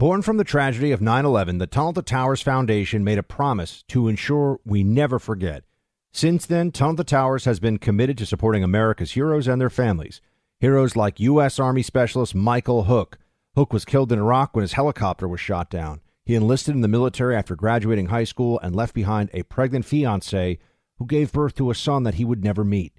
Born 0.00 0.22
from 0.22 0.38
the 0.38 0.44
tragedy 0.44 0.92
of 0.92 1.02
9 1.02 1.26
11, 1.26 1.58
the 1.58 1.66
Tunnel 1.66 1.92
to 1.92 2.00
Towers 2.00 2.40
Foundation 2.40 3.04
made 3.04 3.18
a 3.18 3.22
promise 3.22 3.84
to 3.88 4.08
ensure 4.08 4.58
we 4.64 4.82
never 4.82 5.18
forget. 5.18 5.62
Since 6.10 6.46
then, 6.46 6.72
Tunnel 6.72 6.96
to 6.96 7.04
Towers 7.04 7.44
has 7.44 7.60
been 7.60 7.76
committed 7.76 8.16
to 8.16 8.24
supporting 8.24 8.64
America's 8.64 9.10
heroes 9.10 9.46
and 9.46 9.60
their 9.60 9.68
families. 9.68 10.22
Heroes 10.58 10.96
like 10.96 11.20
U.S. 11.20 11.58
Army 11.58 11.82
Specialist 11.82 12.34
Michael 12.34 12.84
Hook. 12.84 13.18
Hook 13.54 13.74
was 13.74 13.84
killed 13.84 14.10
in 14.10 14.18
Iraq 14.18 14.56
when 14.56 14.62
his 14.62 14.72
helicopter 14.72 15.28
was 15.28 15.38
shot 15.38 15.68
down. 15.68 16.00
He 16.24 16.34
enlisted 16.34 16.74
in 16.74 16.80
the 16.80 16.88
military 16.88 17.36
after 17.36 17.54
graduating 17.54 18.06
high 18.06 18.24
school 18.24 18.58
and 18.60 18.74
left 18.74 18.94
behind 18.94 19.28
a 19.34 19.42
pregnant 19.42 19.84
fiancee 19.84 20.60
who 20.96 21.04
gave 21.04 21.30
birth 21.30 21.56
to 21.56 21.70
a 21.70 21.74
son 21.74 22.04
that 22.04 22.14
he 22.14 22.24
would 22.24 22.42
never 22.42 22.64
meet. 22.64 22.94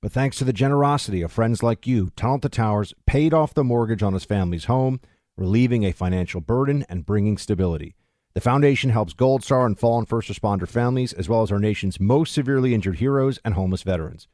But 0.00 0.12
thanks 0.12 0.38
to 0.38 0.44
the 0.44 0.54
generosity 0.54 1.20
of 1.20 1.30
friends 1.30 1.62
like 1.62 1.86
you, 1.86 2.08
Tunnel 2.16 2.38
to 2.38 2.48
Towers 2.48 2.94
paid 3.06 3.34
off 3.34 3.52
the 3.52 3.62
mortgage 3.62 4.02
on 4.02 4.14
his 4.14 4.24
family's 4.24 4.64
home 4.64 5.00
relieving 5.38 5.84
a 5.84 5.92
financial 5.92 6.40
burden 6.40 6.84
and 6.88 7.06
bringing 7.06 7.38
stability. 7.38 7.94
The 8.34 8.40
foundation 8.40 8.90
helps 8.90 9.14
Gold 9.14 9.42
Star 9.42 9.64
and 9.64 9.78
fallen 9.78 10.04
first 10.04 10.28
responder 10.28 10.68
families, 10.68 11.12
as 11.12 11.28
well 11.28 11.42
as 11.42 11.50
our 11.50 11.58
nation's 11.58 11.98
most 11.98 12.34
severely 12.34 12.74
injured 12.74 12.98
heroes 12.98 13.38
and 13.44 13.54
homeless 13.54 13.82
veterans. 13.82 14.28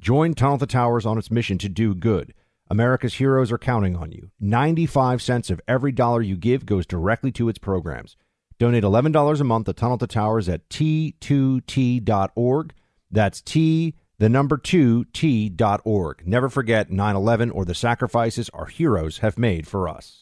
Join 0.00 0.34
Tunnel 0.34 0.58
to 0.58 0.66
Towers 0.66 1.06
on 1.06 1.18
its 1.18 1.30
mission 1.30 1.58
to 1.58 1.68
do 1.68 1.94
good. 1.94 2.34
America's 2.68 3.14
heroes 3.14 3.52
are 3.52 3.58
counting 3.58 3.96
on 3.96 4.12
you. 4.12 4.30
95 4.40 5.20
cents 5.20 5.50
of 5.50 5.60
every 5.68 5.92
dollar 5.92 6.22
you 6.22 6.36
give 6.36 6.64
goes 6.64 6.86
directly 6.86 7.30
to 7.32 7.48
its 7.48 7.58
programs. 7.58 8.16
Donate 8.58 8.84
$11 8.84 9.40
a 9.40 9.44
month 9.44 9.66
to 9.66 9.72
Tunnel 9.72 9.98
to 9.98 10.06
Towers 10.06 10.48
at 10.48 10.68
t2t.org. 10.68 12.72
That's 13.10 13.42
T, 13.42 13.94
the 14.18 14.28
number 14.28 14.56
2, 14.56 15.06
t.org. 15.12 16.26
Never 16.26 16.48
forget 16.48 16.90
9 16.90 17.16
11 17.16 17.50
or 17.50 17.64
the 17.64 17.74
sacrifices 17.74 18.48
our 18.54 18.66
heroes 18.66 19.18
have 19.18 19.36
made 19.36 19.66
for 19.66 19.88
us. 19.88 20.21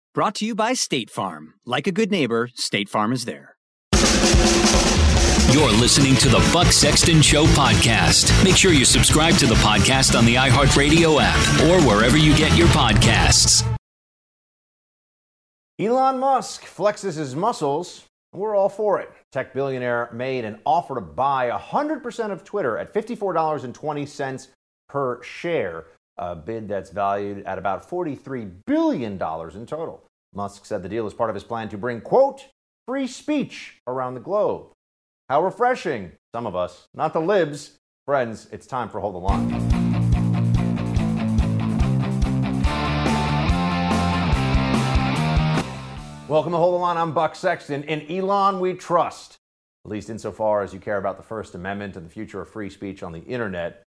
Brought 0.13 0.35
to 0.35 0.45
you 0.45 0.55
by 0.55 0.73
State 0.73 1.09
Farm. 1.09 1.53
Like 1.65 1.87
a 1.87 1.91
good 1.93 2.11
neighbor, 2.11 2.49
State 2.53 2.89
Farm 2.89 3.13
is 3.13 3.23
there. 3.23 3.55
You're 5.53 5.71
listening 5.71 6.15
to 6.15 6.27
the 6.27 6.49
Buck 6.51 6.67
Sexton 6.67 7.21
Show 7.21 7.45
podcast. 7.45 8.43
Make 8.43 8.57
sure 8.57 8.73
you 8.73 8.83
subscribe 8.83 9.35
to 9.35 9.45
the 9.45 9.55
podcast 9.55 10.17
on 10.17 10.25
the 10.25 10.35
iHeartRadio 10.35 11.17
app 11.21 11.61
or 11.61 11.81
wherever 11.87 12.17
you 12.17 12.35
get 12.35 12.57
your 12.57 12.67
podcasts. 12.67 13.65
Elon 15.79 16.19
Musk 16.19 16.63
flexes 16.65 17.15
his 17.15 17.33
muscles. 17.33 18.03
We're 18.33 18.53
all 18.53 18.67
for 18.67 18.99
it. 18.99 19.09
Tech 19.31 19.53
billionaire 19.53 20.09
made 20.11 20.43
an 20.43 20.59
offer 20.65 20.95
to 20.95 21.01
buy 21.01 21.49
100% 21.49 22.31
of 22.31 22.43
Twitter 22.43 22.77
at 22.77 22.93
$54.20 22.93 24.47
per 24.89 25.23
share 25.23 25.85
a 26.17 26.35
bid 26.35 26.67
that's 26.67 26.89
valued 26.89 27.43
at 27.45 27.57
about 27.57 27.89
$43 27.89 28.51
billion 28.65 29.13
in 29.13 29.65
total. 29.65 30.03
Musk 30.33 30.65
said 30.65 30.83
the 30.83 30.89
deal 30.89 31.07
is 31.07 31.13
part 31.13 31.29
of 31.29 31.35
his 31.35 31.43
plan 31.43 31.69
to 31.69 31.77
bring, 31.77 32.01
quote, 32.01 32.47
free 32.87 33.07
speech 33.07 33.79
around 33.87 34.13
the 34.13 34.19
globe. 34.19 34.71
How 35.29 35.43
refreshing, 35.43 36.13
some 36.33 36.45
of 36.45 36.55
us, 36.55 36.87
not 36.93 37.13
the 37.13 37.21
libs. 37.21 37.77
Friends, 38.05 38.47
it's 38.51 38.67
time 38.67 38.89
for 38.89 38.99
Hold 38.99 39.15
the 39.15 39.19
Line. 39.19 39.49
Welcome 46.27 46.53
to 46.53 46.57
Hold 46.57 46.75
the 46.75 46.79
Line. 46.79 46.95
I'm 46.95 47.11
Buck 47.11 47.35
Sexton. 47.35 47.83
In 47.83 48.09
Elon, 48.09 48.61
we 48.61 48.73
trust, 48.73 49.35
at 49.85 49.91
least 49.91 50.09
insofar 50.09 50.61
as 50.61 50.73
you 50.73 50.79
care 50.79 50.97
about 50.97 51.17
the 51.17 51.23
First 51.23 51.55
Amendment 51.55 51.97
and 51.97 52.05
the 52.05 52.09
future 52.09 52.39
of 52.39 52.49
free 52.49 52.69
speech 52.69 53.03
on 53.03 53.11
the 53.11 53.19
internet. 53.23 53.83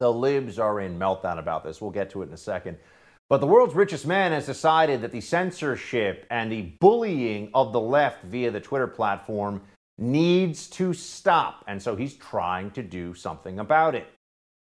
The 0.00 0.12
libs 0.12 0.58
are 0.58 0.80
in 0.80 0.98
meltdown 0.98 1.38
about 1.38 1.64
this. 1.64 1.80
We'll 1.80 1.90
get 1.90 2.10
to 2.10 2.22
it 2.22 2.28
in 2.28 2.34
a 2.34 2.38
second. 2.38 2.78
But 3.28 3.38
the 3.38 3.46
world's 3.46 3.74
richest 3.74 4.06
man 4.06 4.32
has 4.32 4.46
decided 4.46 5.02
that 5.02 5.12
the 5.12 5.20
censorship 5.20 6.26
and 6.30 6.50
the 6.50 6.62
bullying 6.80 7.50
of 7.52 7.72
the 7.72 7.80
left 7.80 8.24
via 8.24 8.50
the 8.50 8.60
Twitter 8.60 8.86
platform 8.86 9.60
needs 9.98 10.68
to 10.68 10.94
stop. 10.94 11.64
And 11.66 11.82
so 11.82 11.96
he's 11.96 12.14
trying 12.14 12.70
to 12.72 12.82
do 12.82 13.12
something 13.12 13.58
about 13.58 13.94
it. 13.94 14.06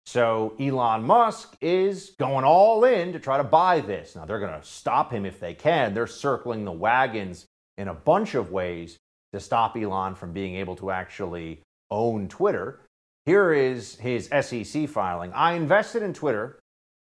So 0.06 0.54
Elon 0.58 1.04
Musk 1.04 1.56
is 1.60 2.14
going 2.18 2.44
all 2.44 2.84
in 2.84 3.12
to 3.12 3.18
try 3.18 3.36
to 3.36 3.44
buy 3.44 3.80
this. 3.80 4.16
Now 4.16 4.24
they're 4.24 4.40
going 4.40 4.58
to 4.58 4.66
stop 4.66 5.12
him 5.12 5.26
if 5.26 5.38
they 5.38 5.52
can. 5.52 5.94
They're 5.94 6.06
circling 6.06 6.64
the 6.64 6.72
wagons 6.72 7.46
in 7.76 7.88
a 7.88 7.94
bunch 7.94 8.34
of 8.34 8.50
ways 8.50 8.98
to 9.32 9.40
stop 9.40 9.76
Elon 9.76 10.14
from 10.14 10.32
being 10.32 10.54
able 10.56 10.76
to 10.76 10.90
actually 10.90 11.60
own 11.90 12.28
Twitter. 12.28 12.80
Here 13.26 13.52
is 13.52 13.96
his 13.96 14.28
SEC 14.28 14.88
filing. 14.88 15.32
I 15.32 15.54
invested 15.54 16.04
in 16.04 16.14
Twitter 16.14 16.60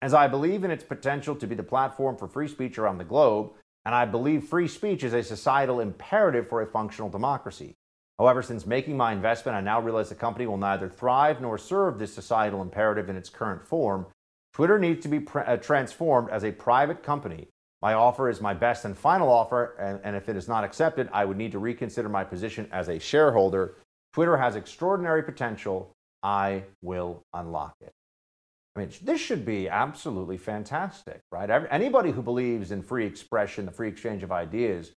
as 0.03 0.13
I 0.13 0.27
believe 0.27 0.65
in 0.65 0.73
its 0.73 0.83
potential 0.83 1.37
to 1.37 1.47
be 1.47 1.55
the 1.55 1.63
platform 1.63 2.17
for 2.17 2.27
free 2.27 2.49
speech 2.49 2.77
around 2.77 2.99
the 2.99 3.05
globe, 3.05 3.53
and 3.85 3.95
I 3.95 4.05
believe 4.05 4.43
free 4.43 4.67
speech 4.67 5.05
is 5.05 5.13
a 5.13 5.23
societal 5.23 5.79
imperative 5.79 6.49
for 6.49 6.61
a 6.61 6.67
functional 6.67 7.09
democracy. 7.09 7.77
However, 8.19 8.43
since 8.43 8.67
making 8.67 8.97
my 8.97 9.13
investment, 9.13 9.57
I 9.57 9.61
now 9.61 9.81
realize 9.81 10.09
the 10.09 10.17
company 10.17 10.45
will 10.49 10.57
neither 10.57 10.89
thrive 10.89 11.41
nor 11.41 11.57
serve 11.57 12.01
this 12.01 12.15
societal 12.15 12.63
imperative 12.63 13.09
in 13.09 13.17
its 13.17 13.31
current 13.31 13.65
form. 13.65 14.07
Twitter 14.53 14.77
needs 14.77 15.05
to 15.05 15.09
be 15.09 15.21
pr- 15.21 15.41
uh, 15.41 15.57
transformed 15.57 16.31
as 16.31 16.43
a 16.43 16.51
private 16.51 17.05
company. 17.05 17.47
My 17.81 17.95
offer 17.95 18.29
is 18.29 18.41
my 18.41 18.55
best 18.55 18.85
and 18.85 18.99
final 18.99 19.31
offer, 19.31 19.77
and, 19.79 20.01
and 20.03 20.17
if 20.17 20.29
it 20.29 20.35
is 20.35 20.49
not 20.49 20.65
accepted, 20.65 21.09
I 21.13 21.25
would 21.25 21.37
need 21.37 21.53
to 21.53 21.61
reconsider 21.61 22.09
my 22.09 22.25
position 22.25 22.69
as 22.73 22.89
a 22.89 22.99
shareholder. 22.99 23.77
Twitter 24.13 24.37
has 24.37 24.57
extraordinary 24.57 25.23
potential 25.23 25.95
I 26.23 26.65
will 26.83 27.25
unlock 27.33 27.75
it. 27.81 27.93
I 28.77 28.81
mean, 28.81 28.91
this 29.03 29.21
should 29.21 29.45
be 29.45 29.69
absolutely 29.69 30.37
fantastic, 30.37 31.21
right? 31.33 31.51
Anybody 31.71 32.11
who 32.11 32.23
believes 32.23 32.71
in 32.71 32.83
free 32.83 33.07
expression, 33.07 33.67
the 33.67 33.73
free 33.73 33.89
exchange 33.89 34.23
of 34.23 34.31
ideas, 34.31 34.93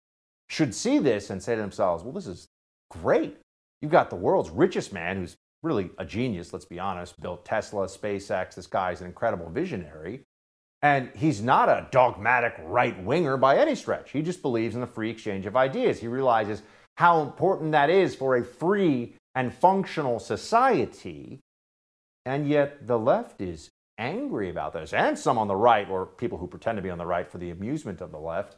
should 0.50 0.76
see 0.76 1.00
this 1.00 1.30
and 1.30 1.42
say 1.42 1.56
to 1.56 1.62
themselves, 1.62 2.04
well, 2.04 2.14
this 2.14 2.28
is 2.28 2.48
great. 2.90 3.38
You've 3.82 3.92
got 3.92 4.10
the 4.10 4.16
world's 4.16 4.50
richest 4.50 4.94
man 4.94 5.18
who's 5.18 5.36
really 5.64 5.90
a 5.98 6.06
genius, 6.06 6.54
let's 6.54 6.66
be 6.66 6.80
honest, 6.80 7.20
built 7.22 7.46
Tesla, 7.46 7.88
SpaceX. 7.88 8.56
This 8.56 8.68
guy's 8.68 9.02
an 9.02 9.08
incredible 9.08 9.50
visionary. 9.50 10.24
And 10.84 11.10
he's 11.16 11.42
not 11.42 11.70
a 11.70 11.88
dogmatic 11.92 12.56
right 12.64 13.02
winger 13.04 13.38
by 13.38 13.58
any 13.58 13.76
stretch. 13.76 14.12
He 14.12 14.22
just 14.22 14.42
believes 14.42 14.76
in 14.76 14.82
the 14.82 14.88
free 14.88 15.10
exchange 15.10 15.46
of 15.46 15.56
ideas. 15.56 16.00
He 16.00 16.08
realizes 16.08 16.64
how 16.98 17.22
important 17.22 17.72
that 17.72 17.90
is 17.90 18.16
for 18.16 18.38
a 18.38 18.44
free 18.44 19.16
and 19.36 19.54
functional 19.54 20.19
society. 20.19 21.39
And 22.25 22.48
yet 22.48 22.88
the 22.88 23.00
left 23.00 23.42
is 23.42 23.69
angry 23.98 24.50
about 24.50 24.74
this, 24.74 24.94
and 24.94 25.18
some 25.18 25.38
on 25.38 25.48
the 25.48 25.56
right, 25.56 25.89
or 25.89 26.06
people 26.06 26.38
who 26.38 26.48
pretend 26.48 26.78
to 26.78 26.81
be 26.81 26.89
on 26.89 26.98
the 26.98 27.06
right 27.06 27.30
for 27.30 27.38
the 27.38 27.51
amusement 27.51 28.01
of 28.01 28.12
the 28.12 28.19
left. 28.19 28.57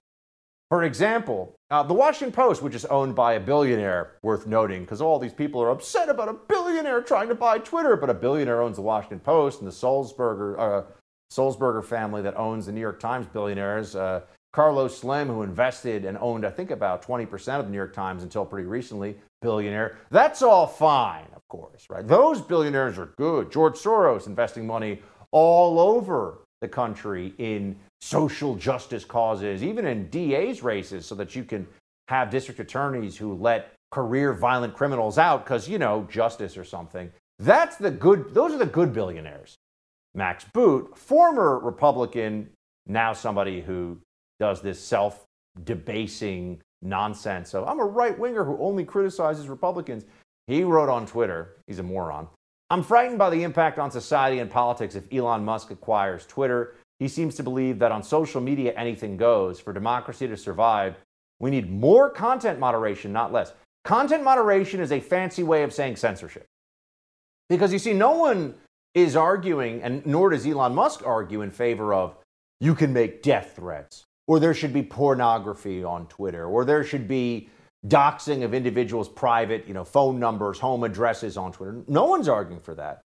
For 0.69 0.83
example, 0.83 1.53
uh, 1.69 1.83
the 1.83 1.93
Washington 1.93 2.33
Post, 2.33 2.61
which 2.61 2.73
is 2.73 2.85
owned 2.85 3.13
by 3.13 3.33
a 3.33 3.39
billionaire, 3.39 4.13
worth 4.23 4.47
noting, 4.47 4.81
because 4.81 5.01
all 5.01 5.19
these 5.19 5.33
people 5.33 5.61
are 5.61 5.69
upset 5.69 6.09
about 6.09 6.29
a 6.29 6.33
billionaire 6.33 7.01
trying 7.01 7.27
to 7.27 7.35
buy 7.35 7.59
Twitter, 7.59 7.95
but 7.95 8.09
a 8.09 8.13
billionaire 8.13 8.61
owns 8.61 8.77
the 8.77 8.81
Washington 8.81 9.19
Post, 9.19 9.59
and 9.59 9.67
the 9.67 9.73
Sulzberger, 9.75 10.57
uh, 10.57 10.83
Sulzberger 11.31 11.83
family 11.83 12.21
that 12.21 12.37
owns 12.37 12.65
the 12.65 12.71
New 12.71 12.81
York 12.81 12.99
Times 12.99 13.27
billionaires, 13.27 13.95
uh, 13.95 14.21
Carlos 14.51 14.97
Slim, 14.97 15.27
who 15.27 15.43
invested 15.43 16.05
and 16.05 16.17
owned, 16.19 16.45
I 16.45 16.51
think, 16.51 16.71
about 16.71 17.05
20% 17.05 17.59
of 17.59 17.65
the 17.65 17.71
New 17.71 17.77
York 17.77 17.93
Times 17.93 18.23
until 18.23 18.45
pretty 18.45 18.67
recently, 18.67 19.15
billionaire. 19.43 19.97
That's 20.09 20.41
all 20.41 20.65
fine, 20.65 21.27
of 21.35 21.47
course, 21.49 21.85
right? 21.89 22.07
Those 22.07 22.41
billionaires 22.41 22.97
are 22.97 23.13
good. 23.17 23.51
George 23.51 23.75
Soros 23.75 24.25
investing 24.25 24.65
money 24.65 25.01
all 25.31 25.79
over 25.79 26.39
the 26.61 26.67
country 26.67 27.33
in 27.37 27.75
social 28.01 28.55
justice 28.55 29.05
causes, 29.05 29.61
even 29.61 29.85
in 29.85 30.09
DA's 30.09 30.63
races, 30.63 31.05
so 31.05 31.13
that 31.15 31.35
you 31.35 31.43
can 31.43 31.67
have 32.07 32.31
district 32.31 32.59
attorneys 32.59 33.17
who 33.17 33.35
let 33.35 33.73
career 33.91 34.33
violent 34.33 34.73
criminals 34.73 35.17
out 35.19 35.45
because, 35.45 35.69
you 35.69 35.77
know, 35.77 36.07
justice 36.09 36.57
or 36.57 36.63
something. 36.63 37.11
That's 37.37 37.75
the 37.75 37.91
good, 37.91 38.33
those 38.33 38.53
are 38.53 38.57
the 38.57 38.65
good 38.65 38.93
billionaires. 38.93 39.55
Max 40.15 40.45
Boot, 40.53 40.97
former 40.97 41.59
Republican, 41.59 42.49
now 42.87 43.13
somebody 43.13 43.61
who 43.61 43.99
does 44.39 44.61
this 44.61 44.79
self 44.79 45.25
debasing 45.63 46.61
nonsense 46.83 47.53
of, 47.53 47.67
I'm 47.67 47.79
a 47.79 47.85
right 47.85 48.17
winger 48.17 48.43
who 48.43 48.57
only 48.59 48.85
criticizes 48.85 49.47
Republicans. 49.47 50.05
He 50.47 50.63
wrote 50.63 50.89
on 50.89 51.05
Twitter, 51.05 51.57
he's 51.67 51.79
a 51.79 51.83
moron. 51.83 52.27
I'm 52.69 52.83
frightened 52.83 53.19
by 53.19 53.29
the 53.29 53.43
impact 53.43 53.79
on 53.79 53.91
society 53.91 54.39
and 54.39 54.49
politics 54.49 54.95
if 54.95 55.11
Elon 55.11 55.45
Musk 55.45 55.71
acquires 55.71 56.25
Twitter. 56.25 56.75
He 56.99 57.07
seems 57.07 57.35
to 57.35 57.43
believe 57.43 57.79
that 57.79 57.91
on 57.91 58.03
social 58.03 58.41
media, 58.41 58.73
anything 58.75 59.17
goes. 59.17 59.59
For 59.59 59.73
democracy 59.73 60.27
to 60.27 60.37
survive, 60.37 60.95
we 61.39 61.51
need 61.51 61.71
more 61.71 62.09
content 62.09 62.59
moderation, 62.59 63.11
not 63.11 63.31
less. 63.31 63.53
Content 63.83 64.23
moderation 64.23 64.79
is 64.79 64.91
a 64.91 64.99
fancy 64.99 65.43
way 65.43 65.63
of 65.63 65.73
saying 65.73 65.97
censorship. 65.97 66.45
Because 67.49 67.73
you 67.73 67.79
see, 67.79 67.93
no 67.93 68.11
one 68.11 68.55
is 68.95 69.15
arguing, 69.15 69.81
and 69.83 70.05
nor 70.05 70.29
does 70.29 70.45
Elon 70.45 70.73
Musk 70.73 71.05
argue 71.05 71.41
in 71.41 71.51
favor 71.51 71.93
of 71.93 72.15
you 72.59 72.73
can 72.73 72.93
make 72.93 73.21
death 73.21 73.53
threats, 73.55 74.05
or 74.27 74.39
there 74.39 74.53
should 74.53 74.73
be 74.73 74.83
pornography 74.83 75.83
on 75.83 76.07
Twitter, 76.07 76.45
or 76.45 76.65
there 76.65 76.83
should 76.83 77.07
be 77.07 77.49
doxing 77.87 78.43
of 78.43 78.53
individuals' 78.53 79.09
private, 79.09 79.67
you 79.67 79.73
know, 79.73 79.83
phone 79.83 80.19
numbers, 80.19 80.59
home 80.59 80.83
addresses 80.83 81.37
on 81.37 81.51
Twitter. 81.51 81.83
No 81.87 82.05
one's 82.05 82.29
arguing 82.29 82.61
for 82.61 82.75
that. 82.75 83.01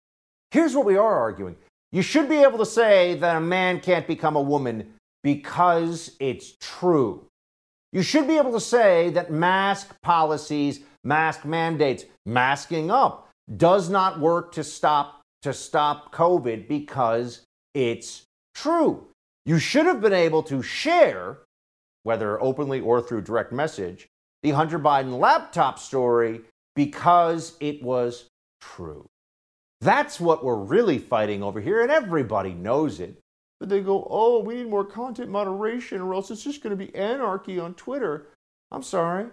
Here's 0.50 0.74
what 0.74 0.86
we 0.86 0.96
are 0.96 1.18
arguing. 1.18 1.56
You 1.92 2.02
should 2.02 2.28
be 2.28 2.42
able 2.42 2.58
to 2.58 2.66
say 2.66 3.14
that 3.16 3.36
a 3.36 3.40
man 3.40 3.80
can't 3.80 4.06
become 4.06 4.36
a 4.36 4.40
woman 4.40 4.94
because 5.22 6.16
it's 6.20 6.56
true. 6.60 7.26
You 7.92 8.02
should 8.02 8.26
be 8.26 8.38
able 8.38 8.52
to 8.52 8.60
say 8.60 9.10
that 9.10 9.30
mask 9.30 9.94
policies, 10.02 10.80
mask 11.04 11.44
mandates, 11.44 12.06
masking 12.24 12.90
up 12.90 13.28
does 13.56 13.90
not 13.90 14.20
work 14.20 14.52
to 14.52 14.64
stop 14.64 15.20
to 15.42 15.52
stop 15.52 16.14
COVID 16.14 16.68
because 16.68 17.42
it's 17.74 18.22
true. 18.54 19.06
You 19.44 19.58
should 19.58 19.86
have 19.86 20.00
been 20.00 20.12
able 20.12 20.42
to 20.44 20.62
share, 20.62 21.38
whether 22.04 22.40
openly 22.40 22.80
or 22.80 23.00
through 23.00 23.22
direct 23.22 23.52
message, 23.52 24.08
the 24.42 24.50
Hunter 24.50 24.78
Biden 24.78 25.18
laptop 25.18 25.78
story 25.78 26.42
because 26.74 27.56
it 27.60 27.82
was 27.82 28.28
true. 28.60 29.06
That's 29.80 30.20
what 30.20 30.44
we're 30.44 30.54
really 30.54 30.98
fighting 30.98 31.42
over 31.42 31.60
here, 31.60 31.82
and 31.82 31.90
everybody 31.90 32.54
knows 32.54 33.00
it. 33.00 33.18
But 33.58 33.68
they 33.68 33.80
go, 33.80 34.06
oh, 34.10 34.40
we 34.40 34.54
need 34.54 34.68
more 34.68 34.84
content 34.84 35.30
moderation, 35.30 36.00
or 36.00 36.14
else 36.14 36.30
it's 36.30 36.44
just 36.44 36.62
going 36.62 36.76
to 36.76 36.84
be 36.84 36.94
anarchy 36.94 37.58
on 37.58 37.74
Twitter. 37.74 38.28
I'm 38.70 38.82
sorry. 38.82 39.26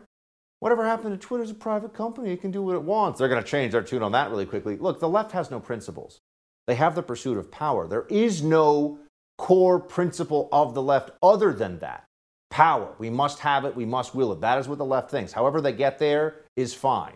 Whatever 0.59 0.85
happened 0.85 1.19
to 1.19 1.25
Twitter 1.27 1.43
is 1.43 1.51
a 1.51 1.55
private 1.55 1.93
company. 1.93 2.31
It 2.31 2.41
can 2.41 2.51
do 2.51 2.61
what 2.61 2.75
it 2.75 2.81
wants. 2.81 3.19
They're 3.19 3.29
going 3.29 3.41
to 3.41 3.49
change 3.49 3.71
their 3.71 3.83
tune 3.83 4.03
on 4.03 4.11
that 4.11 4.29
really 4.29 4.45
quickly. 4.45 4.75
Look, 4.75 4.99
the 4.99 5.07
left 5.07 5.31
has 5.31 5.49
no 5.49 5.59
principles. 5.59 6.19
They 6.67 6.75
have 6.75 6.95
the 6.95 7.03
pursuit 7.03 7.37
of 7.37 7.49
power. 7.49 7.87
There 7.87 8.05
is 8.09 8.43
no 8.43 8.99
core 9.39 9.79
principle 9.79 10.49
of 10.51 10.73
the 10.73 10.81
left 10.81 11.11
other 11.23 11.53
than 11.53 11.79
that 11.79 12.03
power. 12.49 12.93
We 12.99 13.09
must 13.09 13.39
have 13.39 13.63
it. 13.63 13.75
We 13.75 13.85
must 13.85 14.13
will 14.13 14.33
it. 14.33 14.41
That 14.41 14.59
is 14.59 14.67
what 14.67 14.77
the 14.77 14.85
left 14.85 15.09
thinks. 15.09 15.31
However, 15.31 15.61
they 15.61 15.71
get 15.71 15.97
there 15.97 16.41
is 16.57 16.73
fine. 16.73 17.15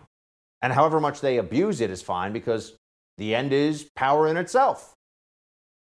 And 0.62 0.72
however 0.72 1.00
much 1.00 1.20
they 1.20 1.36
abuse 1.36 1.82
it 1.82 1.90
is 1.90 2.00
fine 2.00 2.32
because 2.32 2.76
the 3.18 3.34
end 3.34 3.52
is 3.52 3.90
power 3.94 4.26
in 4.26 4.38
itself. 4.38 4.94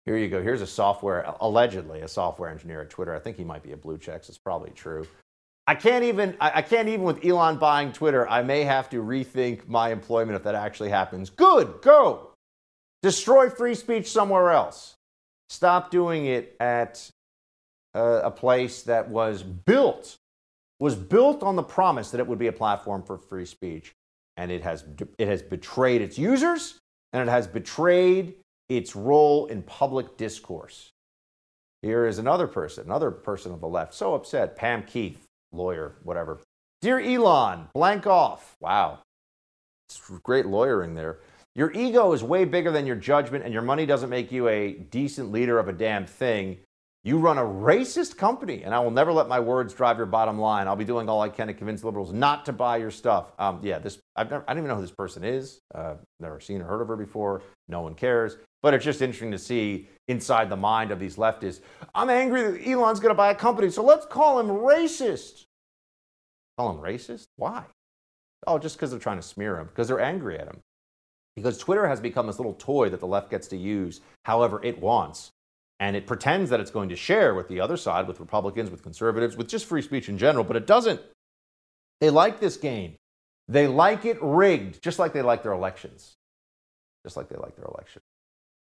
Here 0.07 0.17
you 0.17 0.29
go. 0.29 0.43
Here's 0.43 0.63
a 0.63 0.67
software, 0.67 1.35
allegedly 1.41 2.01
a 2.01 2.09
software 2.09 2.49
engineer 2.49 2.81
at 2.81 2.89
Twitter. 2.89 3.15
I 3.15 3.19
think 3.19 3.37
he 3.37 3.45
might 3.45 3.63
be 3.63 3.73
a 3.73 3.77
blue 3.77 3.99
checks. 3.99 4.31
It's 4.31 4.39
probably 4.39 4.71
true. 4.71 5.07
I 5.67 5.75
can't 5.75 6.03
even 6.03 6.35
I, 6.41 6.63
can't 6.63 6.89
even 6.89 7.03
with 7.03 7.25
Elon 7.25 7.59
buying 7.59 7.93
Twitter. 7.93 8.27
I 8.27 8.43
may 8.43 8.65
have 8.65 8.89
to 8.91 9.03
rethink 9.03 9.69
my 9.69 9.93
employment 9.93 10.37
if 10.37 10.43
that 10.45 10.55
actually 10.55 10.91
happens. 10.91 11.29
Good, 11.31 11.83
go. 11.83 12.31
Destroy 13.03 13.51
free 13.51 13.75
speech 13.75 14.11
somewhere 14.11 14.51
else. 14.51 14.97
Stop 15.53 15.91
doing 15.91 16.25
it 16.25 16.57
at 16.61 17.11
a, 17.93 18.03
a 18.03 18.31
place 18.31 18.85
that 18.85 19.11
was 19.11 19.43
built 19.43 20.17
was 20.81 20.97
built 20.97 21.43
on 21.43 21.57
the 21.57 21.63
promise 21.63 22.11
that 22.11 22.21
it 22.21 22.27
would 22.27 22.39
be 22.39 22.47
a 22.47 22.53
platform 22.53 23.03
for 23.03 23.19
free 23.19 23.45
speech, 23.45 23.93
and 24.39 24.51
it 24.51 24.63
has 24.63 24.83
it 25.19 25.29
has 25.29 25.43
betrayed 25.43 26.01
its 26.01 26.19
users 26.19 26.79
and 27.13 27.29
it 27.29 27.31
has 27.31 27.47
betrayed 27.47 28.35
its 28.71 28.97
role 28.97 29.45
in 29.45 29.63
public 29.63 30.17
discourse. 30.17 30.91
Here 31.83 32.07
is 32.07 32.19
another 32.19 32.47
person, 32.47 32.87
another 32.87 33.11
person 33.11 33.53
of 33.53 33.61
the 33.61 33.69
left, 33.69 33.93
so 33.93 34.15
upset. 34.15 34.57
Pam 34.57 34.85
Keith, 34.85 35.23
lawyer, 35.53 35.97
whatever. 36.03 36.41
Dear 36.81 36.99
Elon, 36.99 37.69
blank 37.75 38.07
off. 38.07 38.57
Wow. 38.59 39.01
It's 39.91 40.01
great 40.23 40.47
lawyering 40.47 40.95
there. 40.95 41.19
Your 41.55 41.71
ego 41.73 42.13
is 42.13 42.23
way 42.23 42.45
bigger 42.47 42.71
than 42.71 42.87
your 42.87 42.97
judgment, 42.97 43.45
and 43.45 43.53
your 43.53 43.63
money 43.63 43.85
doesn't 43.85 44.09
make 44.09 44.33
you 44.33 44.49
a 44.49 44.73
decent 44.73 45.33
leader 45.33 45.59
of 45.59 45.69
a 45.69 45.73
damn 45.73 46.07
thing. 46.07 46.59
You 47.05 47.19
run 47.19 47.37
a 47.37 47.43
racist 47.43 48.17
company, 48.17 48.63
and 48.63 48.73
I 48.73 48.79
will 48.79 48.93
never 48.93 49.13
let 49.13 49.29
my 49.29 49.41
words 49.41 49.75
drive 49.75 49.97
your 49.97 50.07
bottom 50.07 50.39
line. 50.39 50.69
I'll 50.69 50.77
be 50.77 50.85
doing 50.85 51.09
all 51.09 51.21
I 51.21 51.29
can 51.29 51.49
to 51.49 51.55
convince 51.55 51.83
liberals 51.83 52.13
not 52.13 52.45
to 52.47 52.53
buy 52.53 52.77
your 52.77 52.93
stuff. 52.93 53.33
Um, 53.39 53.59
yeah, 53.63 53.81
this 53.81 53.99
I've 54.15 54.31
never, 54.31 54.45
I 54.47 54.55
don't 54.55 54.59
even 54.59 54.69
know 54.69 54.77
who 54.77 54.83
this 54.83 54.93
person 54.93 55.25
is. 55.25 55.59
Uh, 55.75 55.97
never 56.21 56.39
seen 56.39 56.63
or 56.63 56.65
heard 56.65 56.81
of 56.81 56.89
her 56.89 56.97
before. 56.97 57.43
No 57.69 57.81
one 57.81 57.97
cares. 57.97 58.37
But 58.63 58.73
it's 58.73 58.85
just 58.85 59.03
interesting 59.03 59.33
to 59.33 59.39
see 59.39 59.89
inside 60.07 60.49
the 60.49 60.57
mind 60.57 60.93
of 60.93 61.01
these 61.01 61.17
leftists. 61.17 61.61
I'm 61.95 62.09
angry 62.09 62.43
that 62.43 62.67
Elon's 62.67 63.01
going 63.01 63.11
to 63.11 63.17
buy 63.17 63.33
a 63.33 63.35
company, 63.35 63.69
so 63.71 63.83
let's 63.83 64.07
call 64.07 64.39
him 64.39 64.47
racist. 64.47 65.45
Call 66.57 66.71
him 66.71 66.79
racist? 66.79 67.27
Why? 67.37 67.65
Oh, 68.47 68.59
just 68.59 68.77
because 68.77 68.91
they're 68.91 69.01
trying 69.01 69.19
to 69.19 69.23
smear 69.23 69.59
him, 69.59 69.67
because 69.67 69.89
they're 69.89 70.01
angry 70.01 70.39
at 70.39 70.47
him. 70.47 70.61
Because 71.37 71.59
Twitter 71.59 71.87
has 71.87 72.01
become 72.01 72.27
this 72.27 72.39
little 72.39 72.55
toy 72.55 72.89
that 72.91 73.01
the 73.01 73.07
left 73.07 73.31
gets 73.31 73.49
to 73.49 73.57
use 73.57 74.01
however 74.25 74.63
it 74.63 74.81
wants. 74.81 75.31
And 75.81 75.97
it 75.97 76.07
pretends 76.07 76.51
that 76.51 76.61
it's 76.61 76.71
going 76.71 76.91
to 76.91 76.97
share 76.97 77.35
with 77.35 77.49
the 77.49 77.61
other 77.61 77.77
side, 77.77 78.07
with 78.07 78.21
Republicans, 78.21 78.71
with 78.71 78.83
conservatives, 78.83 79.37
with 79.37 79.49
just 79.49 79.67
free 79.67 79.83
speech 79.83 80.09
in 80.09 80.19
general, 80.19 80.45
but 80.45 80.57
it 80.57 80.67
doesn't. 80.67 81.01
They 82.01 82.11
like 82.11 82.39
this 82.39 82.57
game. 82.57 82.97
They 83.49 83.67
like 83.67 84.05
it 84.05 84.19
rigged, 84.23 84.83
just 84.83 84.99
like 84.99 85.13
they 85.13 85.23
like 85.23 85.43
their 85.43 85.53
elections. 85.53 86.15
Just 87.05 87.17
like 87.17 87.29
they 87.29 87.37
like 87.37 87.57
their 87.57 87.65
election. 87.65 88.03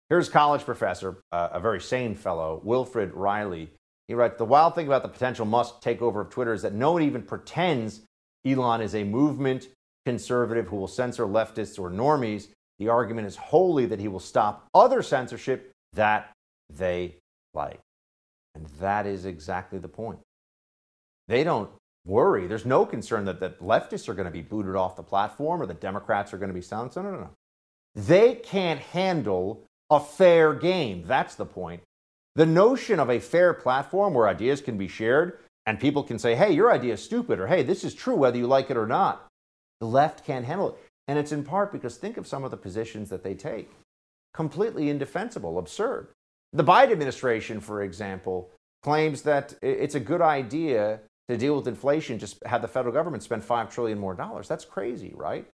Here's 0.09 0.29
college 0.29 0.65
professor, 0.65 1.19
uh, 1.33 1.49
a 1.53 1.61
very 1.61 1.81
sane 1.81 2.15
fellow, 2.15 2.61
Wilfred 2.63 3.13
Reilly. 3.15 3.71
He 4.09 4.15
writes 4.15 4.37
The 4.39 4.45
wild 4.45 4.75
thing 4.75 4.87
about 4.87 5.03
the 5.03 5.09
potential 5.09 5.47
Musk 5.47 5.83
takeover 5.83 6.21
of 6.21 6.31
Twitter 6.31 6.53
is 6.53 6.63
that 6.63 6.75
no 6.75 6.93
one 6.93 7.03
even 7.03 7.23
pretends 7.23 8.03
Elon 8.45 8.81
is 8.81 8.95
a 8.95 9.05
movement 9.05 9.69
conservative 10.05 10.69
who 10.69 10.77
will 10.77 10.87
censor 10.87 11.27
leftists 11.27 11.79
or 11.79 11.91
normies. 11.91 12.49
The 12.79 12.89
argument 12.89 13.27
is 13.27 13.37
wholly 13.37 13.87
that 13.87 14.01
he 14.01 14.09
will 14.09 14.21
stop 14.21 14.67
other 14.75 15.03
censorship 15.03 15.73
that 15.95 16.33
they 16.73 17.17
like. 17.55 17.81
And 18.55 18.67
that 18.81 19.07
is 19.07 19.25
exactly 19.25 19.79
the 19.79 19.89
point. 19.89 20.19
They 21.29 21.45
don't 21.45 21.71
worry. 22.07 22.47
There's 22.47 22.67
no 22.67 22.87
concern 22.87 23.25
that 23.25 23.41
the 23.41 23.51
leftists 23.61 24.09
are 24.09 24.15
going 24.15 24.27
to 24.27 24.33
be 24.33 24.43
booted 24.43 24.77
off 24.77 24.97
the 24.97 25.03
platform 25.03 25.61
or 25.61 25.67
the 25.67 25.75
Democrats 25.75 26.33
are 26.33 26.39
going 26.39 26.51
to 26.51 26.55
be 26.55 26.63
silenced. 26.63 26.97
No, 26.97 27.03
no, 27.03 27.11
no. 27.11 27.31
They 27.95 28.35
can't 28.35 28.81
handle 28.81 29.65
a 29.91 30.01
fair 30.01 30.55
game. 30.55 31.05
That's 31.07 31.35
the 31.35 31.47
point. 31.47 31.83
The 32.35 32.47
notion 32.47 33.01
of 33.01 33.11
a 33.11 33.19
fair 33.19 33.55
platform 33.55 34.13
where 34.13 34.29
ideas 34.29 34.61
can 34.61 34.77
be 34.77 34.89
shared 34.89 35.39
and 35.65 35.81
people 35.81 36.03
can 36.03 36.19
say, 36.19 36.35
hey, 36.35 36.53
your 36.53 36.71
idea 36.71 36.95
is 36.95 37.03
stupid, 37.03 37.41
or 37.41 37.47
hey, 37.47 37.63
this 37.63 37.83
is 37.83 37.95
true 37.95 38.15
whether 38.15 38.39
you 38.39 38.47
like 38.47 38.71
it 38.71 38.77
or 38.77 38.87
not. 38.87 39.27
The 39.81 39.87
left 39.87 40.25
can't 40.25 40.45
handle 40.45 40.71
it. 40.71 40.77
And 41.09 41.19
it's 41.19 41.33
in 41.33 41.45
part 41.45 41.73
because 41.73 41.97
think 41.97 42.17
of 42.17 42.27
some 42.27 42.45
of 42.45 42.51
the 42.51 42.57
positions 42.57 43.11
that 43.11 43.23
they 43.23 43.35
take 43.35 43.71
completely 44.35 44.91
indefensible, 44.91 45.59
absurd. 45.59 46.09
The 46.53 46.63
Biden 46.65 46.93
administration, 46.93 47.59
for 47.61 47.83
example, 47.83 48.51
claims 48.83 49.23
that 49.23 49.55
it's 49.63 49.95
a 49.95 50.01
good 50.01 50.21
idea 50.21 51.01
to 51.29 51.37
deal 51.37 51.57
with 51.57 51.67
inflation, 51.67 52.19
just 52.19 52.45
have 52.45 52.63
the 52.63 52.69
federal 52.69 52.93
government 52.93 53.23
spend 53.23 53.43
5 53.43 53.71
trillion 53.71 53.99
more 53.99 54.15
dollars. 54.15 54.47
That's 54.47 54.65
crazy, 54.65 55.13
right? 55.17 55.47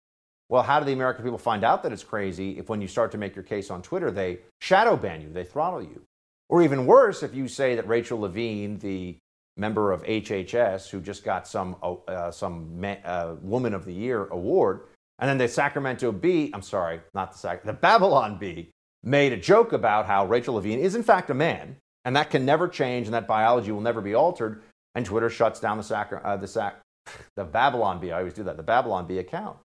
Well, 0.50 0.64
how 0.64 0.80
do 0.80 0.86
the 0.86 0.92
American 0.92 1.24
people 1.24 1.38
find 1.38 1.64
out 1.64 1.82
that 1.84 1.94
it's 1.94 2.04
crazy 2.04 2.58
if 2.58 2.68
when 2.68 2.82
you 2.82 2.88
start 2.88 3.12
to 3.12 3.18
make 3.18 3.36
your 3.36 3.44
case 3.44 3.72
on 3.72 3.82
Twitter, 3.82 4.12
they 4.12 4.40
shadow 4.60 4.98
ban 4.98 5.22
you, 5.22 5.32
they 5.32 5.46
throttle 5.46 5.82
you? 5.82 6.02
Or 6.50 6.62
even 6.62 6.86
worse, 6.86 7.24
if 7.24 7.34
you 7.34 7.48
say 7.48 7.76
that 7.76 7.88
Rachel 7.88 8.20
Levine, 8.20 8.78
the 8.80 9.18
member 9.56 9.92
of 9.94 10.04
HHS 10.04 10.90
who 10.90 11.00
just 11.00 11.24
got 11.24 11.48
some 11.48 11.78
uh, 11.82 12.32
some 12.32 12.84
uh, 13.06 13.36
Woman 13.42 13.74
of 13.74 13.86
the 13.86 13.94
Year 13.94 14.26
award, 14.26 14.82
and 15.22 15.30
then 15.30 15.38
the 15.38 15.48
Sacramento 15.48 16.12
Bee, 16.12 16.52
I'm 16.54 16.64
sorry, 16.64 17.00
not 17.14 17.32
the 17.32 17.38
Sac, 17.38 17.64
the 17.64 17.74
Babylon 17.74 18.40
Bee, 18.40 18.72
made 19.04 19.32
a 19.32 19.38
joke 19.38 19.72
about 19.72 20.08
how 20.08 20.26
Rachel 20.26 20.56
Levine 20.56 20.80
is 20.80 20.96
in 20.96 21.04
fact 21.04 21.30
a 21.30 21.36
man, 21.36 21.78
and 22.04 22.16
that 22.16 22.32
can 22.32 22.44
never 22.44 22.68
change, 22.68 23.08
and 23.08 23.14
that 23.14 23.28
biology 23.28 23.72
will 23.72 23.82
never 23.82 24.02
be 24.02 24.16
altered. 24.16 24.64
And 24.96 25.06
Twitter 25.06 25.30
shuts 25.30 25.60
down 25.60 25.78
the 25.78 25.84
Sac, 25.84 26.12
uh, 26.12 26.38
the 26.38 26.48
Sac, 26.48 26.82
the 27.36 27.46
Babylon 27.46 28.00
Bee. 28.00 28.12
I 28.12 28.20
always 28.20 28.34
do 28.34 28.44
that. 28.44 28.58
The 28.58 28.64
Babylon 28.64 29.06
Bee 29.06 29.20
account, 29.20 29.58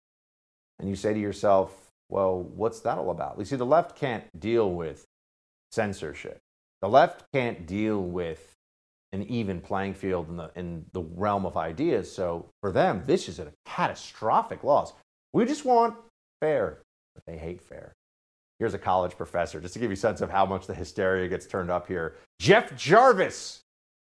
and 0.78 0.88
you 0.88 0.94
say 0.94 1.14
to 1.14 1.18
yourself, 1.18 1.74
well, 2.10 2.40
what's 2.40 2.80
that 2.80 2.98
all 2.98 3.10
about? 3.10 3.38
You 3.38 3.44
see, 3.46 3.56
the 3.56 3.66
left 3.66 3.96
can't 3.96 4.24
deal 4.38 4.70
with 4.70 5.06
censorship. 5.72 6.38
The 6.82 6.88
left 6.88 7.24
can't 7.32 7.66
deal 7.66 8.00
with 8.00 8.52
an 9.12 9.22
even 9.24 9.60
playing 9.60 9.94
field 9.94 10.28
in 10.28 10.36
the, 10.36 10.50
in 10.54 10.84
the 10.92 11.02
realm 11.02 11.46
of 11.46 11.56
ideas. 11.56 12.12
So 12.12 12.50
for 12.60 12.70
them, 12.70 13.02
this 13.06 13.28
is 13.28 13.38
a 13.38 13.52
catastrophic 13.64 14.62
loss. 14.62 14.92
We 15.36 15.44
just 15.44 15.66
want 15.66 15.94
fair, 16.40 16.78
but 17.14 17.26
they 17.26 17.36
hate 17.36 17.60
fair. 17.60 17.92
Here's 18.58 18.72
a 18.72 18.78
college 18.78 19.18
professor, 19.18 19.60
just 19.60 19.74
to 19.74 19.78
give 19.78 19.90
you 19.90 19.94
a 19.94 19.98
sense 19.98 20.22
of 20.22 20.30
how 20.30 20.46
much 20.46 20.66
the 20.66 20.72
hysteria 20.72 21.28
gets 21.28 21.44
turned 21.44 21.70
up 21.70 21.86
here. 21.86 22.16
Jeff 22.38 22.74
Jarvis. 22.74 23.60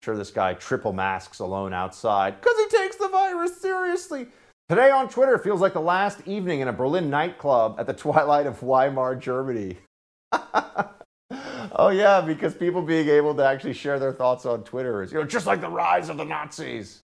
I'm 0.00 0.04
sure 0.04 0.16
this 0.16 0.30
guy 0.30 0.54
triple 0.54 0.92
masks 0.92 1.40
alone 1.40 1.72
outside 1.72 2.40
because 2.40 2.56
he 2.56 2.78
takes 2.78 2.94
the 2.94 3.08
virus 3.08 3.60
seriously. 3.60 4.28
Today 4.68 4.92
on 4.92 5.08
Twitter 5.08 5.38
feels 5.38 5.60
like 5.60 5.72
the 5.72 5.80
last 5.80 6.20
evening 6.24 6.60
in 6.60 6.68
a 6.68 6.72
Berlin 6.72 7.10
nightclub 7.10 7.80
at 7.80 7.88
the 7.88 7.94
twilight 7.94 8.46
of 8.46 8.62
Weimar, 8.62 9.16
Germany. 9.16 9.76
oh 10.30 11.90
yeah, 11.92 12.20
because 12.20 12.54
people 12.54 12.80
being 12.80 13.08
able 13.08 13.34
to 13.34 13.44
actually 13.44 13.74
share 13.74 13.98
their 13.98 14.12
thoughts 14.12 14.46
on 14.46 14.62
Twitter 14.62 15.02
is, 15.02 15.10
you 15.10 15.18
know, 15.18 15.24
just 15.24 15.46
like 15.46 15.60
the 15.60 15.68
rise 15.68 16.10
of 16.10 16.16
the 16.16 16.24
Nazis. 16.24 17.02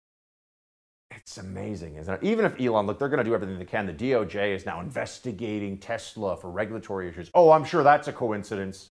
It's 1.26 1.38
amazing, 1.38 1.96
isn't 1.96 2.14
it? 2.14 2.22
Even 2.22 2.44
if 2.44 2.60
Elon, 2.60 2.86
look, 2.86 2.98
they're 2.98 3.08
going 3.08 3.18
to 3.18 3.24
do 3.24 3.34
everything 3.34 3.58
they 3.58 3.64
can. 3.64 3.86
The 3.86 3.94
DOJ 3.94 4.54
is 4.54 4.66
now 4.66 4.80
investigating 4.80 5.78
Tesla 5.78 6.36
for 6.36 6.50
regulatory 6.50 7.08
issues. 7.08 7.30
Oh, 7.32 7.50
I'm 7.50 7.64
sure 7.64 7.82
that's 7.82 8.08
a 8.08 8.12
coincidence. 8.12 8.90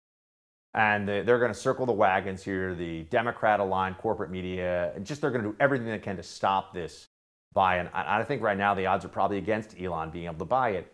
And 0.73 1.07
they're 1.07 1.39
going 1.39 1.53
to 1.53 1.57
circle 1.57 1.85
the 1.85 1.93
wagons 1.93 2.43
here, 2.43 2.75
the 2.75 3.03
Democrat 3.03 3.59
aligned 3.59 3.97
corporate 3.97 4.29
media, 4.29 4.91
just 5.03 5.21
they're 5.21 5.31
going 5.31 5.43
to 5.43 5.51
do 5.51 5.55
everything 5.59 5.87
they 5.87 5.99
can 5.99 6.17
to 6.17 6.23
stop 6.23 6.73
this 6.73 7.07
buy. 7.53 7.77
And 7.77 7.89
I 7.93 8.23
think 8.23 8.41
right 8.41 8.57
now 8.57 8.73
the 8.73 8.85
odds 8.87 9.05
are 9.05 9.09
probably 9.09 9.37
against 9.37 9.79
Elon 9.79 10.09
being 10.09 10.25
able 10.25 10.39
to 10.39 10.45
buy 10.45 10.71
it. 10.71 10.91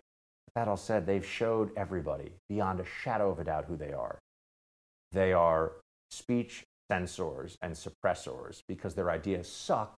That 0.54 0.68
all 0.68 0.76
said, 0.76 1.06
they've 1.06 1.26
showed 1.26 1.70
everybody 1.76 2.32
beyond 2.48 2.78
a 2.78 2.84
shadow 2.84 3.30
of 3.30 3.38
a 3.38 3.44
doubt 3.44 3.64
who 3.64 3.76
they 3.76 3.92
are. 3.92 4.18
They 5.10 5.32
are 5.32 5.72
speech 6.10 6.62
censors 6.90 7.56
and 7.62 7.74
suppressors 7.74 8.62
because 8.68 8.94
their 8.94 9.10
ideas 9.10 9.48
suck 9.48 9.94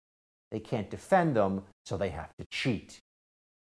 they 0.55 0.61
can't 0.61 0.89
defend 0.89 1.35
them, 1.35 1.63
so 1.85 1.97
they 1.97 2.11
have 2.11 2.33
to 2.39 2.47
cheat 2.49 3.01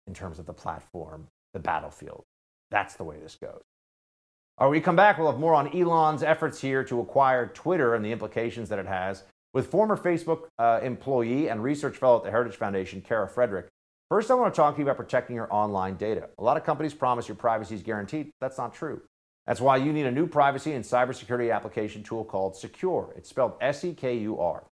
in 0.05 0.13
terms 0.13 0.37
of 0.37 0.45
the 0.45 0.53
platform, 0.53 1.27
the 1.53 1.59
battlefield. 1.59 2.23
That's 2.69 2.93
the 2.93 3.03
way 3.03 3.17
this 3.17 3.35
goes. 3.35 3.63
All 4.59 4.67
right, 4.67 4.71
we 4.71 4.79
come 4.79 4.95
back, 4.95 5.17
we'll 5.17 5.31
have 5.31 5.39
more 5.39 5.55
on 5.55 5.75
Elon's 5.75 6.21
efforts 6.21 6.61
here 6.61 6.83
to 6.83 6.99
acquire 6.99 7.47
Twitter 7.47 7.95
and 7.95 8.05
the 8.05 8.11
implications 8.11 8.69
that 8.69 8.77
it 8.77 8.85
has 8.85 9.23
with 9.55 9.71
former 9.71 9.97
Facebook 9.97 10.41
uh, 10.59 10.81
employee 10.83 11.49
and 11.49 11.63
research 11.63 11.97
fellow 11.97 12.17
at 12.17 12.23
the 12.25 12.29
Heritage 12.29 12.57
Foundation, 12.57 13.01
Kara 13.01 13.27
Frederick. 13.27 13.69
First, 14.11 14.29
I 14.29 14.35
want 14.35 14.53
to 14.53 14.55
talk 14.55 14.75
to 14.75 14.79
you 14.79 14.85
about 14.85 14.97
protecting 14.97 15.35
your 15.35 15.51
online 15.51 15.95
data. 15.95 16.29
A 16.37 16.43
lot 16.43 16.57
of 16.57 16.63
companies 16.63 16.93
promise 16.93 17.27
your 17.27 17.37
privacy 17.37 17.73
is 17.73 17.81
guaranteed. 17.81 18.29
That's 18.39 18.59
not 18.59 18.71
true. 18.71 19.01
That's 19.47 19.59
why 19.59 19.77
you 19.77 19.91
need 19.91 20.05
a 20.05 20.11
new 20.11 20.27
privacy 20.27 20.73
and 20.73 20.85
cybersecurity 20.85 21.51
application 21.51 22.03
tool 22.03 22.23
called 22.23 22.53
Sekur. 22.53 23.17
It's 23.17 23.29
spelled 23.29 23.53
S 23.61 23.83
E 23.83 23.95
K 23.95 24.15
U 24.19 24.39
R. 24.39 24.63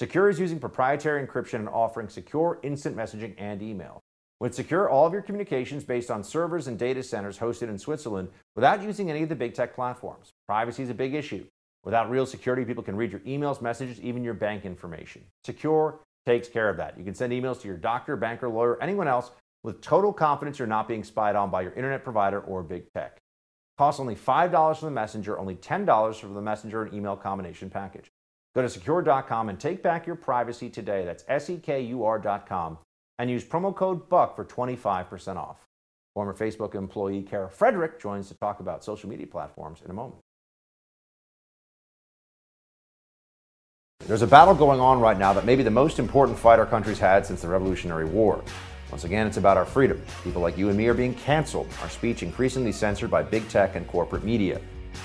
Sekur 0.00 0.30
is 0.30 0.38
using 0.38 0.60
proprietary 0.60 1.26
encryption 1.26 1.54
and 1.54 1.68
offering 1.68 2.08
secure 2.08 2.60
instant 2.62 2.96
messaging 2.96 3.34
and 3.36 3.60
email. 3.60 4.00
With 4.38 4.54
Sekur, 4.54 4.88
all 4.88 5.04
of 5.04 5.12
your 5.12 5.22
communications 5.22 5.82
based 5.82 6.08
on 6.08 6.22
servers 6.22 6.68
and 6.68 6.78
data 6.78 7.02
centers 7.02 7.38
hosted 7.38 7.68
in 7.68 7.78
Switzerland 7.78 8.28
without 8.54 8.80
using 8.80 9.10
any 9.10 9.24
of 9.24 9.28
the 9.28 9.34
big 9.34 9.54
tech 9.54 9.74
platforms. 9.74 10.30
Privacy 10.46 10.84
is 10.84 10.90
a 10.90 10.94
big 10.94 11.14
issue. 11.14 11.44
Without 11.82 12.10
real 12.10 12.26
security, 12.26 12.64
people 12.64 12.84
can 12.84 12.94
read 12.94 13.10
your 13.10 13.22
emails, 13.22 13.60
messages, 13.60 14.00
even 14.00 14.22
your 14.22 14.34
bank 14.34 14.64
information. 14.64 15.24
Sekur 15.44 15.98
takes 16.26 16.46
care 16.46 16.68
of 16.68 16.76
that. 16.76 16.96
You 16.96 17.02
can 17.02 17.14
send 17.14 17.32
emails 17.32 17.60
to 17.62 17.66
your 17.66 17.76
doctor, 17.76 18.14
banker, 18.14 18.48
lawyer, 18.48 18.80
anyone 18.80 19.08
else 19.08 19.32
with 19.64 19.80
total 19.80 20.12
confidence 20.12 20.60
you're 20.60 20.68
not 20.68 20.86
being 20.86 21.02
spied 21.02 21.34
on 21.34 21.50
by 21.50 21.62
your 21.62 21.72
internet 21.72 22.04
provider 22.04 22.38
or 22.40 22.62
big 22.62 22.84
tech. 22.92 23.18
Costs 23.76 23.98
only 23.98 24.14
$5 24.14 24.76
for 24.76 24.84
the 24.84 24.92
messenger, 24.92 25.40
only 25.40 25.56
$10 25.56 26.14
for 26.20 26.28
the 26.28 26.40
messenger 26.40 26.84
and 26.84 26.94
email 26.94 27.16
combination 27.16 27.68
package. 27.68 28.12
Go 28.54 28.62
to 28.62 28.68
sekur.com 28.68 29.48
and 29.48 29.60
take 29.60 29.82
back 29.82 30.06
your 30.06 30.16
privacy 30.16 30.68
today. 30.70 31.04
That's 31.04 31.24
S 31.28 31.50
E 31.50 31.58
K 31.58 31.82
U 31.82 32.04
R.com 32.04 32.78
and 33.18 33.30
use 33.30 33.44
promo 33.44 33.74
code 33.74 34.08
BUCK 34.08 34.36
for 34.36 34.44
25% 34.44 35.36
off. 35.36 35.66
Former 36.14 36.34
Facebook 36.34 36.74
employee 36.74 37.22
Kara 37.22 37.48
Frederick 37.48 38.00
joins 38.00 38.28
to 38.28 38.34
talk 38.34 38.60
about 38.60 38.82
social 38.84 39.08
media 39.08 39.26
platforms 39.26 39.80
in 39.84 39.90
a 39.90 39.94
moment. 39.94 40.20
There's 44.06 44.22
a 44.22 44.26
battle 44.26 44.54
going 44.54 44.80
on 44.80 45.00
right 45.00 45.18
now 45.18 45.32
that 45.34 45.44
may 45.44 45.54
be 45.54 45.62
the 45.62 45.70
most 45.70 45.98
important 45.98 46.38
fight 46.38 46.58
our 46.58 46.66
country's 46.66 46.98
had 46.98 47.26
since 47.26 47.42
the 47.42 47.48
Revolutionary 47.48 48.06
War. 48.06 48.42
Once 48.90 49.04
again, 49.04 49.26
it's 49.26 49.36
about 49.36 49.58
our 49.58 49.66
freedom. 49.66 50.02
People 50.24 50.40
like 50.40 50.56
you 50.56 50.70
and 50.70 50.78
me 50.78 50.86
are 50.86 50.94
being 50.94 51.14
canceled, 51.14 51.68
our 51.82 51.90
speech 51.90 52.22
increasingly 52.22 52.72
censored 52.72 53.10
by 53.10 53.22
big 53.22 53.46
tech 53.50 53.76
and 53.76 53.86
corporate 53.86 54.24
media. 54.24 54.60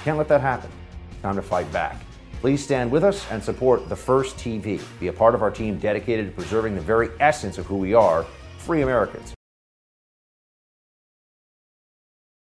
Can't 0.06 0.18
let 0.18 0.30
that 0.30 0.40
happen. 0.40 0.72
Time 1.22 1.36
to 1.36 1.42
fight 1.42 1.70
back. 1.74 1.98
Please 2.44 2.62
stand 2.62 2.92
with 2.92 3.06
us 3.06 3.26
and 3.32 3.42
support 3.42 3.88
The 3.88 3.96
First 3.96 4.36
TV. 4.36 4.82
Be 5.00 5.08
a 5.08 5.14
part 5.14 5.34
of 5.34 5.42
our 5.42 5.50
team 5.50 5.78
dedicated 5.78 6.26
to 6.26 6.32
preserving 6.34 6.76
the 6.76 6.82
very 6.82 7.08
essence 7.22 7.58
of 7.58 7.66
who 7.66 7.78
we 7.78 7.94
are 7.94 8.26
free 8.58 8.82
Americans. 8.82 9.34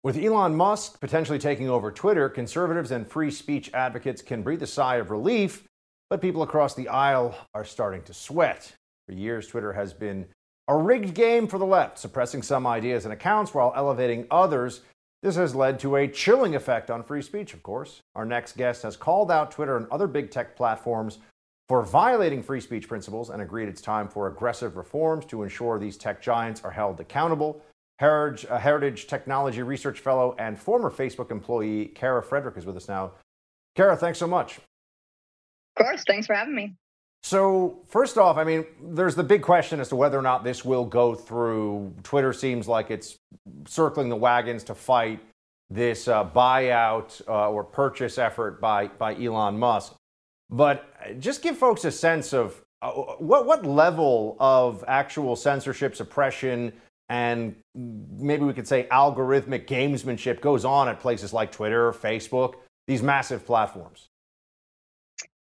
With 0.04 0.16
Elon 0.16 0.54
Musk 0.54 1.00
potentially 1.00 1.40
taking 1.40 1.68
over 1.68 1.90
Twitter, 1.90 2.28
conservatives 2.28 2.92
and 2.92 3.04
free 3.04 3.32
speech 3.32 3.68
advocates 3.74 4.22
can 4.22 4.44
breathe 4.44 4.62
a 4.62 4.66
sigh 4.68 4.98
of 4.98 5.10
relief, 5.10 5.64
but 6.08 6.22
people 6.22 6.44
across 6.44 6.76
the 6.76 6.86
aisle 6.86 7.34
are 7.52 7.64
starting 7.64 8.02
to 8.02 8.14
sweat. 8.14 8.72
For 9.08 9.14
years, 9.14 9.48
Twitter 9.48 9.72
has 9.72 9.92
been 9.92 10.28
a 10.68 10.76
rigged 10.76 11.14
game 11.14 11.48
for 11.48 11.58
the 11.58 11.66
left, 11.66 11.98
suppressing 11.98 12.44
some 12.44 12.64
ideas 12.64 13.06
and 13.06 13.12
accounts 13.12 13.52
while 13.52 13.72
elevating 13.74 14.28
others 14.30 14.82
this 15.22 15.36
has 15.36 15.54
led 15.54 15.78
to 15.80 15.96
a 15.96 16.08
chilling 16.08 16.54
effect 16.54 16.90
on 16.90 17.02
free 17.02 17.22
speech, 17.22 17.52
of 17.52 17.62
course. 17.62 18.02
Our 18.14 18.24
next 18.24 18.56
guest 18.56 18.82
has 18.82 18.96
called 18.96 19.30
out 19.30 19.50
Twitter 19.50 19.76
and 19.76 19.86
other 19.90 20.06
big 20.06 20.30
tech 20.30 20.56
platforms 20.56 21.18
for 21.68 21.82
violating 21.82 22.42
free 22.42 22.60
speech 22.60 22.88
principles 22.88 23.30
and 23.30 23.42
agreed 23.42 23.68
it's 23.68 23.82
time 23.82 24.08
for 24.08 24.26
aggressive 24.26 24.76
reforms 24.76 25.24
to 25.26 25.42
ensure 25.42 25.78
these 25.78 25.96
tech 25.96 26.22
giants 26.22 26.64
are 26.64 26.70
held 26.70 26.98
accountable. 27.00 27.62
Heritage, 27.98 28.46
uh, 28.50 28.58
Heritage 28.58 29.06
Technology 29.06 29.62
Research 29.62 30.00
Fellow 30.00 30.34
and 30.38 30.58
former 30.58 30.90
Facebook 30.90 31.30
employee 31.30 31.86
Kara 31.94 32.22
Frederick 32.22 32.56
is 32.56 32.64
with 32.64 32.76
us 32.76 32.88
now. 32.88 33.12
Kara, 33.76 33.96
thanks 33.96 34.18
so 34.18 34.26
much. 34.26 34.56
Of 35.76 35.84
course. 35.84 36.02
Thanks 36.06 36.26
for 36.26 36.34
having 36.34 36.54
me. 36.54 36.74
So, 37.22 37.80
first 37.86 38.16
off, 38.16 38.38
I 38.38 38.44
mean, 38.44 38.64
there's 38.82 39.14
the 39.14 39.22
big 39.22 39.42
question 39.42 39.78
as 39.78 39.88
to 39.90 39.96
whether 39.96 40.18
or 40.18 40.22
not 40.22 40.42
this 40.42 40.64
will 40.64 40.86
go 40.86 41.14
through. 41.14 41.94
Twitter 42.02 42.32
seems 42.32 42.66
like 42.66 42.90
it's 42.90 43.16
circling 43.66 44.08
the 44.08 44.16
wagons 44.16 44.64
to 44.64 44.74
fight 44.74 45.20
this 45.68 46.08
uh, 46.08 46.24
buyout 46.24 47.20
uh, 47.28 47.50
or 47.50 47.62
purchase 47.62 48.18
effort 48.18 48.60
by, 48.60 48.88
by 48.88 49.14
Elon 49.14 49.58
Musk. 49.58 49.94
But 50.48 51.20
just 51.20 51.42
give 51.42 51.56
folks 51.56 51.84
a 51.84 51.92
sense 51.92 52.32
of 52.32 52.60
uh, 52.82 52.90
what, 52.90 53.46
what 53.46 53.64
level 53.64 54.36
of 54.40 54.84
actual 54.88 55.36
censorship, 55.36 55.94
suppression, 55.94 56.72
and 57.08 57.54
maybe 57.74 58.44
we 58.44 58.52
could 58.52 58.66
say 58.66 58.88
algorithmic 58.90 59.66
gamesmanship 59.66 60.40
goes 60.40 60.64
on 60.64 60.88
at 60.88 61.00
places 61.00 61.32
like 61.32 61.52
Twitter, 61.52 61.92
Facebook, 61.92 62.54
these 62.86 63.02
massive 63.02 63.44
platforms. 63.44 64.09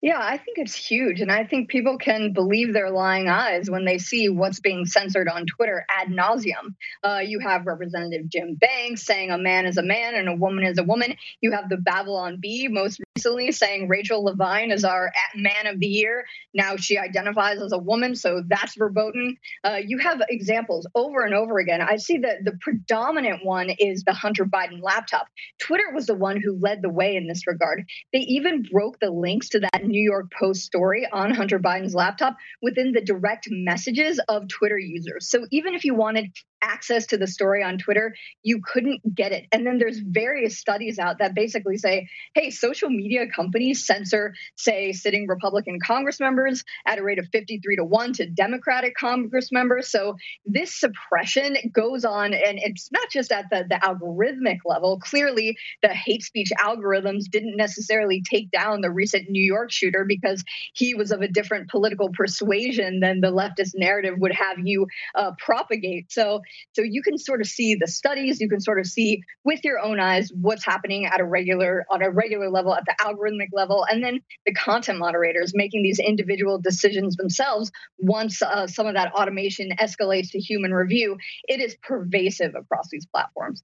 Yeah, 0.02 0.18
I 0.20 0.36
think 0.36 0.58
it's 0.58 0.74
huge. 0.74 1.20
And 1.20 1.30
I 1.30 1.44
think 1.44 1.68
people 1.68 1.96
can 1.96 2.32
believe 2.32 2.72
their 2.72 2.90
lying 2.90 3.28
eyes 3.28 3.70
when 3.70 3.84
they 3.84 3.98
see 3.98 4.28
what's 4.28 4.58
being 4.58 4.84
censored 4.84 5.28
on 5.28 5.46
Twitter 5.46 5.86
ad 5.88 6.08
nauseum. 6.08 6.74
Uh, 7.04 7.20
you 7.24 7.38
have 7.38 7.66
Representative 7.66 8.28
Jim 8.28 8.54
Banks 8.56 9.06
saying 9.06 9.30
a 9.30 9.38
man 9.38 9.64
is 9.64 9.78
a 9.78 9.82
man 9.82 10.16
and 10.16 10.28
a 10.28 10.34
woman 10.34 10.64
is 10.64 10.78
a 10.78 10.82
woman. 10.82 11.14
You 11.40 11.52
have 11.52 11.68
the 11.68 11.76
Babylon 11.76 12.38
Bee 12.40 12.66
most 12.66 13.00
recently 13.22 13.52
saying 13.52 13.86
Rachel 13.86 14.24
Levine 14.24 14.72
is 14.72 14.84
our 14.84 15.12
man 15.36 15.66
of 15.66 15.78
the 15.78 15.86
year. 15.86 16.24
Now 16.54 16.74
she 16.74 16.98
identifies 16.98 17.62
as 17.62 17.70
a 17.70 17.78
woman, 17.78 18.16
so 18.16 18.42
that's 18.48 18.74
verboten. 18.76 19.36
Uh, 19.62 19.78
you 19.84 19.98
have 19.98 20.20
examples 20.28 20.88
over 20.96 21.24
and 21.24 21.32
over 21.32 21.60
again. 21.60 21.80
I 21.80 21.96
see 21.96 22.18
that 22.18 22.44
the 22.44 22.58
predominant 22.60 23.44
one 23.44 23.70
is 23.78 24.02
the 24.02 24.12
Hunter 24.12 24.44
Biden 24.44 24.82
laptop. 24.82 25.28
Twitter 25.60 25.92
was 25.94 26.06
the 26.06 26.16
one 26.16 26.40
who 26.40 26.58
led 26.58 26.82
the 26.82 26.90
way 26.90 27.14
in 27.14 27.28
this 27.28 27.46
regard. 27.46 27.84
They 28.12 28.20
even 28.20 28.64
broke 28.68 28.98
the 28.98 29.10
links 29.10 29.50
to 29.50 29.60
that 29.60 29.84
New 29.84 30.02
York 30.02 30.32
Post 30.36 30.62
story 30.62 31.06
on 31.12 31.32
Hunter 31.32 31.60
Biden's 31.60 31.94
laptop 31.94 32.36
within 32.60 32.90
the 32.90 33.00
direct 33.00 33.46
messages 33.50 34.20
of 34.28 34.48
Twitter 34.48 34.78
users. 34.78 35.30
So 35.30 35.46
even 35.52 35.74
if 35.74 35.84
you 35.84 35.94
wanted 35.94 36.26
access 36.62 37.06
to 37.06 37.18
the 37.18 37.26
story 37.26 37.62
on 37.62 37.78
Twitter, 37.78 38.14
you 38.42 38.60
couldn't 38.64 39.14
get 39.14 39.32
it. 39.32 39.46
And 39.52 39.66
then 39.66 39.78
there's 39.78 39.98
various 39.98 40.58
studies 40.58 40.98
out 40.98 41.18
that 41.18 41.34
basically 41.34 41.76
say, 41.76 42.08
hey, 42.34 42.50
social 42.50 42.88
media 42.88 43.26
companies 43.26 43.84
censor, 43.86 44.34
say, 44.56 44.92
sitting 44.92 45.26
Republican 45.26 45.78
Congress 45.84 46.20
members 46.20 46.64
at 46.86 46.98
a 46.98 47.02
rate 47.02 47.18
of 47.18 47.26
53 47.32 47.76
to 47.76 47.84
1 47.84 48.12
to 48.14 48.26
Democratic 48.26 48.94
Congress 48.94 49.50
members. 49.52 49.88
So 49.88 50.16
this 50.46 50.74
suppression 50.74 51.56
goes 51.72 52.04
on, 52.04 52.32
and 52.32 52.58
it's 52.58 52.90
not 52.92 53.10
just 53.10 53.32
at 53.32 53.50
the, 53.50 53.64
the 53.68 53.76
algorithmic 53.76 54.58
level. 54.64 54.98
Clearly, 55.00 55.56
the 55.82 55.88
hate 55.88 56.22
speech 56.22 56.50
algorithms 56.58 57.24
didn't 57.30 57.56
necessarily 57.56 58.22
take 58.22 58.50
down 58.50 58.80
the 58.80 58.90
recent 58.90 59.28
New 59.28 59.42
York 59.42 59.70
shooter 59.70 60.04
because 60.06 60.44
he 60.74 60.94
was 60.94 61.10
of 61.10 61.20
a 61.20 61.28
different 61.28 61.68
political 61.68 62.10
persuasion 62.10 63.00
than 63.00 63.20
the 63.20 63.32
leftist 63.32 63.72
narrative 63.74 64.14
would 64.18 64.32
have 64.32 64.58
you 64.62 64.86
uh, 65.14 65.32
propagate. 65.38 66.12
So, 66.12 66.42
so 66.72 66.82
you 66.82 67.02
can 67.02 67.18
sort 67.18 67.40
of 67.40 67.46
see 67.46 67.74
the 67.74 67.86
studies, 67.86 68.40
you 68.40 68.48
can 68.48 68.60
sort 68.60 68.78
of 68.78 68.86
see 68.86 69.22
with 69.44 69.60
your 69.64 69.78
own 69.78 70.00
eyes 70.00 70.30
what's 70.40 70.64
happening 70.64 71.06
at 71.06 71.20
a 71.20 71.24
regular 71.24 71.84
on 71.90 72.02
a 72.02 72.10
regular 72.10 72.50
level 72.50 72.74
at 72.74 72.84
the 72.84 72.94
algorithmic 73.00 73.48
level, 73.52 73.86
and 73.90 74.02
then 74.02 74.20
the 74.46 74.54
content 74.54 74.98
moderators 74.98 75.52
making 75.54 75.82
these 75.82 75.98
individual 75.98 76.58
decisions 76.58 77.16
themselves. 77.16 77.70
Once 77.98 78.42
uh, 78.42 78.66
some 78.66 78.86
of 78.86 78.94
that 78.94 79.12
automation 79.12 79.70
escalates 79.80 80.30
to 80.30 80.38
human 80.38 80.72
review, 80.72 81.16
it 81.48 81.60
is 81.60 81.76
pervasive 81.82 82.54
across 82.54 82.88
these 82.90 83.06
platforms. 83.06 83.62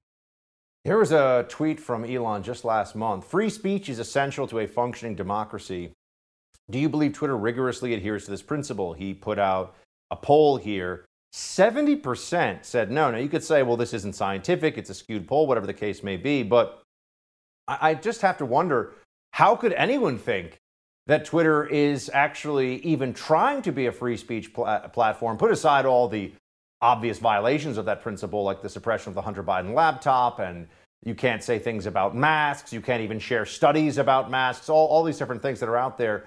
There 0.85 0.99
was 0.99 1.13
a 1.13 1.45
tweet 1.49 1.81
from 1.81 2.05
Elon 2.05 2.43
just 2.43 2.65
last 2.65 2.95
month. 2.95 3.25
Free 3.27 3.51
speech 3.51 3.89
is 3.89 3.99
essential 3.99 4.47
to 4.47 4.61
a 4.61 4.67
functioning 4.67 5.15
democracy. 5.15 5.93
Do 6.71 6.79
you 6.79 6.89
believe 6.89 7.13
Twitter 7.13 7.37
rigorously 7.37 7.95
adheres 7.95 8.25
to 8.27 8.31
this 8.31 8.43
principle? 8.43 8.93
He 8.93 9.13
put 9.13 9.39
out 9.39 9.75
a 10.11 10.17
poll 10.17 10.57
here. 10.57 11.05
70% 11.33 12.65
said 12.65 12.91
no. 12.91 13.11
Now, 13.11 13.19
you 13.19 13.29
could 13.29 13.45
say, 13.45 13.63
well, 13.63 13.77
this 13.77 13.93
isn't 13.95 14.15
scientific, 14.15 14.79
it's 14.79 14.91
a 14.91 14.95
skewed 14.95 15.27
poll, 15.27 15.47
whatever 15.47 15.67
the 15.67 15.75
case 15.75 16.03
may 16.03 16.17
be. 16.17 16.43
But 16.43 16.83
I 17.67 17.95
just 17.95 18.23
have 18.23 18.39
to 18.39 18.47
wonder 18.47 18.95
how 19.33 19.55
could 19.55 19.75
anyone 19.75 20.19
think 20.19 20.57
that 21.07 21.25
Twitter 21.25 21.67
is 21.67 22.11
actually 22.13 22.77
even 22.77 23.13
trying 23.13 23.63
to 23.63 23.73
be 23.73 23.87
a 23.87 23.93
free 23.93 24.17
speech 24.17 24.55
pl- 24.55 24.81
platform? 24.93 25.37
Put 25.37 25.51
aside 25.51 25.85
all 25.85 26.09
the 26.09 26.33
obvious 26.81 27.19
violations 27.19 27.77
of 27.77 27.85
that 27.85 28.03
principle, 28.03 28.43
like 28.43 28.63
the 28.63 28.69
suppression 28.69 29.11
of 29.11 29.15
the 29.15 29.23
Hunter 29.23 29.43
Biden 29.43 29.75
laptop, 29.75 30.39
and 30.39 30.67
you 31.05 31.15
can't 31.15 31.43
say 31.43 31.59
things 31.59 31.87
about 31.87 32.17
masks, 32.17 32.73
you 32.73 32.81
can't 32.81 33.03
even 33.03 33.19
share 33.19 33.45
studies 33.45 33.99
about 33.99 34.31
masks, 34.31 34.69
all, 34.69 34.87
all 34.87 35.05
these 35.05 35.19
different 35.19 35.43
things 35.43 35.61
that 35.61 35.69
are 35.69 35.77
out 35.77 35.99
there. 35.99 36.25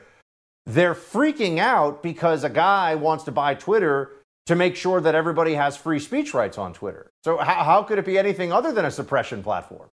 They're 0.67 0.95
freaking 0.95 1.57
out 1.57 2.03
because 2.03 2.43
a 2.43 2.49
guy 2.49 2.95
wants 2.95 3.23
to 3.25 3.31
buy 3.31 3.55
Twitter 3.55 4.20
to 4.47 4.55
make 4.55 4.75
sure 4.75 5.01
that 5.01 5.15
everybody 5.15 5.53
has 5.53 5.77
free 5.77 5.99
speech 5.99 6.33
rights 6.33 6.57
on 6.57 6.73
Twitter. 6.73 7.11
So, 7.23 7.37
how, 7.37 7.63
how 7.63 7.83
could 7.83 7.99
it 7.99 8.05
be 8.05 8.17
anything 8.17 8.51
other 8.51 8.71
than 8.71 8.85
a 8.85 8.91
suppression 8.91 9.43
platform? 9.43 9.89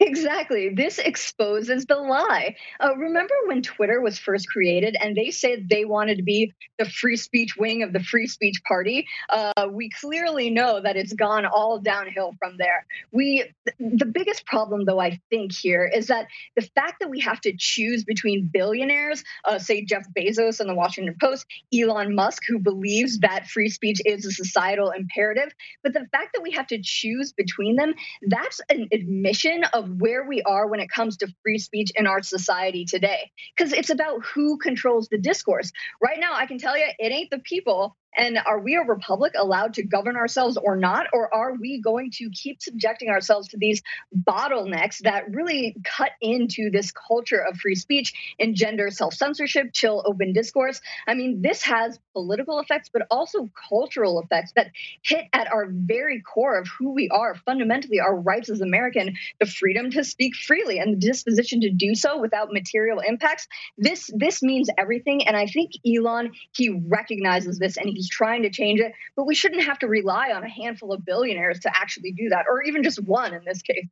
Exactly. 0.00 0.68
This 0.68 0.98
exposes 0.98 1.86
the 1.86 1.96
lie. 1.96 2.54
Uh, 2.78 2.94
remember 2.96 3.34
when 3.46 3.62
Twitter 3.62 4.00
was 4.00 4.16
first 4.16 4.48
created 4.48 4.96
and 5.00 5.16
they 5.16 5.32
said 5.32 5.68
they 5.68 5.84
wanted 5.84 6.18
to 6.18 6.22
be 6.22 6.54
the 6.78 6.84
free 6.84 7.16
speech 7.16 7.56
wing 7.56 7.82
of 7.82 7.92
the 7.92 7.98
free 7.98 8.28
speech 8.28 8.62
party? 8.66 9.08
Uh, 9.28 9.66
we 9.70 9.90
clearly 9.90 10.50
know 10.50 10.80
that 10.80 10.96
it's 10.96 11.12
gone 11.12 11.46
all 11.46 11.80
downhill 11.80 12.32
from 12.38 12.58
there. 12.58 12.86
We, 13.10 13.44
the 13.80 14.06
biggest 14.06 14.46
problem, 14.46 14.84
though, 14.84 15.00
I 15.00 15.20
think 15.30 15.52
here 15.52 15.90
is 15.92 16.06
that 16.06 16.28
the 16.54 16.68
fact 16.76 17.00
that 17.00 17.10
we 17.10 17.18
have 17.20 17.40
to 17.40 17.52
choose 17.58 18.04
between 18.04 18.50
billionaires, 18.52 19.24
uh, 19.44 19.58
say 19.58 19.84
Jeff 19.84 20.06
Bezos 20.16 20.60
and 20.60 20.70
the 20.70 20.74
Washington 20.74 21.16
Post, 21.20 21.44
Elon 21.74 22.14
Musk, 22.14 22.44
who 22.46 22.60
believes 22.60 23.18
that 23.20 23.48
free 23.48 23.68
speech 23.68 24.00
is 24.06 24.24
a 24.24 24.30
societal 24.30 24.90
imperative, 24.90 25.52
but 25.82 25.92
the 25.92 26.06
fact 26.12 26.34
that 26.34 26.42
we 26.42 26.52
have 26.52 26.68
to 26.68 26.78
choose 26.80 27.32
between 27.32 27.74
them, 27.74 27.94
that's 28.28 28.60
an 28.70 28.88
admission 28.92 29.64
of 29.72 29.87
where 29.96 30.26
we 30.26 30.42
are 30.42 30.66
when 30.66 30.80
it 30.80 30.90
comes 30.90 31.18
to 31.18 31.32
free 31.42 31.58
speech 31.58 31.90
in 31.96 32.06
our 32.06 32.22
society 32.22 32.84
today. 32.84 33.30
Because 33.56 33.72
it's 33.72 33.90
about 33.90 34.24
who 34.24 34.58
controls 34.58 35.08
the 35.08 35.18
discourse. 35.18 35.72
Right 36.02 36.18
now, 36.20 36.34
I 36.34 36.46
can 36.46 36.58
tell 36.58 36.76
you, 36.76 36.84
it 36.98 37.12
ain't 37.12 37.30
the 37.30 37.38
people 37.38 37.96
and 38.16 38.38
are 38.46 38.60
we 38.60 38.76
a 38.76 38.82
republic 38.82 39.32
allowed 39.36 39.74
to 39.74 39.82
govern 39.82 40.16
ourselves 40.16 40.56
or 40.56 40.76
not? 40.76 41.06
Or 41.12 41.32
are 41.32 41.54
we 41.54 41.80
going 41.80 42.10
to 42.14 42.30
keep 42.30 42.60
subjecting 42.60 43.08
ourselves 43.08 43.48
to 43.48 43.58
these 43.58 43.82
bottlenecks 44.16 44.98
that 44.98 45.24
really 45.30 45.76
cut 45.84 46.10
into 46.20 46.70
this 46.70 46.92
culture 46.92 47.40
of 47.40 47.56
free 47.58 47.74
speech, 47.74 48.12
engender 48.38 48.90
self 48.90 49.14
censorship, 49.14 49.72
chill 49.72 50.02
open 50.06 50.32
discourse? 50.32 50.80
I 51.06 51.14
mean, 51.14 51.42
this 51.42 51.62
has 51.62 51.98
political 52.12 52.58
effects, 52.58 52.90
but 52.92 53.02
also 53.10 53.50
cultural 53.68 54.20
effects 54.20 54.52
that 54.56 54.70
hit 55.02 55.26
at 55.32 55.52
our 55.52 55.68
very 55.70 56.20
core 56.20 56.58
of 56.58 56.66
who 56.78 56.92
we 56.92 57.08
are, 57.10 57.34
fundamentally, 57.34 58.00
our 58.00 58.16
rights 58.16 58.50
as 58.50 58.60
American, 58.60 59.14
the 59.38 59.46
freedom 59.46 59.90
to 59.90 60.02
speak 60.02 60.34
freely 60.34 60.78
and 60.78 60.94
the 60.94 61.06
disposition 61.06 61.60
to 61.60 61.70
do 61.70 61.94
so 61.94 62.20
without 62.20 62.52
material 62.52 63.00
impacts. 63.00 63.46
This, 63.76 64.10
this 64.14 64.42
means 64.42 64.68
everything. 64.76 65.26
And 65.26 65.36
I 65.36 65.46
think 65.46 65.72
Elon, 65.86 66.32
he 66.52 66.70
recognizes 66.88 67.58
this 67.58 67.76
and 67.76 67.88
he 67.88 67.97
he's 67.98 68.08
trying 68.08 68.42
to 68.42 68.50
change 68.50 68.78
it, 68.78 68.92
but 69.16 69.24
we 69.24 69.34
shouldn't 69.34 69.64
have 69.64 69.78
to 69.80 69.88
rely 69.88 70.30
on 70.30 70.44
a 70.44 70.48
handful 70.48 70.92
of 70.92 71.04
billionaires 71.04 71.58
to 71.60 71.76
actually 71.76 72.12
do 72.12 72.28
that, 72.28 72.46
or 72.48 72.62
even 72.62 72.84
just 72.84 73.02
one 73.02 73.34
in 73.34 73.42
this 73.44 73.60
case. 73.60 73.86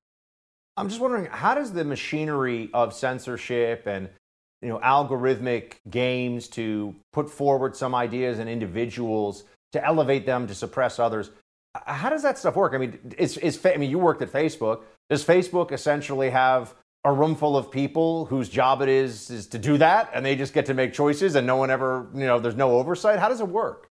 I'm 0.77 0.89
just 0.89 1.01
wondering, 1.01 1.27
how 1.27 1.57
does 1.57 1.73
the 1.73 1.85
machinery 1.85 2.71
of 2.73 2.95
censorship 2.95 3.87
and 3.87 4.09
you 4.63 4.69
know 4.69 4.79
algorithmic 4.79 5.75
games 5.91 6.47
to 6.49 6.95
put 7.13 7.29
forward 7.29 7.75
some 7.75 7.95
ideas 7.95 8.39
and 8.39 8.49
individuals 8.49 9.43
to 9.73 9.85
elevate 9.85 10.25
them 10.25 10.47
to 10.47 10.55
suppress 10.55 11.01
others? 11.01 11.31
How 11.85 12.09
does 12.09 12.23
that 12.23 12.39
stuff 12.39 12.55
work? 12.55 12.73
I 12.75 12.79
mean, 12.79 12.99
is, 13.19 13.37
is 13.39 13.65
I 13.67 13.77
mean, 13.77 13.91
you 13.91 13.99
worked 13.99 14.23
at 14.23 14.33
Facebook. 14.33 14.83
Does 15.11 15.25
Facebook 15.25 15.73
essentially 15.73 16.31
have 16.31 16.75
a 17.05 17.13
room 17.13 17.35
full 17.35 17.57
of 17.57 17.71
people 17.71 18.27
whose 18.27 18.49
job 18.49 18.83
it 18.83 18.89
is 18.89 19.31
is 19.31 19.47
to 19.49 19.59
do 19.59 19.79
that, 19.79 20.11
and 20.15 20.25
they 20.25 20.37
just 20.37 20.55
get 20.55 20.67
to 20.67 20.75
make 20.75 20.93
choices, 20.93 21.35
and 21.35 21.47
no 21.47 21.57
one 21.57 21.71
ever, 21.71 22.09
you 22.15 22.27
know, 22.27 22.39
there's 22.39 22.57
no 22.57 22.79
oversight? 22.79 23.19
How 23.19 23.29
does 23.29 23.41
it 23.41 23.49
work? 23.49 23.89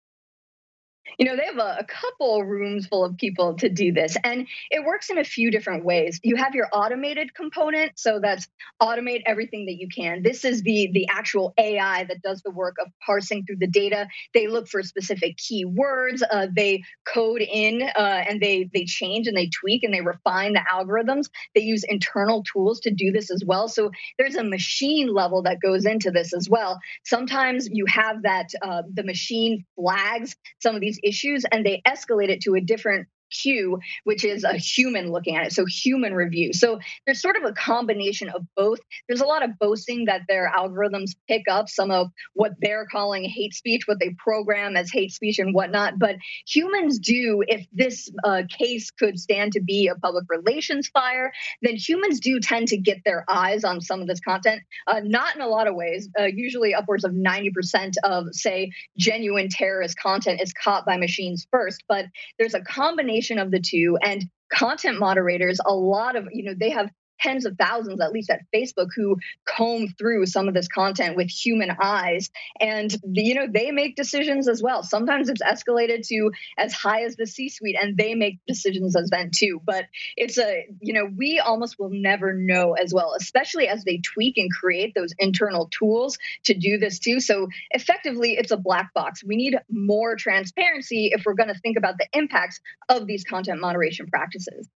You 1.18 1.26
know, 1.26 1.36
they 1.36 1.46
have 1.46 1.58
a, 1.58 1.78
a, 1.80 1.84
couple 1.84 2.44
rooms 2.44 2.86
full 2.86 3.04
of 3.04 3.16
people 3.16 3.54
to 3.54 3.68
do 3.68 3.92
this. 3.92 4.16
And 4.22 4.46
it 4.70 4.84
works 4.84 5.10
in 5.10 5.18
a 5.18 5.24
few 5.24 5.50
different 5.50 5.84
ways. 5.84 6.20
You 6.22 6.36
have 6.36 6.54
your 6.54 6.68
automated 6.72 7.34
component. 7.34 7.98
So 7.98 8.20
that's 8.20 8.46
automate 8.80 9.22
everything 9.26 9.66
that 9.66 9.76
you 9.78 9.88
can. 9.88 10.22
This 10.22 10.44
is 10.44 10.62
the, 10.62 10.90
the 10.92 11.08
actual 11.10 11.54
AI 11.58 12.04
that 12.04 12.22
does 12.22 12.42
the 12.42 12.52
work 12.52 12.76
of 12.80 12.88
parsing 13.04 13.44
through 13.44 13.56
the 13.56 13.66
data. 13.66 14.06
They 14.32 14.46
look 14.46 14.68
for 14.68 14.82
specific 14.84 15.38
keywords. 15.38 16.22
Uh, 16.30 16.46
they 16.54 16.84
code 17.04 17.42
in 17.42 17.82
uh, 17.82 18.24
and 18.28 18.40
they, 18.40 18.70
they 18.72 18.84
change 18.84 19.26
and 19.26 19.36
they 19.36 19.48
tweak 19.48 19.82
and 19.82 19.92
they 19.92 20.02
refine 20.02 20.52
the 20.52 20.64
algorithms. 20.72 21.28
They 21.54 21.62
use 21.62 21.82
internal 21.82 22.44
tools 22.44 22.78
to 22.80 22.92
do 22.92 23.10
this 23.10 23.32
as 23.32 23.42
well. 23.44 23.68
So 23.68 23.90
there's 24.18 24.36
a 24.36 24.44
machine 24.44 25.12
level 25.12 25.42
that 25.42 25.60
goes 25.60 25.84
into 25.84 26.12
this 26.12 26.32
as 26.32 26.48
well. 26.48 26.78
Sometimes 27.04 27.68
you 27.70 27.86
have 27.86 28.22
that 28.22 28.50
uh, 28.62 28.82
the 28.92 29.02
machine 29.02 29.64
flags 29.74 30.36
some 30.60 30.74
of 30.74 30.80
these 30.80 30.98
issues 31.08 31.44
and 31.50 31.64
they 31.64 31.82
escalate 31.86 32.28
it 32.28 32.40
to 32.42 32.54
a 32.54 32.60
different 32.60 33.08
queue, 33.30 33.78
which 34.04 34.24
is 34.24 34.44
a 34.44 34.56
human 34.56 35.10
looking 35.10 35.36
at 35.36 35.46
it. 35.46 35.52
So 35.52 35.64
human 35.66 36.14
review. 36.14 36.52
So 36.52 36.80
there's 37.06 37.20
sort 37.20 37.36
of 37.36 37.44
a 37.44 37.52
combination 37.52 38.28
of 38.28 38.44
both. 38.56 38.80
There's 39.08 39.20
a 39.20 39.26
lot 39.26 39.44
of 39.44 39.58
boasting 39.58 40.06
that 40.06 40.22
their 40.28 40.50
algorithms 40.56 41.16
pick 41.28 41.44
up 41.50 41.68
some 41.68 41.90
of 41.90 42.08
what 42.34 42.52
they're 42.60 42.86
calling 42.86 43.24
hate 43.24 43.54
speech, 43.54 43.82
what 43.86 43.98
they 44.00 44.14
program 44.18 44.76
as 44.76 44.90
hate 44.90 45.12
speech 45.12 45.38
and 45.38 45.54
whatnot. 45.54 45.98
But 45.98 46.16
humans 46.46 46.98
do, 46.98 47.42
if 47.46 47.66
this 47.72 48.10
uh, 48.24 48.42
case 48.48 48.90
could 48.90 49.18
stand 49.18 49.52
to 49.52 49.60
be 49.60 49.88
a 49.88 49.94
public 49.94 50.24
relations 50.28 50.88
fire, 50.88 51.32
then 51.62 51.76
humans 51.76 52.20
do 52.20 52.40
tend 52.40 52.68
to 52.68 52.76
get 52.76 52.98
their 53.04 53.24
eyes 53.28 53.64
on 53.64 53.80
some 53.80 54.00
of 54.00 54.06
this 54.06 54.20
content. 54.20 54.62
Uh, 54.86 55.00
not 55.04 55.34
in 55.34 55.42
a 55.42 55.48
lot 55.48 55.66
of 55.66 55.74
ways. 55.74 56.08
Uh, 56.18 56.24
usually 56.24 56.74
upwards 56.74 57.04
of 57.04 57.12
90% 57.12 57.94
of, 58.04 58.26
say, 58.32 58.70
genuine 58.96 59.48
terrorist 59.48 59.98
content 59.98 60.40
is 60.40 60.52
caught 60.52 60.86
by 60.86 60.96
machines 60.96 61.46
first. 61.50 61.82
But 61.88 62.06
there's 62.38 62.54
a 62.54 62.60
combination 62.60 63.17
combination 63.18 63.38
of 63.38 63.50
the 63.50 63.60
two 63.60 63.98
and 64.02 64.24
content 64.52 64.98
moderators 64.98 65.60
a 65.64 65.74
lot 65.74 66.16
of 66.16 66.26
you 66.32 66.44
know 66.44 66.54
they 66.58 66.70
have 66.70 66.88
tens 67.20 67.46
of 67.46 67.56
thousands, 67.56 68.00
at 68.00 68.12
least 68.12 68.30
at 68.30 68.42
Facebook, 68.54 68.88
who 68.94 69.16
comb 69.44 69.88
through 69.98 70.26
some 70.26 70.48
of 70.48 70.54
this 70.54 70.68
content 70.68 71.16
with 71.16 71.28
human 71.28 71.70
eyes. 71.80 72.30
And, 72.60 72.94
you 73.12 73.34
know, 73.34 73.46
they 73.52 73.70
make 73.70 73.96
decisions 73.96 74.48
as 74.48 74.62
well. 74.62 74.82
Sometimes 74.82 75.28
it's 75.28 75.42
escalated 75.42 76.06
to 76.08 76.30
as 76.56 76.72
high 76.72 77.02
as 77.02 77.16
the 77.16 77.26
C 77.26 77.48
suite, 77.48 77.76
and 77.80 77.96
they 77.96 78.14
make 78.14 78.38
decisions 78.46 78.96
as 78.96 79.10
then 79.10 79.30
too. 79.34 79.60
But 79.64 79.86
it's 80.16 80.38
a, 80.38 80.66
you 80.80 80.92
know, 80.92 81.08
we 81.16 81.40
almost 81.40 81.78
will 81.78 81.90
never 81.90 82.32
know 82.32 82.74
as 82.74 82.92
well, 82.92 83.14
especially 83.18 83.68
as 83.68 83.84
they 83.84 83.98
tweak 83.98 84.36
and 84.38 84.50
create 84.52 84.94
those 84.94 85.14
internal 85.18 85.68
tools 85.70 86.18
to 86.44 86.54
do 86.54 86.78
this 86.78 86.98
too. 86.98 87.20
So 87.20 87.48
effectively, 87.70 88.32
it's 88.32 88.50
a 88.50 88.56
black 88.56 88.92
box. 88.94 89.22
We 89.24 89.36
need 89.36 89.56
more 89.70 90.16
transparency 90.16 91.10
if 91.12 91.24
we're 91.24 91.34
going 91.34 91.52
to 91.52 91.60
think 91.60 91.76
about 91.76 91.96
the 91.98 92.06
impacts 92.12 92.60
of 92.88 93.06
these 93.06 93.24
content 93.24 93.60
moderation 93.60 94.06
practices. 94.06 94.68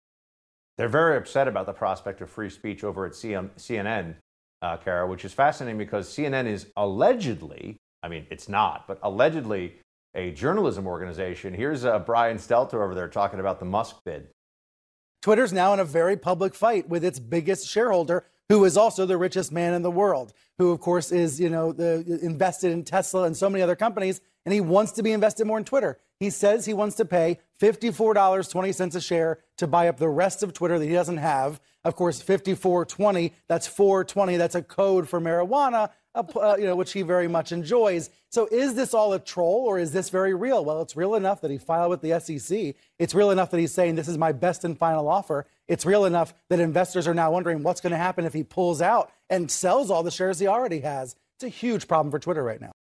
They're 0.81 0.89
very 0.89 1.19
upset 1.19 1.47
about 1.47 1.67
the 1.67 1.75
prospect 1.75 2.23
of 2.23 2.31
free 2.31 2.49
speech 2.49 2.85
over 2.85 3.05
at 3.05 3.13
CNN, 3.13 4.15
uh, 4.63 4.79
Kara, 4.79 5.07
which 5.07 5.27
is 5.27 5.33
fascinating 5.35 5.77
because 5.77 6.09
CNN 6.09 6.47
is 6.47 6.69
allegedly, 6.75 7.77
I 8.03 8.09
mean, 8.09 8.27
it's 8.31 8.49
not, 8.49 8.87
but 8.89 8.99
allegedly 9.03 9.75
a 10.15 10.31
journalism 10.31 10.87
organization. 10.87 11.53
Here's 11.53 11.85
uh, 11.85 11.99
Brian 11.99 12.39
Stelter 12.39 12.83
over 12.83 12.95
there 12.95 13.09
talking 13.09 13.41
about 13.41 13.59
the 13.59 13.67
Musk 13.67 13.97
bid. 14.07 14.29
Twitter's 15.21 15.53
now 15.53 15.75
in 15.75 15.81
a 15.81 15.85
very 15.85 16.17
public 16.17 16.55
fight 16.55 16.89
with 16.89 17.05
its 17.05 17.19
biggest 17.19 17.69
shareholder, 17.69 18.25
who 18.49 18.65
is 18.65 18.79
also 18.79 19.05
the 19.05 19.19
richest 19.19 19.53
man 19.53 19.75
in 19.75 19.83
the 19.83 19.91
world, 19.91 20.33
who 20.57 20.71
of 20.71 20.81
course 20.81 21.13
is, 21.13 21.39
you 21.39 21.51
know, 21.51 21.73
the, 21.73 22.19
invested 22.23 22.73
in 22.73 22.85
Tesla 22.85 23.25
and 23.25 23.37
so 23.37 23.51
many 23.51 23.63
other 23.63 23.77
companies, 23.77 24.23
and 24.45 24.55
he 24.55 24.61
wants 24.61 24.93
to 24.93 25.03
be 25.03 25.13
invested 25.13 25.47
more 25.47 25.59
in 25.59 25.65
Twitter. 25.65 25.99
He 26.19 26.31
says 26.31 26.67
he 26.67 26.75
wants 26.75 26.97
to 26.97 27.05
pay 27.05 27.39
$54.20 27.61 28.95
a 28.95 29.01
share 29.01 29.39
to 29.57 29.67
buy 29.67 29.89
up 29.89 29.99
the 29.99 30.09
rest 30.09 30.43
of 30.43 30.53
Twitter 30.53 30.79
that 30.79 30.87
he 30.87 30.93
doesn't 30.93 31.17
have. 31.17 31.61
Of 31.85 31.97
course, 31.97 32.21
5420, 32.21 33.33
that's 33.49 33.67
420, 33.67 34.37
that's 34.37 34.55
a 34.55 34.63
code 34.63 35.09
for 35.09 35.21
marijuana 35.21 35.91
uh, 36.15 36.57
you 36.59 36.67
know, 36.67 36.75
which 36.75 36.93
he 36.93 37.03
very 37.03 37.29
much 37.29 37.53
enjoys. 37.53 38.11
So 38.31 38.49
is 38.51 38.75
this 38.75 38.95
all 38.95 39.13
a 39.13 39.19
troll 39.19 39.65
or 39.67 39.79
is 39.79 39.93
this 39.93 40.11
very 40.11 40.35
real? 40.35 40.65
Well, 40.65 40.83
it's 40.83 40.97
real 40.97 41.15
enough 41.15 41.41
that 41.41 41.51
he 41.51 41.59
filed 41.59 41.91
with 41.91 42.03
the 42.03 42.19
SEC. 42.21 42.75
It's 42.99 43.15
real 43.15 43.31
enough 43.31 43.51
that 43.51 43.61
he's 43.61 43.73
saying 43.73 43.95
this 43.95 44.09
is 44.09 44.19
my 44.19 44.33
best 44.33 44.65
and 44.65 44.79
final 44.79 45.09
offer. 45.09 45.47
It's 45.69 45.87
real 45.87 46.05
enough 46.05 46.35
that 46.49 46.61
investors 46.61 47.07
are 47.07 47.15
now 47.15 47.31
wondering 47.31 47.63
what's 47.63 47.81
going 47.81 47.93
to 47.93 47.97
happen 47.97 48.25
if 48.25 48.33
he 48.33 48.43
pulls 48.43 48.83
out 48.83 49.13
and 49.29 49.51
sells 49.51 49.91
all 49.91 50.03
the 50.03 50.11
shares 50.11 50.39
he 50.41 50.47
already 50.47 50.81
has. 50.81 51.15
It's 51.37 51.45
a 51.45 51.49
huge 51.49 51.87
problem 51.87 52.11
for 52.11 52.19
Twitter 52.19 52.43
right 52.43 52.61
now. 52.61 52.73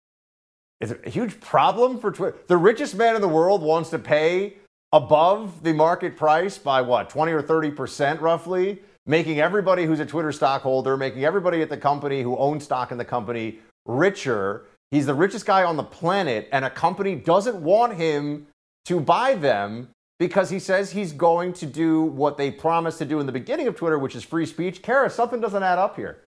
It's 0.80 0.92
a 0.92 1.10
huge 1.10 1.40
problem 1.40 2.00
for 2.00 2.10
Twitter. 2.10 2.36
The 2.46 2.56
richest 2.56 2.94
man 2.94 3.14
in 3.14 3.20
the 3.20 3.28
world 3.28 3.62
wants 3.62 3.90
to 3.90 3.98
pay 3.98 4.54
above 4.92 5.62
the 5.62 5.72
market 5.72 6.16
price 6.16 6.58
by 6.58 6.80
what, 6.80 7.10
20 7.10 7.32
or 7.32 7.42
30 7.42 7.70
percent 7.70 8.20
roughly 8.20 8.80
making 9.06 9.40
everybody 9.40 9.84
who's 9.84 10.00
a 10.00 10.06
Twitter 10.06 10.32
stockholder, 10.32 10.96
making 10.96 11.24
everybody 11.24 11.62
at 11.62 11.68
the 11.68 11.76
company 11.76 12.22
who 12.22 12.36
owns 12.36 12.64
stock 12.64 12.92
in 12.92 12.98
the 12.98 13.04
company 13.04 13.58
richer. 13.86 14.66
He's 14.90 15.06
the 15.06 15.14
richest 15.14 15.46
guy 15.46 15.64
on 15.64 15.76
the 15.76 15.82
planet, 15.82 16.48
and 16.52 16.64
a 16.64 16.70
company 16.70 17.16
doesn't 17.16 17.56
want 17.56 17.94
him 17.94 18.46
to 18.86 19.00
buy 19.00 19.34
them 19.34 19.88
because 20.18 20.50
he 20.50 20.58
says 20.58 20.92
he's 20.92 21.12
going 21.12 21.52
to 21.54 21.66
do 21.66 22.02
what 22.02 22.36
they 22.36 22.50
promised 22.50 22.98
to 22.98 23.04
do 23.04 23.20
in 23.20 23.26
the 23.26 23.32
beginning 23.32 23.66
of 23.66 23.76
Twitter, 23.76 23.98
which 23.98 24.14
is 24.14 24.22
free 24.22 24.46
speech. 24.46 24.82
Kara, 24.82 25.08
something 25.08 25.40
doesn't 25.40 25.62
add 25.62 25.78
up 25.78 25.96
here. 25.96 26.24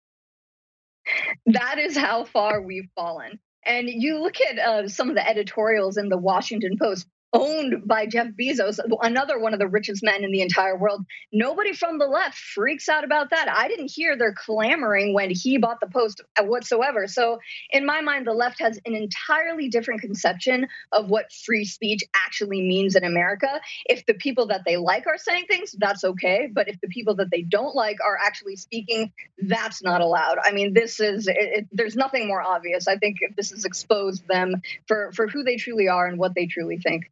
That 1.46 1.78
is 1.78 1.96
how 1.96 2.26
far 2.26 2.62
we've 2.62 2.90
fallen. 2.96 3.40
And 3.66 3.88
you 3.90 4.22
look 4.22 4.36
at 4.42 4.60
uh, 4.60 4.88
some 4.88 5.10
of 5.10 5.16
the 5.16 5.28
editorials 5.28 5.98
in 5.98 6.10
the 6.10 6.18
Washington 6.18 6.78
Post 6.78 7.08
owned 7.34 7.88
by 7.88 8.06
Jeff 8.06 8.28
Bezos, 8.40 8.80
another 9.02 9.40
one 9.40 9.54
of 9.54 9.60
the 9.60 9.68
richest 9.68 10.04
men 10.04 10.24
in 10.24 10.32
the 10.32 10.42
entire 10.42 10.78
world. 10.78 11.04
Nobody 11.32 11.74
from 11.74 11.98
the 11.98 12.06
left 12.06 12.38
freaks 12.38 12.88
out 12.88 13.04
about 13.04 13.32
that. 13.32 13.50
I 13.50 13.68
didn't 13.68 13.92
hear 13.92 14.16
their 14.16 14.34
clamoring 14.34 15.14
when 15.14 15.32
he 15.32 15.58
bought 15.58 15.80
the 15.80 15.88
post 15.88 16.22
whatsoever. 16.40 17.08
So, 17.08 17.40
in 17.72 17.86
my 17.86 18.02
mind, 18.02 18.28
the 18.28 18.34
left 18.34 18.60
has 18.60 18.80
an 18.86 18.96
entirely 18.96 19.70
different 19.70 20.02
conception 20.02 20.68
of 20.92 21.10
what 21.10 21.32
free 21.32 21.66
speech 21.66 22.04
actually 22.16 22.62
means 22.62 22.96
in 22.96 23.04
America. 23.04 23.60
If 23.86 24.06
the 24.06 24.14
people 24.14 24.48
that 24.48 24.62
they 24.66 24.78
like 24.78 25.08
are 25.08 25.18
saying 25.18 25.46
things, 25.50 25.76
that's 25.78 26.04
okay. 26.04 26.48
But 26.54 26.70
if 26.70 26.80
the 26.82 26.88
people 26.88 27.16
that 27.16 27.32
they 27.32 27.42
don't 27.42 27.76
like 27.76 27.98
are 28.06 28.18
actually 28.24 28.58
speaking, 28.58 29.12
that's 29.40 29.82
not 29.82 30.02
allowed. 30.02 30.38
I 30.44 30.52
mean, 30.52 30.74
this 30.74 31.00
is, 31.00 31.28
it, 31.28 31.36
it, 31.38 31.68
there's 31.72 31.96
nothing 31.96 32.28
more 32.28 32.42
obvious. 32.42 32.88
I 32.88 32.98
think 32.98 33.18
this 33.36 33.50
has 33.52 33.66
exposed 33.66 34.28
them 34.28 34.62
for, 34.88 35.12
for 35.14 35.28
who 35.28 35.44
they 35.44 35.56
truly 35.56 35.88
are 35.88 36.06
and 36.06 36.20
what 36.20 36.36
they 36.36 36.46
truly 36.46 36.78
think. 36.78 37.10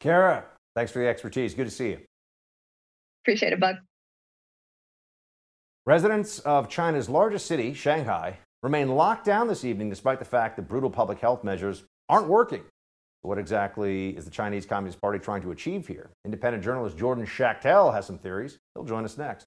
Kara, 0.00 0.44
thanks 0.74 0.92
for 0.92 0.98
the 0.98 1.08
expertise. 1.08 1.54
Good 1.54 1.64
to 1.64 1.70
see 1.70 1.90
you. 1.90 2.00
Appreciate 3.24 3.52
it, 3.52 3.60
Bud. 3.60 3.76
Residents 5.84 6.40
of 6.40 6.68
China's 6.68 7.08
largest 7.08 7.46
city, 7.46 7.72
Shanghai, 7.72 8.38
remain 8.62 8.90
locked 8.90 9.24
down 9.24 9.48
this 9.48 9.64
evening 9.64 9.88
despite 9.88 10.18
the 10.18 10.24
fact 10.24 10.56
that 10.56 10.68
brutal 10.68 10.90
public 10.90 11.20
health 11.20 11.44
measures 11.44 11.84
aren't 12.08 12.28
working. 12.28 12.62
What 13.22 13.38
exactly 13.38 14.10
is 14.16 14.24
the 14.24 14.30
Chinese 14.30 14.66
Communist 14.66 15.00
Party 15.00 15.18
trying 15.18 15.42
to 15.42 15.50
achieve 15.50 15.86
here? 15.86 16.10
Independent 16.24 16.62
journalist 16.62 16.96
Jordan 16.96 17.26
Schachtel 17.26 17.92
has 17.92 18.06
some 18.06 18.18
theories. 18.18 18.58
He'll 18.74 18.84
join 18.84 19.04
us 19.04 19.18
next. 19.18 19.46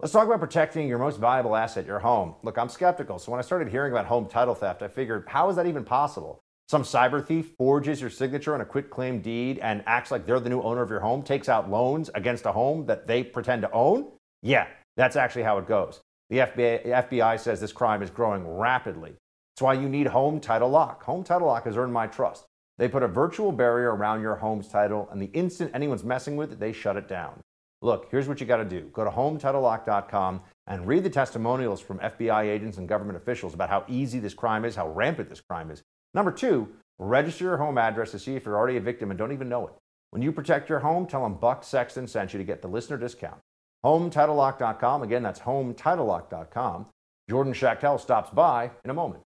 Let's 0.00 0.12
talk 0.12 0.26
about 0.26 0.40
protecting 0.40 0.86
your 0.86 0.98
most 0.98 1.18
valuable 1.18 1.56
asset, 1.56 1.86
your 1.86 1.98
home. 1.98 2.34
Look, 2.42 2.56
I'm 2.56 2.68
skeptical. 2.68 3.18
So 3.18 3.32
when 3.32 3.38
I 3.38 3.42
started 3.42 3.68
hearing 3.68 3.92
about 3.92 4.06
home 4.06 4.26
title 4.26 4.54
theft, 4.54 4.82
I 4.82 4.88
figured, 4.88 5.24
how 5.26 5.48
is 5.48 5.56
that 5.56 5.66
even 5.66 5.84
possible? 5.84 6.40
Some 6.68 6.82
cyber 6.82 7.24
thief 7.24 7.52
forges 7.56 7.98
your 7.98 8.10
signature 8.10 8.52
on 8.52 8.60
a 8.60 8.64
quit 8.66 8.90
claim 8.90 9.22
deed 9.22 9.58
and 9.60 9.82
acts 9.86 10.10
like 10.10 10.26
they're 10.26 10.38
the 10.38 10.50
new 10.50 10.60
owner 10.60 10.82
of 10.82 10.90
your 10.90 11.00
home, 11.00 11.22
takes 11.22 11.48
out 11.48 11.70
loans 11.70 12.10
against 12.14 12.44
a 12.44 12.52
home 12.52 12.84
that 12.84 13.06
they 13.06 13.22
pretend 13.22 13.62
to 13.62 13.72
own? 13.72 14.08
Yeah, 14.42 14.66
that's 14.94 15.16
actually 15.16 15.44
how 15.44 15.56
it 15.56 15.66
goes. 15.66 16.02
The 16.28 16.38
FBI, 16.38 16.86
FBI 16.86 17.40
says 17.40 17.58
this 17.58 17.72
crime 17.72 18.02
is 18.02 18.10
growing 18.10 18.46
rapidly. 18.46 19.14
That's 19.54 19.62
why 19.62 19.74
you 19.74 19.88
need 19.88 20.08
Home 20.08 20.40
Title 20.40 20.68
Lock. 20.68 21.02
Home 21.04 21.24
Title 21.24 21.48
Lock 21.48 21.64
has 21.64 21.78
earned 21.78 21.94
my 21.94 22.06
trust. 22.06 22.44
They 22.76 22.86
put 22.86 23.02
a 23.02 23.08
virtual 23.08 23.50
barrier 23.50 23.94
around 23.94 24.20
your 24.20 24.36
home's 24.36 24.68
title, 24.68 25.08
and 25.10 25.22
the 25.22 25.30
instant 25.32 25.70
anyone's 25.72 26.04
messing 26.04 26.36
with 26.36 26.52
it, 26.52 26.60
they 26.60 26.72
shut 26.72 26.98
it 26.98 27.08
down. 27.08 27.40
Look, 27.80 28.08
here's 28.10 28.28
what 28.28 28.40
you 28.40 28.46
got 28.46 28.58
to 28.58 28.64
do 28.66 28.90
go 28.92 29.04
to 29.04 29.10
HometitleLock.com 29.10 30.42
and 30.66 30.86
read 30.86 31.02
the 31.02 31.10
testimonials 31.10 31.80
from 31.80 31.98
FBI 32.00 32.44
agents 32.44 32.76
and 32.76 32.86
government 32.86 33.16
officials 33.16 33.54
about 33.54 33.70
how 33.70 33.86
easy 33.88 34.18
this 34.18 34.34
crime 34.34 34.66
is, 34.66 34.76
how 34.76 34.90
rampant 34.90 35.30
this 35.30 35.40
crime 35.40 35.70
is. 35.70 35.82
Number 36.18 36.32
two, 36.32 36.66
register 36.98 37.44
your 37.44 37.58
home 37.58 37.78
address 37.78 38.10
to 38.10 38.18
see 38.18 38.34
if 38.34 38.44
you're 38.44 38.56
already 38.56 38.76
a 38.76 38.80
victim 38.80 39.12
and 39.12 39.16
don't 39.16 39.30
even 39.30 39.48
know 39.48 39.68
it. 39.68 39.74
When 40.10 40.20
you 40.20 40.32
protect 40.32 40.68
your 40.68 40.80
home, 40.80 41.06
tell 41.06 41.22
them 41.22 41.34
Buck 41.34 41.62
Sexton 41.62 42.08
sent 42.08 42.32
you 42.32 42.38
to 42.38 42.44
get 42.44 42.60
the 42.60 42.66
listener 42.66 42.96
discount. 42.96 43.38
HomeTitleLock.com. 43.84 45.04
Again, 45.04 45.22
that's 45.22 45.38
HomeTitleLock.com. 45.38 46.86
Jordan 47.30 47.52
Schachtel 47.52 48.00
stops 48.00 48.30
by 48.30 48.72
in 48.84 48.90
a 48.90 48.94
moment. 48.94 49.22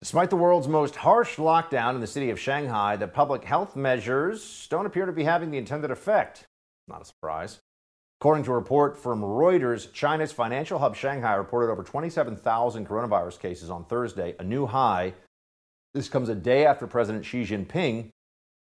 Despite 0.00 0.30
the 0.30 0.36
world's 0.36 0.68
most 0.68 0.94
harsh 0.94 1.34
lockdown 1.34 1.96
in 1.96 2.00
the 2.00 2.06
city 2.06 2.30
of 2.30 2.38
Shanghai, 2.38 2.94
the 2.94 3.08
public 3.08 3.42
health 3.42 3.74
measures 3.74 4.68
don't 4.70 4.86
appear 4.86 5.06
to 5.06 5.12
be 5.12 5.24
having 5.24 5.50
the 5.50 5.58
intended 5.58 5.90
effect. 5.90 6.44
Not 6.86 7.02
a 7.02 7.04
surprise. 7.04 7.58
According 8.20 8.42
to 8.44 8.52
a 8.52 8.56
report 8.56 8.98
from 8.98 9.22
Reuters, 9.22 9.92
China's 9.92 10.32
financial 10.32 10.80
hub 10.80 10.96
Shanghai 10.96 11.34
reported 11.34 11.70
over 11.70 11.84
27,000 11.84 12.88
coronavirus 12.88 13.38
cases 13.38 13.70
on 13.70 13.84
Thursday, 13.84 14.34
a 14.40 14.44
new 14.44 14.66
high. 14.66 15.14
This 15.94 16.08
comes 16.08 16.28
a 16.28 16.34
day 16.34 16.66
after 16.66 16.88
President 16.88 17.24
Xi 17.24 17.42
Jinping 17.42 18.10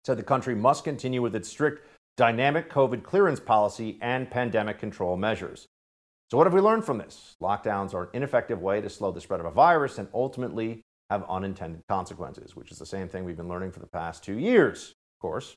said 0.06 0.18
the 0.18 0.24
country 0.24 0.56
must 0.56 0.86
continue 0.86 1.22
with 1.22 1.36
its 1.36 1.50
strict 1.50 1.86
dynamic 2.16 2.72
COVID 2.72 3.04
clearance 3.04 3.42
policy 3.42 3.98
and 4.02 4.32
pandemic 4.32 4.80
control 4.80 5.18
measures. 5.18 5.68
So, 6.32 6.38
what 6.38 6.48
have 6.48 6.54
we 6.54 6.62
learned 6.62 6.86
from 6.86 6.98
this? 6.98 7.36
Lockdowns 7.42 7.94
are 7.94 8.04
an 8.04 8.10
ineffective 8.14 8.62
way 8.62 8.80
to 8.80 8.90
slow 8.90 9.12
the 9.12 9.22
spread 9.22 9.42
of 9.42 9.46
a 9.46 9.52
virus 9.52 9.98
and 9.98 10.08
ultimately 10.14 10.82
have 11.10 11.26
unintended 11.30 11.82
consequences, 11.90 12.56
which 12.56 12.72
is 12.72 12.80
the 12.80 12.86
same 12.86 13.10
thing 13.10 13.26
we've 13.26 13.38
been 13.38 13.50
learning 13.50 13.72
for 13.72 13.82
the 13.82 13.88
past 13.88 14.24
two 14.24 14.40
years, 14.40 14.92
of 15.18 15.22
course. 15.22 15.54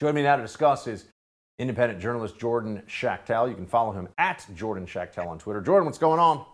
Joining 0.00 0.16
me 0.16 0.22
now 0.22 0.36
to 0.36 0.42
discuss 0.42 0.86
is 0.86 1.06
independent 1.58 2.00
journalist 2.00 2.38
Jordan 2.38 2.82
Schachtel. 2.86 3.48
You 3.48 3.54
can 3.54 3.66
follow 3.66 3.92
him 3.92 4.08
at 4.18 4.46
Jordan 4.54 4.86
Schachtel 4.86 5.28
on 5.28 5.38
Twitter. 5.38 5.60
Jordan, 5.60 5.86
what's 5.86 5.98
going 5.98 6.20
on? 6.20 6.44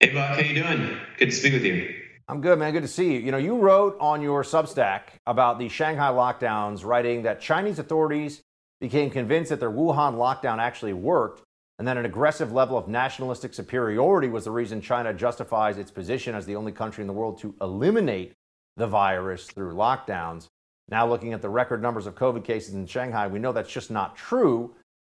Hey, 0.00 0.12
Buck, 0.12 0.36
how 0.36 0.40
you 0.40 0.62
doing? 0.62 0.96
Good 1.18 1.26
to 1.26 1.32
speak 1.32 1.54
with 1.54 1.64
you. 1.64 1.94
I'm 2.28 2.40
good, 2.40 2.58
man. 2.58 2.72
Good 2.72 2.82
to 2.82 2.88
see 2.88 3.14
you. 3.14 3.20
You 3.20 3.30
know, 3.30 3.38
you 3.38 3.56
wrote 3.56 3.96
on 4.00 4.20
your 4.20 4.42
Substack 4.42 5.02
about 5.26 5.58
the 5.58 5.68
Shanghai 5.68 6.10
lockdowns, 6.10 6.84
writing 6.84 7.22
that 7.22 7.40
Chinese 7.40 7.78
authorities 7.78 8.42
became 8.80 9.10
convinced 9.10 9.50
that 9.50 9.60
their 9.60 9.70
Wuhan 9.70 10.14
lockdown 10.14 10.58
actually 10.58 10.92
worked, 10.92 11.42
and 11.78 11.86
that 11.86 11.96
an 11.96 12.04
aggressive 12.04 12.52
level 12.52 12.76
of 12.76 12.88
nationalistic 12.88 13.54
superiority 13.54 14.28
was 14.28 14.44
the 14.44 14.50
reason 14.50 14.80
China 14.80 15.14
justifies 15.14 15.78
its 15.78 15.90
position 15.90 16.34
as 16.34 16.46
the 16.46 16.56
only 16.56 16.72
country 16.72 17.02
in 17.02 17.06
the 17.06 17.12
world 17.12 17.38
to 17.40 17.54
eliminate 17.60 18.32
the 18.76 18.86
virus 18.86 19.46
through 19.46 19.74
lockdowns. 19.74 20.48
Now, 20.88 21.06
looking 21.06 21.32
at 21.32 21.42
the 21.42 21.48
record 21.48 21.82
numbers 21.82 22.06
of 22.06 22.14
COVID 22.14 22.44
cases 22.44 22.74
in 22.74 22.86
Shanghai, 22.86 23.26
we 23.26 23.38
know 23.38 23.52
that's 23.52 23.72
just 23.72 23.90
not 23.90 24.16
true. 24.16 24.74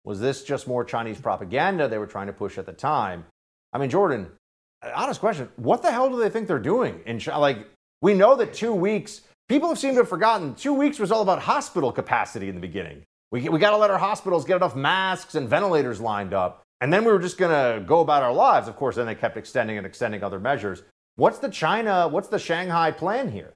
Was 0.04 0.20
this 0.20 0.44
just 0.44 0.68
more 0.68 0.84
Chinese 0.84 1.20
propaganda 1.20 1.88
they 1.88 1.98
were 1.98 2.06
trying 2.06 2.28
to 2.28 2.32
push 2.32 2.58
at 2.58 2.66
the 2.66 2.72
time? 2.72 3.24
I 3.72 3.78
mean, 3.78 3.90
Jordan, 3.90 4.30
honest 4.94 5.18
question: 5.20 5.48
What 5.56 5.82
the 5.82 5.90
hell 5.90 6.08
do 6.08 6.16
they 6.18 6.30
think 6.30 6.46
they're 6.46 6.58
doing 6.58 7.00
in 7.06 7.18
China? 7.18 7.40
Like, 7.40 7.66
we 8.00 8.14
know 8.14 8.36
that 8.36 8.54
two 8.54 8.72
weeks. 8.72 9.22
People 9.48 9.68
have 9.68 9.78
seemed 9.78 9.94
to 9.94 10.00
have 10.00 10.08
forgotten. 10.08 10.54
Two 10.54 10.74
weeks 10.74 10.98
was 10.98 11.12
all 11.12 11.22
about 11.22 11.40
hospital 11.40 11.92
capacity 11.92 12.48
in 12.48 12.54
the 12.54 12.60
beginning. 12.60 13.02
We, 13.30 13.48
we 13.48 13.58
got 13.58 13.70
to 13.70 13.76
let 13.76 13.90
our 13.90 13.98
hospitals 13.98 14.44
get 14.44 14.56
enough 14.56 14.74
masks 14.74 15.34
and 15.34 15.48
ventilators 15.48 16.00
lined 16.00 16.34
up. 16.34 16.62
And 16.80 16.92
then 16.92 17.04
we 17.04 17.12
were 17.12 17.18
just 17.18 17.38
going 17.38 17.50
to 17.50 17.84
go 17.84 18.00
about 18.00 18.22
our 18.22 18.32
lives. 18.32 18.68
Of 18.68 18.76
course, 18.76 18.96
then 18.96 19.06
they 19.06 19.14
kept 19.14 19.36
extending 19.36 19.78
and 19.78 19.86
extending 19.86 20.22
other 20.22 20.38
measures. 20.38 20.82
What's 21.14 21.38
the 21.38 21.48
China, 21.48 22.08
what's 22.08 22.28
the 22.28 22.38
Shanghai 22.38 22.90
plan 22.90 23.30
here? 23.30 23.54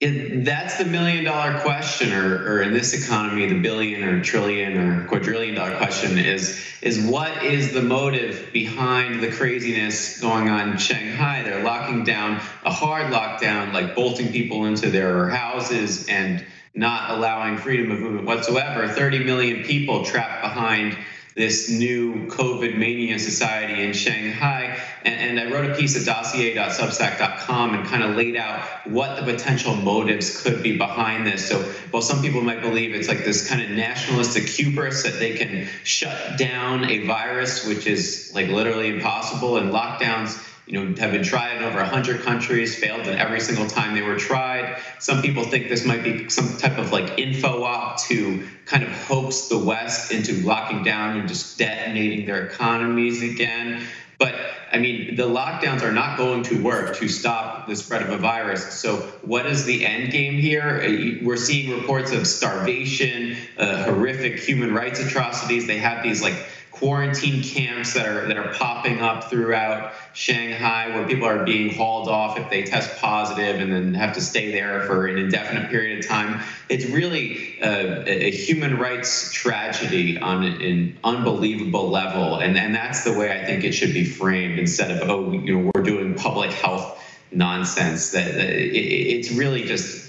It, 0.00 0.44
that's 0.44 0.78
the 0.78 0.84
million 0.84 1.24
dollar 1.24 1.58
question, 1.58 2.12
or, 2.12 2.44
or 2.44 2.62
in 2.62 2.72
this 2.72 2.92
economy, 2.92 3.46
the 3.46 3.60
billion 3.60 4.04
or 4.04 4.22
trillion 4.22 4.76
or 4.76 5.04
quadrillion 5.08 5.56
dollar 5.56 5.76
question 5.76 6.18
is 6.18 6.64
is 6.82 7.00
what 7.00 7.44
is 7.44 7.72
the 7.72 7.82
motive 7.82 8.50
behind 8.52 9.20
the 9.20 9.28
craziness 9.28 10.20
going 10.20 10.48
on 10.48 10.70
in 10.70 10.76
Shanghai? 10.78 11.42
They're 11.42 11.64
locking 11.64 12.04
down 12.04 12.40
a 12.62 12.70
hard 12.70 13.12
lockdown, 13.12 13.72
like 13.72 13.96
bolting 13.96 14.30
people 14.30 14.66
into 14.66 14.88
their 14.88 15.28
houses 15.30 16.06
and 16.06 16.46
not 16.76 17.10
allowing 17.10 17.58
freedom 17.58 17.90
of 17.90 17.98
movement 17.98 18.24
whatsoever. 18.24 18.86
30 18.86 19.24
million 19.24 19.64
people 19.64 20.04
trapped 20.04 20.42
behind 20.42 20.96
this 21.38 21.70
new 21.70 22.26
COVID 22.26 22.76
mania 22.76 23.16
society 23.16 23.84
in 23.84 23.92
Shanghai. 23.92 24.76
And, 25.04 25.38
and 25.38 25.40
I 25.40 25.54
wrote 25.54 25.70
a 25.70 25.74
piece 25.76 25.96
at 25.96 26.04
dossier.substack.com 26.04 27.74
and 27.74 27.86
kind 27.86 28.02
of 28.02 28.16
laid 28.16 28.34
out 28.34 28.60
what 28.88 29.16
the 29.16 29.22
potential 29.22 29.76
motives 29.76 30.42
could 30.42 30.64
be 30.64 30.76
behind 30.76 31.28
this. 31.28 31.48
So, 31.48 31.62
while 31.92 32.02
some 32.02 32.20
people 32.22 32.40
might 32.40 32.60
believe 32.60 32.92
it's 32.92 33.06
like 33.06 33.24
this 33.24 33.48
kind 33.48 33.62
of 33.62 33.70
nationalistic 33.70 34.48
hubris 34.48 35.04
that 35.04 35.20
they 35.20 35.36
can 35.36 35.68
shut 35.84 36.36
down 36.38 36.90
a 36.90 37.06
virus, 37.06 37.64
which 37.64 37.86
is 37.86 38.32
like 38.34 38.48
literally 38.48 38.88
impossible, 38.88 39.58
and 39.58 39.70
lockdowns 39.70 40.44
you 40.68 40.84
know, 40.84 41.00
have 41.00 41.12
been 41.12 41.22
tried 41.22 41.56
in 41.56 41.62
over 41.62 41.78
100 41.78 42.22
countries, 42.22 42.76
failed 42.76 43.06
in 43.06 43.18
every 43.18 43.40
single 43.40 43.66
time 43.66 43.94
they 43.94 44.02
were 44.02 44.18
tried. 44.18 44.80
Some 44.98 45.22
people 45.22 45.44
think 45.44 45.68
this 45.68 45.86
might 45.86 46.04
be 46.04 46.28
some 46.28 46.58
type 46.58 46.76
of 46.76 46.92
like 46.92 47.18
info 47.18 47.62
op 47.62 47.98
to 48.02 48.46
kind 48.66 48.82
of 48.82 48.90
hoax 48.90 49.48
the 49.48 49.58
West 49.58 50.12
into 50.12 50.34
locking 50.46 50.82
down 50.82 51.18
and 51.18 51.26
just 51.26 51.56
detonating 51.58 52.26
their 52.26 52.46
economies 52.46 53.22
again. 53.22 53.82
But 54.18 54.34
I 54.70 54.78
mean, 54.78 55.16
the 55.16 55.22
lockdowns 55.22 55.82
are 55.82 55.92
not 55.92 56.18
going 56.18 56.42
to 56.44 56.62
work 56.62 56.96
to 56.96 57.08
stop 57.08 57.66
the 57.66 57.76
spread 57.76 58.02
of 58.02 58.10
a 58.10 58.18
virus. 58.18 58.74
So, 58.74 58.96
what 59.22 59.46
is 59.46 59.64
the 59.64 59.86
end 59.86 60.12
game 60.12 60.34
here? 60.34 60.82
Uh, 60.84 61.24
we're 61.24 61.36
seeing 61.36 61.70
reports 61.70 62.12
of 62.12 62.26
starvation, 62.26 63.36
uh, 63.56 63.84
horrific 63.84 64.38
human 64.38 64.74
rights 64.74 65.00
atrocities. 65.00 65.66
They 65.66 65.78
have 65.78 66.02
these 66.02 66.20
like 66.20 66.34
quarantine 66.78 67.42
camps 67.42 67.94
that 67.94 68.06
are 68.06 68.26
that 68.26 68.36
are 68.36 68.52
popping 68.54 69.00
up 69.00 69.24
throughout 69.24 69.92
Shanghai 70.14 70.94
where 70.94 71.06
people 71.06 71.26
are 71.26 71.44
being 71.44 71.74
hauled 71.74 72.08
off 72.08 72.38
if 72.38 72.48
they 72.50 72.62
test 72.62 72.98
positive 73.00 73.60
and 73.60 73.72
then 73.72 73.94
have 73.94 74.14
to 74.14 74.20
stay 74.20 74.52
there 74.52 74.82
for 74.82 75.06
an 75.06 75.18
indefinite 75.18 75.70
period 75.70 75.98
of 75.98 76.08
time. 76.08 76.40
It's 76.68 76.86
really 76.86 77.58
a, 77.60 78.26
a 78.26 78.30
human 78.30 78.78
rights 78.78 79.32
tragedy 79.32 80.18
on 80.18 80.44
an 80.44 80.98
unbelievable 81.02 81.88
level, 81.90 82.38
and 82.38 82.56
and 82.56 82.74
that's 82.74 83.04
the 83.04 83.12
way 83.12 83.40
I 83.40 83.44
think 83.44 83.64
it 83.64 83.72
should 83.72 83.92
be 83.92 84.04
framed 84.04 84.58
instead 84.58 84.90
of 84.90 85.10
oh 85.10 85.32
you 85.32 85.56
know 85.56 85.70
we're 85.74 85.82
doing 85.82 86.14
public 86.14 86.52
health 86.52 87.04
nonsense. 87.32 88.10
That 88.12 88.28
uh, 88.34 88.38
it, 88.38 88.76
it's 88.76 89.30
really 89.32 89.64
just. 89.64 90.06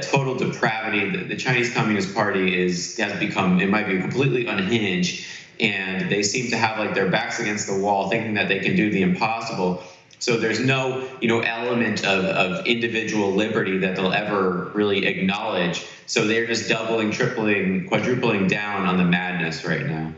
Total 0.00 0.34
depravity. 0.34 1.10
The, 1.10 1.24
the, 1.24 1.36
Chinese 1.36 1.70
Communist 1.74 2.14
Party 2.14 2.58
is 2.58 2.96
has 2.96 3.12
become, 3.18 3.60
it 3.60 3.68
might 3.68 3.86
be 3.86 4.00
completely 4.00 4.46
unhinged, 4.46 5.26
and 5.60 6.10
they 6.10 6.22
seem 6.22 6.50
to 6.50 6.56
have 6.56 6.78
like 6.78 6.94
their 6.94 7.10
backs 7.10 7.40
against 7.40 7.66
the 7.66 7.78
wall 7.78 8.10
thinking 8.10 8.34
that 8.34 8.48
they 8.48 8.60
can 8.60 8.76
do 8.76 8.90
the 8.90 9.02
impossible. 9.02 9.82
So 10.18 10.36
there's 10.36 10.60
no 10.60 11.08
you 11.20 11.28
know 11.28 11.40
element 11.40 12.04
of, 12.04 12.24
of 12.24 12.66
individual 12.66 13.32
liberty 13.32 13.78
that 13.78 13.96
they'll 13.96 14.12
ever 14.12 14.70
really 14.74 15.06
acknowledge. 15.06 15.86
So 16.06 16.26
they're 16.26 16.46
just 16.46 16.68
doubling 16.68 17.10
tripling 17.10 17.88
quadrupling 17.88 18.46
down 18.46 18.86
on 18.86 18.96
the 18.96 19.04
madness 19.04 19.64
right 19.64 19.86
now. 19.86 20.12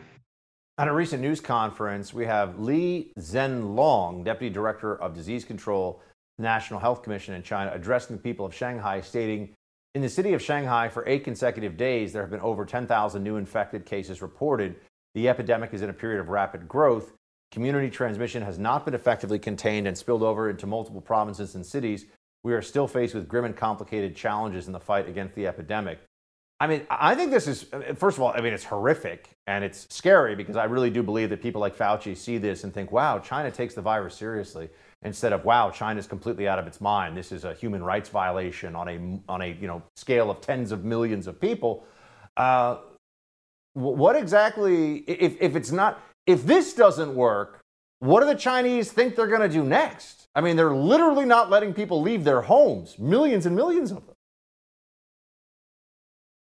At 0.78 0.86
a 0.86 0.92
recent 0.92 1.20
news 1.20 1.40
conference 1.40 2.14
we 2.14 2.24
have 2.26 2.58
lei 2.60 3.10
zhenglong 3.18 4.24
deputy 4.24 4.52
director 4.52 4.94
of 5.00 5.12
disease 5.14 5.44
control 5.44 6.00
national 6.38 6.78
health 6.78 7.02
commission 7.02 7.34
in 7.34 7.42
china 7.42 7.72
addressing 7.74 8.14
the 8.14 8.22
people 8.22 8.46
of 8.46 8.54
shanghai 8.54 9.00
stating 9.00 9.52
in 9.96 10.02
the 10.02 10.08
city 10.08 10.34
of 10.34 10.40
shanghai 10.40 10.88
for 10.88 11.04
eight 11.08 11.24
consecutive 11.24 11.76
days 11.76 12.12
there 12.12 12.22
have 12.22 12.30
been 12.30 12.38
over 12.38 12.64
10000 12.64 13.24
new 13.24 13.38
infected 13.38 13.84
cases 13.84 14.22
reported 14.22 14.76
the 15.18 15.28
epidemic 15.28 15.74
is 15.74 15.82
in 15.82 15.90
a 15.90 15.92
period 15.92 16.20
of 16.20 16.28
rapid 16.28 16.68
growth. 16.68 17.12
Community 17.50 17.90
transmission 17.90 18.40
has 18.40 18.56
not 18.56 18.84
been 18.84 18.94
effectively 18.94 19.40
contained 19.40 19.88
and 19.88 19.98
spilled 19.98 20.22
over 20.22 20.48
into 20.48 20.64
multiple 20.64 21.00
provinces 21.00 21.56
and 21.56 21.66
cities. 21.66 22.06
We 22.44 22.54
are 22.54 22.62
still 22.62 22.86
faced 22.86 23.16
with 23.16 23.26
grim 23.26 23.44
and 23.44 23.56
complicated 23.56 24.14
challenges 24.14 24.68
in 24.68 24.72
the 24.72 24.78
fight 24.78 25.08
against 25.08 25.34
the 25.34 25.48
epidemic. 25.48 25.98
I 26.60 26.68
mean, 26.68 26.86
I 26.88 27.16
think 27.16 27.32
this 27.32 27.48
is, 27.48 27.66
first 27.96 28.16
of 28.16 28.22
all, 28.22 28.32
I 28.32 28.40
mean, 28.40 28.52
it's 28.52 28.62
horrific 28.62 29.30
and 29.48 29.64
it's 29.64 29.88
scary 29.90 30.36
because 30.36 30.54
I 30.54 30.64
really 30.64 30.90
do 30.90 31.02
believe 31.02 31.30
that 31.30 31.42
people 31.42 31.60
like 31.60 31.76
Fauci 31.76 32.16
see 32.16 32.38
this 32.38 32.62
and 32.62 32.72
think, 32.72 32.92
wow, 32.92 33.18
China 33.18 33.50
takes 33.50 33.74
the 33.74 33.82
virus 33.82 34.14
seriously 34.14 34.68
instead 35.02 35.32
of, 35.32 35.44
wow, 35.44 35.68
China's 35.70 36.06
completely 36.06 36.46
out 36.46 36.60
of 36.60 36.68
its 36.68 36.80
mind. 36.80 37.16
This 37.16 37.32
is 37.32 37.44
a 37.44 37.54
human 37.54 37.82
rights 37.82 38.08
violation 38.08 38.76
on 38.76 38.88
a, 38.88 39.32
on 39.32 39.42
a 39.42 39.56
you 39.60 39.66
know, 39.66 39.82
scale 39.96 40.30
of 40.30 40.40
tens 40.40 40.70
of 40.70 40.84
millions 40.84 41.26
of 41.26 41.40
people. 41.40 41.84
Uh, 42.36 42.76
what 43.78 44.16
exactly, 44.16 44.98
if, 45.06 45.36
if 45.40 45.54
it's 45.54 45.70
not, 45.70 46.02
if 46.26 46.44
this 46.44 46.74
doesn't 46.74 47.14
work, 47.14 47.60
what 48.00 48.20
do 48.20 48.26
the 48.26 48.34
Chinese 48.34 48.92
think 48.92 49.16
they're 49.16 49.28
going 49.28 49.40
to 49.40 49.48
do 49.48 49.62
next? 49.62 50.26
I 50.34 50.40
mean, 50.40 50.56
they're 50.56 50.74
literally 50.74 51.24
not 51.24 51.50
letting 51.50 51.74
people 51.74 52.02
leave 52.02 52.24
their 52.24 52.42
homes, 52.42 52.98
millions 52.98 53.46
and 53.46 53.56
millions 53.56 53.90
of 53.90 54.06
them. 54.06 54.14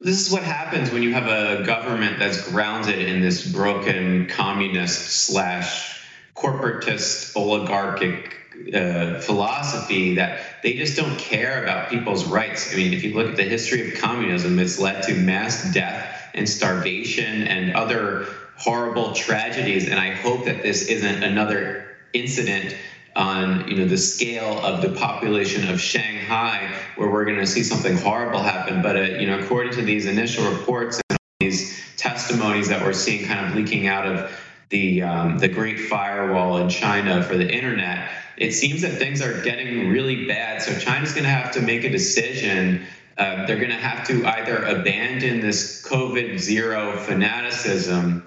This 0.01 0.27
is 0.27 0.33
what 0.33 0.43
happens 0.43 0.91
when 0.91 1.03
you 1.03 1.13
have 1.15 1.27
a 1.27 1.65
government 1.65 2.19
that's 2.19 2.51
grounded 2.51 2.99
in 2.99 3.21
this 3.21 3.51
broken 3.51 4.27
communist 4.27 5.27
slash 5.27 6.05
corporatist 6.37 7.37
oligarchic 7.37 8.37
uh, 8.75 9.21
philosophy 9.21 10.15
that 10.17 10.41
they 10.63 10.75
just 10.75 10.97
don't 10.97 11.19
care 11.19 11.63
about 11.63 11.89
people's 11.89 12.27
rights. 12.27 12.73
I 12.73 12.77
mean, 12.77 12.93
if 12.93 13.03
you 13.03 13.15
look 13.15 13.29
at 13.31 13.37
the 13.37 13.45
history 13.45 13.89
of 13.89 13.99
communism, 13.99 14.59
it's 14.59 14.79
led 14.79 15.03
to 15.05 15.15
mass 15.15 15.73
death 15.73 16.14
and 16.35 16.49
starvation 16.49 17.47
and 17.47 17.75
other 17.75 18.27
horrible 18.57 19.13
tragedies. 19.13 19.89
And 19.89 19.99
I 19.99 20.11
hope 20.11 20.45
that 20.45 20.63
this 20.63 20.87
isn't 20.89 21.23
another 21.23 21.87
incident 22.13 22.77
on 23.17 23.69
you 23.69 23.77
know 23.77 23.87
the 23.87 23.97
scale 23.97 24.59
of 24.65 24.83
the 24.83 24.89
population 24.91 25.69
of 25.71 25.81
Shanghai 25.81 26.69
where 26.97 27.09
we're 27.11 27.25
going 27.25 27.39
to 27.39 27.47
see 27.47 27.63
something 27.63 27.97
horrible 27.97 28.41
happen. 28.41 28.83
But 28.83 28.97
uh, 28.97 29.01
you 29.01 29.27
know, 29.27 29.39
according 29.39 29.73
to 29.75 29.83
these 29.83 30.07
initial 30.07 30.51
reports 30.51 31.01
and 31.09 31.19
these 31.41 31.81
testimonies 31.97 32.69
that 32.69 32.83
we're 32.83 32.93
seeing 32.93 33.27
kind 33.27 33.47
of 33.47 33.55
leaking 33.55 33.87
out 33.87 34.07
of 34.07 34.31
the 34.71 35.03
um, 35.03 35.39
the 35.39 35.49
Great 35.49 35.79
Firewall 35.79 36.59
in 36.59 36.69
China 36.69 37.23
for 37.23 37.37
the 37.37 37.49
internet, 37.49 38.11
it 38.37 38.53
seems 38.53 38.83
that 38.83 38.93
things 38.93 39.23
are 39.23 39.41
getting 39.43 39.91
really 39.91 40.27
bad. 40.27 40.63
So 40.63 40.77
China's 40.79 41.13
going 41.13 41.25
to 41.25 41.31
have 41.31 41.53
to 41.53 41.61
make 41.61 41.85
a 41.85 41.91
decision 41.91 42.85
uh, 43.17 43.47
they're 43.47 43.59
going 43.59 43.71
to 43.71 43.77
have 43.77 44.07
to 44.09 44.27
either 44.27 44.65
abandon 44.65 45.41
this 45.41 45.83
COVID 45.87 46.39
zero 46.39 46.97
fanaticism 46.97 48.25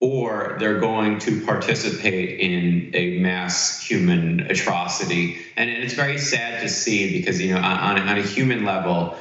or 0.00 0.56
they're 0.58 0.78
going 0.78 1.18
to 1.20 1.44
participate 1.46 2.38
in 2.38 2.90
a 2.94 3.18
mass 3.20 3.82
human 3.82 4.40
atrocity. 4.40 5.38
And, 5.56 5.70
and 5.70 5.82
it's 5.82 5.94
very 5.94 6.18
sad 6.18 6.60
to 6.60 6.68
see 6.68 7.18
because, 7.18 7.40
you 7.40 7.54
know, 7.54 7.60
on, 7.60 7.98
on 7.98 8.18
a 8.18 8.22
human 8.22 8.64
level, 8.64 9.16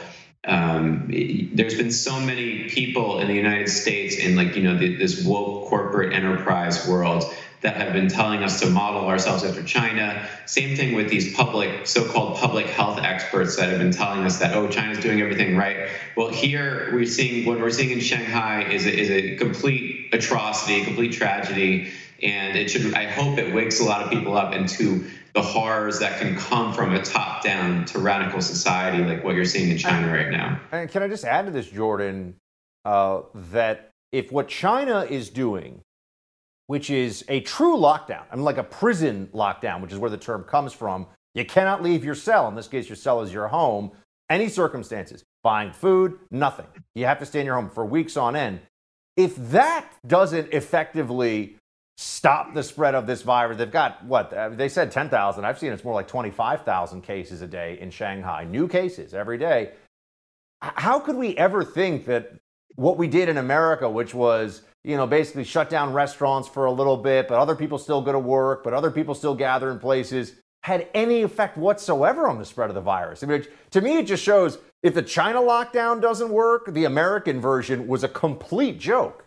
um, 0.45 1.09
there's 1.53 1.75
been 1.75 1.91
so 1.91 2.19
many 2.19 2.69
people 2.69 3.19
in 3.19 3.27
the 3.27 3.33
United 3.33 3.69
States 3.69 4.17
in 4.17 4.35
like, 4.35 4.55
you 4.55 4.63
know, 4.63 4.77
the, 4.77 4.95
this 4.95 5.23
woke 5.23 5.69
corporate 5.69 6.13
enterprise 6.13 6.87
world 6.87 7.23
that 7.61 7.77
have 7.77 7.93
been 7.93 8.07
telling 8.07 8.43
us 8.43 8.59
to 8.59 8.69
model 8.69 9.07
ourselves 9.07 9.43
after 9.43 9.63
China. 9.63 10.27
Same 10.45 10.75
thing 10.75 10.95
with 10.95 11.09
these 11.09 11.33
public, 11.35 11.87
so-called 11.87 12.37
public 12.37 12.67
health 12.67 12.99
experts 12.99 13.55
that 13.55 13.69
have 13.69 13.79
been 13.79 13.91
telling 13.91 14.23
us 14.23 14.39
that 14.39 14.53
oh, 14.55 14.67
China's 14.67 14.99
doing 14.99 15.21
everything 15.21 15.57
right. 15.57 15.89
Well, 16.15 16.29
here 16.29 16.89
we're 16.93 17.05
seeing 17.05 17.45
what 17.47 17.59
we're 17.59 17.71
seeing 17.71 17.91
in 17.91 17.99
Shanghai 17.99 18.63
is 18.63 18.85
a, 18.85 18.95
is 18.95 19.09
a 19.09 19.35
complete 19.37 20.09
atrocity, 20.13 20.83
complete 20.83 21.13
tragedy, 21.13 21.91
and 22.21 22.57
it 22.57 22.69
should. 22.69 22.93
I 22.93 23.05
hope 23.05 23.37
it 23.37 23.53
wakes 23.53 23.79
a 23.79 23.83
lot 23.83 24.03
of 24.03 24.09
people 24.09 24.37
up 24.37 24.53
into 24.53 25.05
the 25.33 25.41
horrors 25.41 25.99
that 25.99 26.19
can 26.19 26.37
come 26.37 26.73
from 26.73 26.93
a 26.93 27.01
top-down 27.03 27.83
tyrannical 27.85 28.41
society 28.41 29.03
like 29.03 29.21
what 29.23 29.35
you're 29.35 29.43
seeing 29.43 29.69
in 29.69 29.77
China 29.77 30.11
right 30.11 30.31
now. 30.31 30.59
And 30.71 30.89
can 30.89 31.03
I 31.03 31.09
just 31.09 31.25
add 31.25 31.45
to 31.45 31.51
this, 31.51 31.67
Jordan, 31.69 32.35
uh, 32.85 33.23
that 33.51 33.91
if 34.13 34.31
what 34.31 34.47
China 34.47 35.01
is 35.01 35.29
doing 35.29 35.81
which 36.67 36.89
is 36.89 37.23
a 37.27 37.41
true 37.41 37.77
lockdown. 37.77 38.23
I 38.31 38.35
mean, 38.35 38.43
like 38.43 38.57
a 38.57 38.63
prison 38.63 39.29
lockdown, 39.33 39.81
which 39.81 39.91
is 39.91 39.99
where 39.99 40.09
the 40.09 40.17
term 40.17 40.43
comes 40.43 40.73
from. 40.73 41.07
You 41.33 41.45
cannot 41.45 41.83
leave 41.83 42.03
your 42.03 42.15
cell. 42.15 42.47
In 42.47 42.55
this 42.55 42.67
case, 42.67 42.89
your 42.89 42.95
cell 42.95 43.21
is 43.21 43.31
your 43.31 43.47
home. 43.47 43.91
Any 44.29 44.49
circumstances, 44.49 45.23
buying 45.43 45.71
food, 45.71 46.17
nothing. 46.31 46.65
You 46.95 47.05
have 47.05 47.19
to 47.19 47.25
stay 47.25 47.41
in 47.41 47.45
your 47.45 47.55
home 47.55 47.69
for 47.69 47.85
weeks 47.85 48.17
on 48.17 48.35
end. 48.35 48.61
If 49.15 49.35
that 49.51 49.87
doesn't 50.07 50.51
effectively 50.51 51.57
stop 51.97 52.53
the 52.53 52.63
spread 52.63 52.95
of 52.95 53.05
this 53.05 53.21
virus, 53.21 53.57
they've 53.57 53.71
got 53.71 54.03
what? 54.03 54.33
Uh, 54.33 54.49
they 54.49 54.67
said 54.67 54.91
10,000. 54.91 55.45
I've 55.45 55.59
seen 55.59 55.71
it's 55.71 55.83
more 55.83 55.93
like 55.93 56.07
25,000 56.07 57.01
cases 57.01 57.41
a 57.41 57.47
day 57.47 57.77
in 57.79 57.91
Shanghai, 57.91 58.45
new 58.45 58.67
cases 58.67 59.13
every 59.13 59.37
day. 59.37 59.73
How 60.61 60.99
could 60.99 61.15
we 61.15 61.37
ever 61.37 61.63
think 61.63 62.05
that 62.05 62.33
what 62.75 62.97
we 62.97 63.07
did 63.07 63.29
in 63.29 63.37
America, 63.37 63.89
which 63.89 64.13
was 64.13 64.63
you 64.85 64.95
know, 64.95 65.07
basically 65.07 65.43
shut 65.43 65.67
down 65.67 65.93
restaurants 65.93 66.47
for 66.47 66.65
a 66.65 66.71
little 66.71 66.95
bit, 66.95 67.27
but 67.27 67.39
other 67.39 67.55
people 67.55 67.79
still 67.79 68.01
go 68.03 68.11
to 68.11 68.19
work, 68.19 68.63
but 68.63 68.71
other 68.71 68.91
people 68.91 69.15
still 69.15 69.33
gather 69.33 69.71
in 69.71 69.79
places, 69.79 70.33
had 70.61 70.87
any 70.93 71.23
effect 71.23 71.57
whatsoever 71.57 72.27
on 72.27 72.37
the 72.37 72.45
spread 72.45 72.69
of 72.69 72.75
the 72.75 72.81
virus. 72.81 73.23
I 73.23 73.25
mean, 73.25 73.45
to 73.71 73.81
me, 73.81 73.97
it 73.97 74.05
just 74.05 74.23
shows 74.23 74.59
if 74.83 74.93
the 74.93 75.01
China 75.01 75.39
lockdown 75.39 76.01
doesn't 76.01 76.29
work, 76.29 76.71
the 76.71 76.85
American 76.85 77.41
version 77.41 77.87
was 77.87 78.03
a 78.03 78.07
complete 78.07 78.79
joke. 78.79 79.25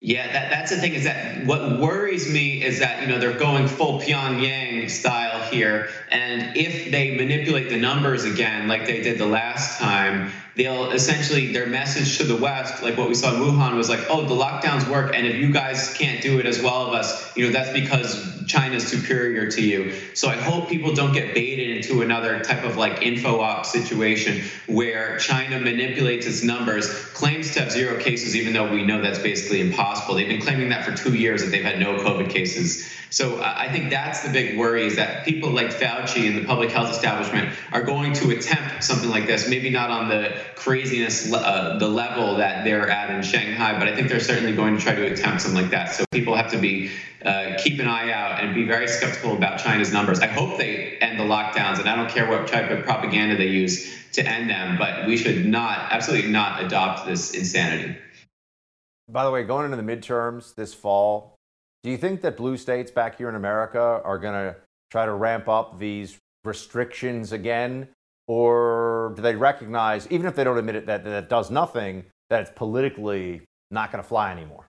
Yeah, 0.00 0.30
that, 0.30 0.50
that's 0.50 0.70
the 0.70 0.76
thing 0.76 0.92
is 0.92 1.04
that 1.04 1.46
what 1.46 1.80
worries 1.80 2.32
me 2.32 2.62
is 2.62 2.78
that, 2.78 3.02
you 3.02 3.08
know, 3.08 3.18
they're 3.18 3.36
going 3.36 3.66
full 3.66 4.00
Pyongyang 4.00 4.88
style 4.88 5.40
here. 5.50 5.88
And 6.10 6.56
if 6.56 6.92
they 6.92 7.16
manipulate 7.16 7.68
the 7.68 7.78
numbers 7.78 8.24
again, 8.24 8.68
like 8.68 8.86
they 8.86 9.02
did 9.02 9.18
the 9.18 9.26
last 9.26 9.80
time, 9.80 10.30
they'll 10.58 10.90
essentially 10.90 11.52
their 11.52 11.66
message 11.66 12.18
to 12.18 12.24
the 12.24 12.36
West, 12.36 12.82
like 12.82 12.98
what 12.98 13.08
we 13.08 13.14
saw 13.14 13.32
in 13.34 13.40
Wuhan, 13.40 13.76
was 13.76 13.88
like, 13.88 14.04
oh, 14.10 14.26
the 14.26 14.34
lockdowns 14.34 14.86
work, 14.90 15.14
and 15.14 15.26
if 15.26 15.36
you 15.36 15.52
guys 15.52 15.94
can't 15.94 16.20
do 16.20 16.40
it 16.40 16.46
as 16.46 16.60
well 16.60 16.94
as 16.94 17.06
us, 17.06 17.36
you 17.36 17.46
know, 17.46 17.52
that's 17.52 17.72
because 17.72 18.44
China's 18.46 18.86
superior 18.86 19.50
to 19.50 19.62
you. 19.62 19.94
So 20.14 20.28
I 20.28 20.36
hope 20.36 20.68
people 20.68 20.94
don't 20.94 21.12
get 21.12 21.34
baited 21.34 21.76
into 21.76 22.02
another 22.02 22.40
type 22.40 22.64
of 22.64 22.76
like 22.76 23.02
info 23.02 23.40
op 23.40 23.66
situation 23.66 24.42
where 24.66 25.18
China 25.18 25.60
manipulates 25.60 26.26
its 26.26 26.42
numbers, 26.42 26.88
claims 27.10 27.52
to 27.52 27.60
have 27.60 27.72
zero 27.72 28.00
cases, 28.00 28.34
even 28.34 28.52
though 28.52 28.70
we 28.70 28.84
know 28.84 29.00
that's 29.00 29.18
basically 29.18 29.60
impossible. 29.60 30.14
They've 30.14 30.28
been 30.28 30.40
claiming 30.40 30.70
that 30.70 30.84
for 30.84 30.96
two 30.96 31.14
years 31.14 31.42
that 31.44 31.50
they've 31.50 31.62
had 31.64 31.78
no 31.78 31.98
COVID 31.98 32.30
cases. 32.30 32.88
So 33.10 33.40
I 33.42 33.70
think 33.70 33.90
that's 33.90 34.22
the 34.22 34.30
big 34.30 34.58
worry 34.58 34.86
is 34.86 34.96
that 34.96 35.24
people 35.24 35.50
like 35.50 35.68
Fauci 35.68 36.26
and 36.26 36.36
the 36.36 36.44
public 36.44 36.70
health 36.70 36.90
establishment 36.90 37.54
are 37.72 37.82
going 37.82 38.12
to 38.14 38.30
attempt 38.30 38.84
something 38.84 39.08
like 39.08 39.26
this, 39.26 39.48
maybe 39.48 39.70
not 39.70 39.90
on 39.90 40.08
the 40.08 40.42
craziness, 40.56 41.32
uh, 41.32 41.76
the 41.78 41.88
level 41.88 42.36
that 42.36 42.64
they're 42.64 42.88
at 42.88 43.10
in 43.10 43.22
Shanghai, 43.22 43.78
but 43.78 43.88
I 43.88 43.94
think 43.94 44.08
they're 44.08 44.20
certainly 44.20 44.54
going 44.54 44.76
to 44.76 44.82
try 44.82 44.94
to 44.94 45.06
attempt 45.06 45.42
something 45.42 45.60
like 45.60 45.70
that. 45.70 45.94
So 45.94 46.04
people 46.10 46.34
have 46.34 46.50
to 46.52 46.58
be 46.58 46.90
uh, 47.24 47.54
keep 47.58 47.80
an 47.80 47.88
eye 47.88 48.12
out 48.12 48.40
and 48.42 48.54
be 48.54 48.64
very 48.64 48.86
skeptical 48.86 49.36
about 49.36 49.58
China's 49.58 49.92
numbers. 49.92 50.20
I 50.20 50.26
hope 50.26 50.58
they 50.58 50.98
end 51.00 51.18
the 51.18 51.24
lockdowns, 51.24 51.78
and 51.78 51.88
I 51.88 51.96
don't 51.96 52.08
care 52.08 52.28
what 52.28 52.46
type 52.46 52.70
of 52.70 52.84
propaganda 52.84 53.36
they 53.36 53.48
use 53.48 53.94
to 54.12 54.26
end 54.26 54.50
them, 54.50 54.78
but 54.78 55.06
we 55.06 55.16
should 55.16 55.46
not, 55.46 55.92
absolutely 55.92 56.30
not 56.30 56.64
adopt 56.64 57.06
this 57.06 57.34
insanity. 57.34 57.96
By 59.08 59.24
the 59.24 59.30
way, 59.30 59.42
going 59.42 59.64
into 59.64 59.76
the 59.76 59.82
midterms 59.82 60.54
this 60.54 60.74
fall, 60.74 61.34
do 61.82 61.90
you 61.90 61.96
think 61.96 62.20
that 62.22 62.36
blue 62.36 62.56
states 62.56 62.90
back 62.90 63.16
here 63.18 63.28
in 63.28 63.34
America 63.34 64.00
are 64.04 64.18
going 64.18 64.34
to 64.34 64.56
try 64.90 65.06
to 65.06 65.12
ramp 65.12 65.48
up 65.48 65.78
these 65.78 66.18
restrictions 66.44 67.32
again? 67.32 67.88
Or 68.28 69.14
do 69.16 69.22
they 69.22 69.34
recognize, 69.34 70.06
even 70.08 70.26
if 70.26 70.36
they 70.36 70.44
don't 70.44 70.58
admit 70.58 70.76
it, 70.76 70.86
that, 70.86 71.02
that 71.04 71.28
does 71.28 71.50
nothing, 71.50 72.04
that 72.28 72.42
it's 72.42 72.52
politically 72.54 73.42
not 73.70 73.90
going 73.90 74.02
to 74.02 74.08
fly 74.08 74.30
anymore? 74.30 74.66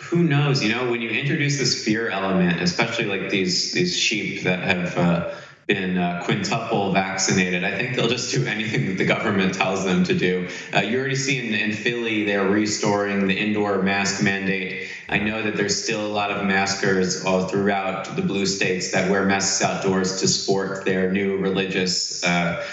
Who 0.00 0.22
knows? 0.22 0.64
You 0.64 0.74
know, 0.74 0.90
when 0.90 1.02
you 1.02 1.10
introduce 1.10 1.58
this 1.58 1.84
fear 1.84 2.08
element, 2.08 2.62
especially 2.62 3.04
like 3.04 3.28
these 3.28 3.72
these 3.72 3.96
sheep 3.96 4.44
that 4.44 4.60
have 4.60 4.96
uh, 4.96 5.34
been 5.72 5.96
uh, 5.96 6.20
quintuple 6.24 6.92
vaccinated. 6.92 7.62
I 7.62 7.76
think 7.76 7.94
they'll 7.94 8.08
just 8.08 8.32
do 8.32 8.44
anything 8.44 8.86
that 8.86 8.98
the 8.98 9.04
government 9.04 9.54
tells 9.54 9.84
them 9.84 10.02
to 10.04 10.14
do. 10.14 10.48
Uh, 10.74 10.80
you 10.80 10.98
already 10.98 11.14
see 11.14 11.38
in, 11.38 11.54
in 11.54 11.72
Philly, 11.72 12.24
they're 12.24 12.48
restoring 12.48 13.28
the 13.28 13.38
indoor 13.38 13.80
mask 13.80 14.20
mandate. 14.20 14.88
I 15.08 15.18
know 15.18 15.44
that 15.44 15.56
there's 15.56 15.80
still 15.80 16.04
a 16.04 16.08
lot 16.08 16.32
of 16.32 16.44
maskers 16.44 17.24
all 17.24 17.46
throughout 17.46 18.16
the 18.16 18.22
blue 18.22 18.46
states 18.46 18.90
that 18.90 19.08
wear 19.08 19.26
masks 19.26 19.62
outdoors 19.62 20.18
to 20.18 20.26
sport 20.26 20.84
their 20.84 21.12
new 21.12 21.36
religious 21.36 22.24
uh, 22.24 22.66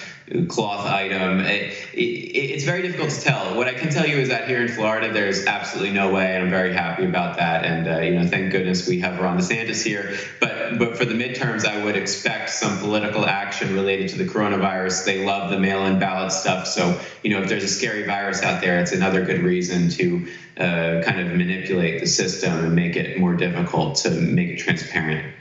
cloth 0.49 0.85
item. 0.85 1.39
It, 1.39 1.73
it, 1.93 1.97
it's 1.97 2.63
very 2.63 2.81
difficult 2.81 3.11
to 3.11 3.21
tell. 3.21 3.55
What 3.55 3.67
I 3.67 3.73
can 3.73 3.89
tell 3.89 4.05
you 4.05 4.17
is 4.17 4.27
that 4.29 4.47
here 4.47 4.61
in 4.61 4.67
Florida, 4.67 5.11
there's 5.11 5.45
absolutely 5.45 5.93
no 5.93 6.11
way, 6.11 6.35
and 6.35 6.43
I'm 6.43 6.49
very 6.49 6.73
happy 6.73 7.05
about 7.05 7.37
that. 7.37 7.63
And 7.63 7.87
uh, 7.87 7.99
you 7.99 8.15
know, 8.15 8.27
thank 8.27 8.51
goodness 8.51 8.87
we 8.87 8.99
have 8.99 9.19
Ron 9.19 9.37
DeSantis 9.37 9.83
here. 9.83 10.17
But 10.39 10.77
but 10.79 10.97
for 10.97 11.05
the 11.05 11.13
midterms, 11.13 11.65
I 11.65 11.83
would 11.83 11.95
expect 11.95 12.49
some 12.49 12.77
political 12.79 13.25
action 13.25 13.73
related 13.73 14.09
to 14.09 14.17
the 14.17 14.25
coronavirus. 14.25 15.05
They 15.05 15.25
love 15.25 15.49
the 15.49 15.59
mail-in 15.59 15.99
ballot 15.99 16.31
stuff, 16.31 16.67
so 16.67 16.99
you 17.23 17.29
know, 17.31 17.41
if 17.41 17.49
there's 17.49 17.63
a 17.63 17.69
scary 17.69 18.05
virus 18.05 18.43
out 18.43 18.61
there, 18.61 18.79
it's 18.79 18.91
another 18.91 19.23
good 19.23 19.41
reason 19.41 19.89
to 19.91 20.27
uh, 20.57 21.03
kind 21.03 21.19
of 21.19 21.27
manipulate 21.35 22.01
the 22.01 22.07
system 22.07 22.65
and 22.65 22.75
make 22.75 22.95
it 22.95 23.17
more 23.19 23.35
difficult 23.35 23.95
to 23.97 24.11
make 24.11 24.49
it 24.49 24.57
transparent. 24.57 25.33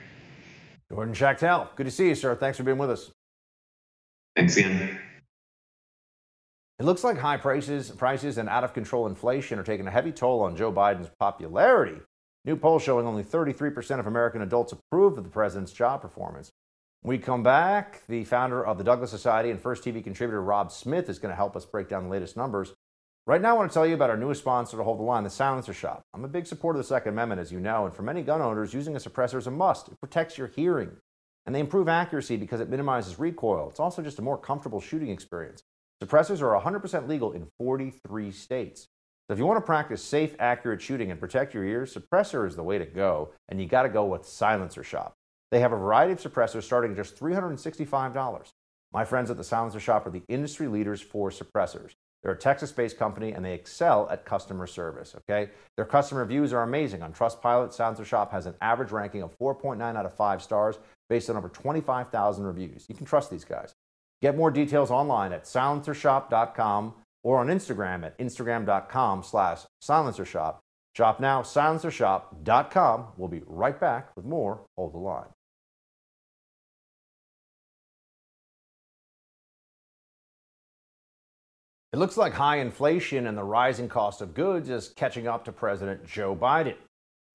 Jordan 0.93 1.15
Schachtel, 1.15 1.69
good 1.75 1.85
to 1.85 1.91
see 1.91 2.09
you, 2.09 2.15
sir. 2.15 2.37
Thanks 2.37 2.57
for 2.57 2.63
being 2.63 2.79
with 2.79 2.91
us. 2.91 3.11
Thanks 4.37 4.57
again. 4.59 5.01
It 6.79 6.85
looks 6.85 7.03
like 7.03 7.17
high 7.17 7.39
prices, 7.39 7.91
prices 7.91 8.37
and 8.37 8.51
out 8.51 8.63
of 8.63 8.75
control 8.75 9.07
inflation 9.07 9.59
are 9.59 9.65
taking 9.65 9.87
a 9.87 9.91
heavy 9.91 10.13
toll 10.13 10.43
on 10.43 10.57
Joe 10.57 10.71
Biden's 10.71 11.11
popularity. 11.19 12.03
New 12.45 12.57
poll 12.57 12.79
showing 12.79 13.07
only 13.07 13.25
33% 13.25 13.99
of 13.99 14.07
American 14.07 14.43
adults 14.43 14.73
approve 14.73 15.17
of 15.17 15.25
the 15.25 15.31
president's 15.31 15.73
job 15.73 16.03
performance. 16.03 16.53
We 17.03 17.17
come 17.17 17.43
back, 17.43 18.03
the 18.09 18.25
founder 18.25 18.65
of 18.65 18.77
the 18.77 18.85
Douglass 18.85 19.11
Society 19.11 19.51
and 19.51 19.61
First 19.61 19.83
TV 19.85 20.05
contributor 20.05 20.43
Rob 20.43 20.71
Smith 20.71 21.09
is 21.09 21.19
going 21.19 21.33
to 21.33 21.37
help 21.37 21.57
us 21.57 21.65
break 21.65 21.89
down 21.89 22.05
the 22.05 22.11
latest 22.11 22.37
numbers. 22.37 22.75
Right 23.27 23.41
now, 23.41 23.51
I 23.51 23.59
want 23.59 23.71
to 23.71 23.75
tell 23.75 23.87
you 23.87 23.95
about 23.95 24.11
our 24.11 24.17
newest 24.17 24.43
sponsor 24.43 24.77
to 24.77 24.85
hold 24.85 24.99
the 24.99 25.03
line, 25.03 25.25
the 25.25 25.31
Silencer 25.31 25.73
Shop. 25.73 26.03
I'm 26.15 26.25
a 26.25 26.29
big 26.29 26.47
supporter 26.47 26.79
of 26.79 26.85
the 26.85 26.89
Second 26.89 27.15
Amendment, 27.15 27.41
as 27.41 27.51
you 27.51 27.59
know, 27.59 27.87
and 27.87 27.95
for 27.95 28.03
many 28.03 28.23
gun 28.23 28.43
owners, 28.43 28.75
using 28.75 28.95
a 28.95 29.01
suppressor 29.01 29.39
is 29.39 29.47
a 29.47 29.51
must. 29.51 29.89
It 29.89 29.99
protects 29.99 30.37
your 30.37 30.49
hearing 30.49 30.93
and 31.47 31.55
they 31.55 31.61
improve 31.61 31.89
accuracy 31.89 32.37
because 32.37 32.61
it 32.61 32.69
minimizes 32.69 33.19
recoil. 33.19 33.69
It's 33.71 33.81
also 33.81 34.03
just 34.03 34.19
a 34.19 34.23
more 34.23 34.37
comfortable 34.37 34.81
shooting 34.81 35.11
experience. 35.11 35.63
Suppressors 36.03 36.43
are 36.43 36.61
100% 36.61 37.09
legal 37.09 37.33
in 37.33 37.47
43 37.59 38.31
states. 38.33 38.89
So 39.29 39.33
if 39.33 39.39
you 39.39 39.47
want 39.47 39.57
to 39.57 39.67
practice 39.67 40.03
safe, 40.03 40.37
accurate 40.39 40.83
shooting 40.83 41.11
and 41.11 41.19
protect 41.19 41.55
your 41.55 41.65
ears, 41.65 41.95
suppressor 41.95 42.47
is 42.47 42.55
the 42.55 42.63
way 42.63 42.79
to 42.79 42.87
go, 42.87 43.31
and 43.49 43.61
you 43.61 43.67
got 43.67 43.83
to 43.83 43.89
go 43.89 44.05
with 44.05 44.27
Silencer 44.27 44.85
Shop. 44.85 45.15
They 45.51 45.61
have 45.61 45.73
a 45.73 45.77
variety 45.77 46.13
of 46.13 46.21
suppressors 46.21 46.65
starting 46.65 46.93
at 46.93 46.97
just 46.97 47.19
$365. 47.19 48.53
My 48.93 49.05
friends 49.05 49.31
at 49.31 49.37
the 49.37 49.45
Silencer 49.45 49.81
Shop 49.81 50.07
are 50.07 50.11
the 50.11 50.23
industry 50.29 50.69
leaders 50.69 51.01
for 51.01 51.31
suppressors. 51.31 51.93
They're 52.23 52.35
a 52.35 52.39
Texas-based 52.39 52.99
company 52.99 53.33
and 53.33 53.45
they 53.45 53.55
excel 53.55 54.09
at 54.11 54.25
customer 54.25 54.67
service, 54.67 55.15
okay? 55.17 55.51
Their 55.77 55.85
customer 55.85 56.23
reviews 56.23 56.53
are 56.53 56.63
amazing. 56.63 57.03
On 57.03 57.13
Trustpilot, 57.13 57.73
Silencer 57.73 58.05
Shop 58.05 58.33
has 58.33 58.47
an 58.47 58.55
average 58.61 58.91
ranking 58.91 59.23
of 59.23 59.37
4.9 59.39 59.81
out 59.81 60.07
of 60.07 60.15
5 60.15 60.43
stars 60.43 60.79
based 61.09 61.31
on 61.31 61.37
over 61.37 61.49
25,000 61.49 62.45
reviews. 62.45 62.87
You 62.89 62.95
can 62.95 63.07
trust 63.07 63.31
these 63.31 63.45
guys. 63.45 63.75
Get 64.23 64.37
more 64.37 64.51
details 64.51 64.91
online 64.91 65.33
at 65.33 65.45
silencershop.com 65.45 66.95
or 67.23 67.39
on 67.41 67.49
Instagram 67.49 68.05
at 68.05 68.19
instagram.com 68.19 69.23
slash 69.23 69.63
silencershop. 69.83 70.57
Shop 70.97 71.21
now, 71.21 71.43
silencershop.com. 71.43 73.07
We'll 73.17 73.29
be 73.29 73.43
right 73.47 73.79
back 73.79 74.17
with 74.17 74.25
more 74.25 74.61
Hold 74.77 74.95
the 74.95 74.99
Line. 74.99 75.27
It 81.93 81.99
looks 81.99 82.17
like 82.17 82.35
high 82.35 82.57
inflation 82.57 83.27
and 83.27 83.39
the 83.39 83.45
rising 83.45 83.89
cost 83.89 84.21
of 84.21 84.35
goods 84.35 84.69
is 84.69 84.89
catching 84.89 85.27
up 85.27 85.45
to 85.47 85.53
President 85.53 86.07
Joe 86.07 86.37
Biden. 86.37 86.77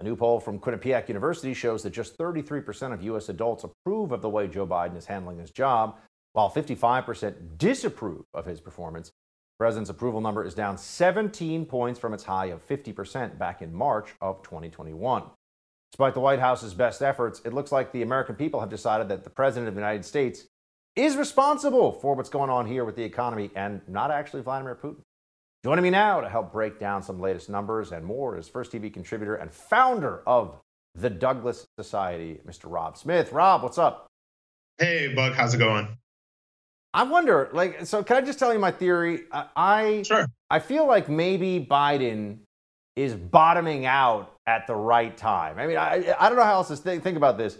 A 0.01 0.03
new 0.03 0.15
poll 0.15 0.39
from 0.39 0.57
Quinnipiac 0.57 1.09
University 1.09 1.53
shows 1.53 1.83
that 1.83 1.91
just 1.91 2.17
33% 2.17 2.91
of 2.91 3.03
U.S. 3.03 3.29
adults 3.29 3.63
approve 3.63 4.11
of 4.11 4.23
the 4.23 4.29
way 4.29 4.47
Joe 4.47 4.65
Biden 4.65 4.97
is 4.97 5.05
handling 5.05 5.37
his 5.37 5.51
job, 5.51 5.95
while 6.33 6.49
55% 6.49 7.59
disapprove 7.59 8.25
of 8.33 8.47
his 8.47 8.59
performance. 8.59 9.09
The 9.09 9.63
president's 9.63 9.91
approval 9.91 10.19
number 10.19 10.43
is 10.43 10.55
down 10.55 10.79
17 10.79 11.67
points 11.67 11.99
from 11.99 12.15
its 12.15 12.23
high 12.23 12.47
of 12.47 12.67
50% 12.67 13.37
back 13.37 13.61
in 13.61 13.71
March 13.71 14.15
of 14.21 14.41
2021. 14.41 15.21
Despite 15.91 16.15
the 16.15 16.19
White 16.19 16.39
House's 16.39 16.73
best 16.73 17.03
efforts, 17.03 17.39
it 17.45 17.53
looks 17.53 17.71
like 17.71 17.91
the 17.91 18.01
American 18.01 18.33
people 18.33 18.59
have 18.59 18.69
decided 18.69 19.07
that 19.09 19.23
the 19.23 19.29
President 19.29 19.67
of 19.67 19.75
the 19.75 19.81
United 19.81 20.03
States 20.03 20.47
is 20.95 21.15
responsible 21.15 21.91
for 21.91 22.15
what's 22.15 22.27
going 22.27 22.49
on 22.49 22.65
here 22.65 22.85
with 22.85 22.95
the 22.95 23.03
economy 23.03 23.51
and 23.55 23.81
not 23.87 24.09
actually 24.09 24.41
Vladimir 24.41 24.73
Putin. 24.73 25.03
Joining 25.63 25.83
me 25.83 25.91
now 25.91 26.21
to 26.21 26.27
help 26.27 26.51
break 26.51 26.79
down 26.79 27.03
some 27.03 27.19
latest 27.19 27.47
numbers 27.47 27.91
and 27.91 28.03
more 28.03 28.35
is 28.35 28.47
First 28.47 28.71
TV 28.71 28.91
contributor 28.91 29.35
and 29.35 29.51
founder 29.51 30.23
of 30.25 30.59
the 30.95 31.07
Douglass 31.09 31.67
Society, 31.77 32.39
Mr. 32.47 32.63
Rob 32.65 32.97
Smith. 32.97 33.31
Rob, 33.31 33.61
what's 33.61 33.77
up? 33.77 34.07
Hey, 34.79 35.13
Buck, 35.13 35.33
how's 35.33 35.53
it 35.53 35.59
going? 35.59 35.87
I 36.95 37.03
wonder, 37.03 37.51
like, 37.53 37.85
so 37.85 38.01
can 38.01 38.17
I 38.17 38.21
just 38.21 38.39
tell 38.39 38.51
you 38.51 38.57
my 38.57 38.71
theory? 38.71 39.25
I 39.31 40.01
sure. 40.01 40.25
I 40.49 40.57
feel 40.57 40.87
like 40.87 41.07
maybe 41.07 41.63
Biden 41.69 42.39
is 42.95 43.13
bottoming 43.13 43.85
out 43.85 44.33
at 44.47 44.65
the 44.65 44.75
right 44.75 45.15
time. 45.15 45.59
I 45.59 45.67
mean, 45.67 45.77
I, 45.77 46.15
I 46.19 46.27
don't 46.27 46.39
know 46.39 46.43
how 46.43 46.55
else 46.55 46.69
to 46.69 46.75
think, 46.75 47.03
think 47.03 47.17
about 47.17 47.37
this. 47.37 47.59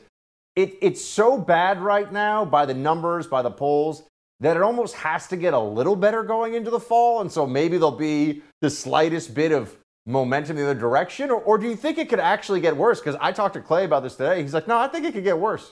It, 0.56 0.76
it's 0.82 1.06
so 1.06 1.38
bad 1.38 1.80
right 1.80 2.12
now 2.12 2.46
by 2.46 2.66
the 2.66 2.74
numbers, 2.74 3.28
by 3.28 3.44
the 3.44 3.52
polls, 3.52 4.02
that 4.42 4.58
it 4.58 4.64
almost 4.64 4.96
has 4.96 5.28
to 5.28 5.38
get 5.38 5.54
a 5.54 5.60
little 5.60 5.96
better 5.96 6.24
going 6.24 6.56
into 6.56 6.70
the 6.70 6.80
fall. 6.80 7.22
And 7.22 7.32
so 7.32 7.48
maybe 7.48 7.78
there'll 7.78 7.92
be 7.92 8.42
the 8.60 8.70
slightest 8.70 9.34
bit 9.34 9.52
of 9.52 9.78
momentum 10.06 10.58
in 10.58 10.64
the 10.64 10.72
other 10.72 10.80
direction? 10.80 11.30
Or, 11.30 11.40
or 11.42 11.58
do 11.58 11.68
you 11.68 11.76
think 11.76 11.98
it 11.98 12.10
could 12.10 12.20
actually 12.20 12.60
get 12.60 12.76
worse? 12.76 13.00
Because 13.00 13.16
I 13.22 13.32
talked 13.32 13.54
to 13.54 13.62
Clay 13.62 13.86
about 13.86 14.04
this 14.04 14.16
today. 14.16 14.42
He's 14.42 14.54
like, 14.54 14.68
no, 14.68 14.78
I 14.78 14.88
think 14.88 15.06
it 15.06 15.14
could 15.14 15.24
get 15.24 15.38
worse. 15.38 15.72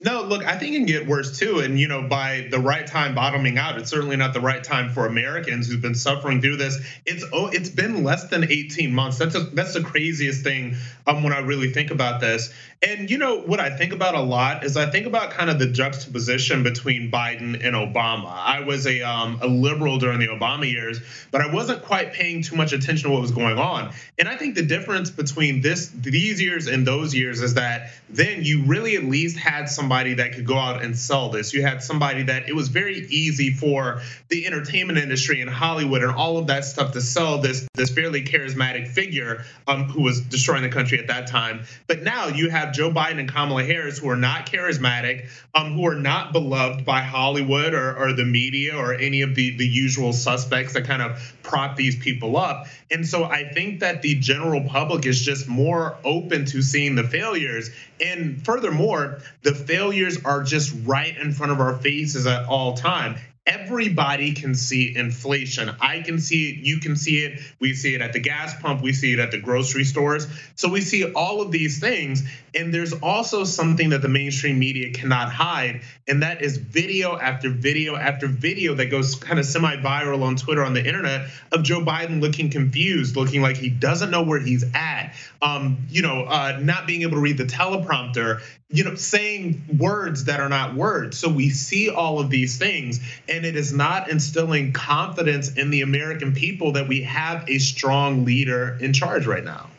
No, 0.00 0.22
look, 0.22 0.44
I 0.44 0.58
think 0.58 0.74
it 0.74 0.78
can 0.78 0.86
get 0.86 1.06
worse 1.06 1.38
too. 1.38 1.60
And, 1.60 1.78
you 1.78 1.86
know, 1.86 2.08
by 2.08 2.48
the 2.50 2.58
right 2.58 2.84
time 2.86 3.14
bottoming 3.14 3.58
out, 3.58 3.78
it's 3.78 3.88
certainly 3.88 4.16
not 4.16 4.34
the 4.34 4.40
right 4.40 4.62
time 4.62 4.90
for 4.90 5.06
Americans 5.06 5.68
who've 5.68 5.80
been 5.80 5.94
suffering 5.94 6.40
through 6.40 6.56
this. 6.56 6.78
It's 7.06 7.24
oh, 7.32 7.46
it's 7.46 7.70
been 7.70 8.02
less 8.02 8.28
than 8.28 8.44
18 8.44 8.92
months. 8.92 9.18
That's 9.18 9.36
a, 9.36 9.40
that's 9.40 9.72
the 9.72 9.82
craziest 9.82 10.42
thing 10.42 10.76
um, 11.06 11.22
when 11.22 11.32
I 11.32 11.38
really 11.38 11.70
think 11.70 11.92
about 11.92 12.20
this. 12.20 12.52
And, 12.86 13.08
you 13.08 13.16
know, 13.16 13.40
what 13.40 13.60
I 13.60 13.74
think 13.74 13.92
about 13.92 14.14
a 14.14 14.20
lot 14.20 14.64
is 14.64 14.76
I 14.76 14.90
think 14.90 15.06
about 15.06 15.30
kind 15.30 15.48
of 15.48 15.58
the 15.58 15.68
juxtaposition 15.68 16.62
between 16.64 17.10
Biden 17.10 17.54
and 17.64 17.74
Obama. 17.74 18.26
I 18.26 18.60
was 18.60 18.86
a, 18.86 19.00
um, 19.02 19.38
a 19.40 19.46
liberal 19.46 19.98
during 19.98 20.18
the 20.18 20.26
Obama 20.26 20.70
years, 20.70 21.00
but 21.30 21.40
I 21.40 21.50
wasn't 21.50 21.82
quite 21.82 22.12
paying 22.12 22.42
too 22.42 22.56
much 22.56 22.72
attention 22.72 23.08
to 23.08 23.14
what 23.14 23.22
was 23.22 23.30
going 23.30 23.58
on. 23.58 23.92
And 24.18 24.28
I 24.28 24.36
think 24.36 24.54
the 24.54 24.66
difference 24.66 25.10
between 25.10 25.62
this 25.62 25.88
these 25.88 26.42
years 26.42 26.66
and 26.66 26.86
those 26.86 27.14
years 27.14 27.40
is 27.40 27.54
that 27.54 27.92
then 28.10 28.44
you 28.44 28.64
really 28.64 28.96
at 28.96 29.04
least 29.04 29.38
had 29.38 29.68
some 29.68 29.83
somebody 29.84 30.14
that 30.14 30.32
could 30.32 30.46
go 30.46 30.56
out 30.56 30.82
and 30.82 30.96
sell 30.96 31.28
this. 31.28 31.52
You 31.52 31.60
had 31.60 31.82
somebody 31.82 32.22
that 32.22 32.48
it 32.48 32.54
was 32.54 32.68
very 32.68 33.06
easy 33.10 33.50
for 33.52 34.00
the 34.30 34.46
entertainment 34.46 34.98
industry 34.98 35.42
and 35.42 35.50
Hollywood 35.50 36.02
and 36.02 36.10
all 36.10 36.38
of 36.38 36.46
that 36.46 36.64
stuff 36.64 36.92
to 36.92 37.02
sell 37.02 37.42
this 37.42 37.68
this 37.74 37.90
fairly 37.90 38.24
charismatic 38.24 38.88
figure 38.88 39.44
um, 39.68 39.84
who 39.84 40.02
was 40.02 40.22
destroying 40.22 40.62
the 40.62 40.70
country 40.70 40.98
at 40.98 41.08
that 41.08 41.26
time. 41.26 41.64
But 41.86 42.02
now 42.02 42.28
you 42.28 42.48
have 42.48 42.72
Joe 42.72 42.90
Biden 42.90 43.18
and 43.18 43.30
Kamala 43.30 43.62
Harris 43.62 43.98
who 43.98 44.08
are 44.08 44.16
not 44.16 44.46
charismatic, 44.46 45.28
um, 45.54 45.74
who 45.74 45.86
are 45.86 45.96
not 45.96 46.32
beloved 46.32 46.86
by 46.86 47.00
Hollywood 47.00 47.74
or, 47.74 47.94
or 47.94 48.14
the 48.14 48.24
media 48.24 48.74
or 48.74 48.94
any 48.94 49.20
of 49.20 49.34
the 49.34 49.54
the 49.58 49.66
usual 49.66 50.14
suspects 50.14 50.72
that 50.72 50.86
kind 50.86 51.02
of 51.02 51.20
prop 51.42 51.76
these 51.76 51.96
people 51.96 52.38
up. 52.38 52.66
And 52.90 53.06
so 53.06 53.24
I 53.24 53.48
think 53.52 53.80
that 53.80 54.02
the 54.02 54.14
general 54.14 54.62
public 54.62 55.04
is 55.04 55.20
just 55.20 55.46
more 55.46 55.96
open 56.04 56.46
to 56.46 56.62
seeing 56.62 56.94
the 56.94 57.02
failures. 57.02 57.70
And 58.00 58.44
furthermore, 58.44 59.20
the 59.42 59.54
failures 59.74 60.24
are 60.24 60.44
just 60.44 60.72
right 60.84 61.18
in 61.18 61.32
front 61.32 61.50
of 61.50 61.60
our 61.60 61.74
faces 61.76 62.28
at 62.28 62.46
all 62.46 62.74
time 62.74 63.16
everybody 63.46 64.32
can 64.32 64.54
see 64.54 64.96
inflation. 64.96 65.70
I 65.80 66.00
can 66.00 66.18
see 66.18 66.50
it, 66.50 66.64
you 66.64 66.78
can 66.80 66.96
see 66.96 67.18
it. 67.24 67.40
We 67.60 67.74
see 67.74 67.94
it 67.94 68.00
at 68.00 68.12
the 68.12 68.20
gas 68.20 68.54
pump, 68.60 68.82
we 68.82 68.92
see 68.92 69.12
it 69.12 69.18
at 69.18 69.30
the 69.30 69.38
grocery 69.38 69.84
stores. 69.84 70.26
So 70.54 70.68
we 70.68 70.80
see 70.80 71.12
all 71.12 71.42
of 71.42 71.50
these 71.50 71.80
things. 71.80 72.22
And 72.56 72.72
there's 72.72 72.92
also 72.92 73.42
something 73.44 73.90
that 73.90 74.00
the 74.00 74.08
mainstream 74.08 74.60
media 74.60 74.92
cannot 74.92 75.32
hide, 75.32 75.80
and 76.06 76.22
that 76.22 76.40
is 76.40 76.56
video 76.56 77.18
after 77.18 77.50
video 77.50 77.96
after 77.96 78.28
video 78.28 78.74
that 78.76 78.86
goes 78.86 79.16
kind 79.16 79.40
of 79.40 79.44
semi 79.44 79.74
viral 79.78 80.22
on 80.22 80.36
Twitter, 80.36 80.62
on 80.62 80.72
the 80.72 80.86
internet, 80.86 81.28
of 81.50 81.64
Joe 81.64 81.80
Biden 81.80 82.20
looking 82.20 82.50
confused, 82.50 83.16
looking 83.16 83.42
like 83.42 83.56
he 83.56 83.70
doesn't 83.70 84.12
know 84.12 84.22
where 84.22 84.38
he's 84.38 84.64
at, 84.72 85.14
um, 85.42 85.78
you 85.90 86.02
know, 86.02 86.24
uh, 86.24 86.60
not 86.62 86.86
being 86.86 87.02
able 87.02 87.16
to 87.16 87.20
read 87.20 87.38
the 87.38 87.44
teleprompter, 87.44 88.40
you 88.68 88.84
know, 88.84 88.94
saying 88.94 89.64
words 89.76 90.26
that 90.26 90.38
are 90.38 90.48
not 90.48 90.76
words. 90.76 91.18
So 91.18 91.28
we 91.28 91.50
see 91.50 91.90
all 91.90 92.20
of 92.20 92.30
these 92.30 92.56
things, 92.56 93.00
and 93.28 93.33
it 93.42 93.56
is 93.56 93.72
not 93.72 94.10
instilling 94.10 94.72
confidence 94.72 95.54
in 95.54 95.70
the 95.70 95.80
American 95.80 96.34
people 96.34 96.72
that 96.72 96.86
we 96.86 97.02
have 97.02 97.48
a 97.48 97.58
strong 97.58 98.26
leader 98.26 98.76
in 98.80 98.92
charge 98.92 99.26
right 99.26 99.44
now. 99.44 99.70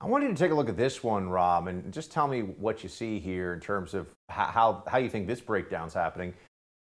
I 0.00 0.06
want 0.06 0.24
you 0.24 0.30
to 0.30 0.36
take 0.36 0.50
a 0.50 0.54
look 0.54 0.68
at 0.68 0.76
this 0.76 1.04
one, 1.04 1.28
Rob, 1.28 1.68
and 1.68 1.92
just 1.92 2.10
tell 2.10 2.26
me 2.26 2.40
what 2.40 2.82
you 2.82 2.88
see 2.88 3.20
here 3.20 3.52
in 3.52 3.60
terms 3.60 3.94
of 3.94 4.08
how, 4.28 4.82
how 4.86 4.98
you 4.98 5.08
think 5.10 5.26
this 5.26 5.40
breakdown's 5.40 5.94
happening. 5.94 6.34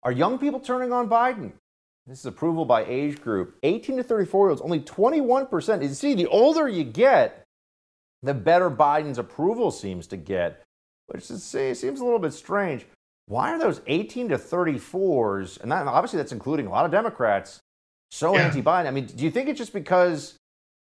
Are 0.03 0.11
young 0.11 0.37
people 0.37 0.59
turning 0.59 0.93
on 0.93 1.09
Biden? 1.09 1.53
This 2.05 2.19
is 2.19 2.25
approval 2.25 2.65
by 2.65 2.85
age 2.85 3.21
group. 3.21 3.57
18 3.63 3.97
to 3.97 4.03
34 4.03 4.45
year 4.45 4.49
olds, 4.51 4.61
only 4.61 4.81
21%. 4.81 5.81
You 5.81 5.89
see, 5.89 6.13
the 6.13 6.27
older 6.27 6.67
you 6.67 6.83
get, 6.83 7.43
the 8.21 8.33
better 8.33 8.69
Biden's 8.69 9.17
approval 9.17 9.71
seems 9.71 10.07
to 10.07 10.17
get, 10.17 10.61
which 11.07 11.31
is, 11.31 11.43
seems 11.43 11.99
a 11.99 12.03
little 12.03 12.19
bit 12.19 12.33
strange. 12.33 12.85
Why 13.27 13.51
are 13.51 13.59
those 13.59 13.81
18 13.87 14.29
to 14.29 14.37
34s, 14.37 15.59
and 15.61 15.71
that, 15.71 15.87
obviously 15.87 16.17
that's 16.17 16.31
including 16.31 16.67
a 16.67 16.69
lot 16.69 16.85
of 16.85 16.91
Democrats, 16.91 17.59
so 18.11 18.35
yeah. 18.35 18.45
anti 18.45 18.61
Biden? 18.61 18.87
I 18.87 18.91
mean, 18.91 19.05
do 19.05 19.23
you 19.23 19.31
think 19.31 19.49
it's 19.49 19.57
just 19.57 19.73
because? 19.73 20.37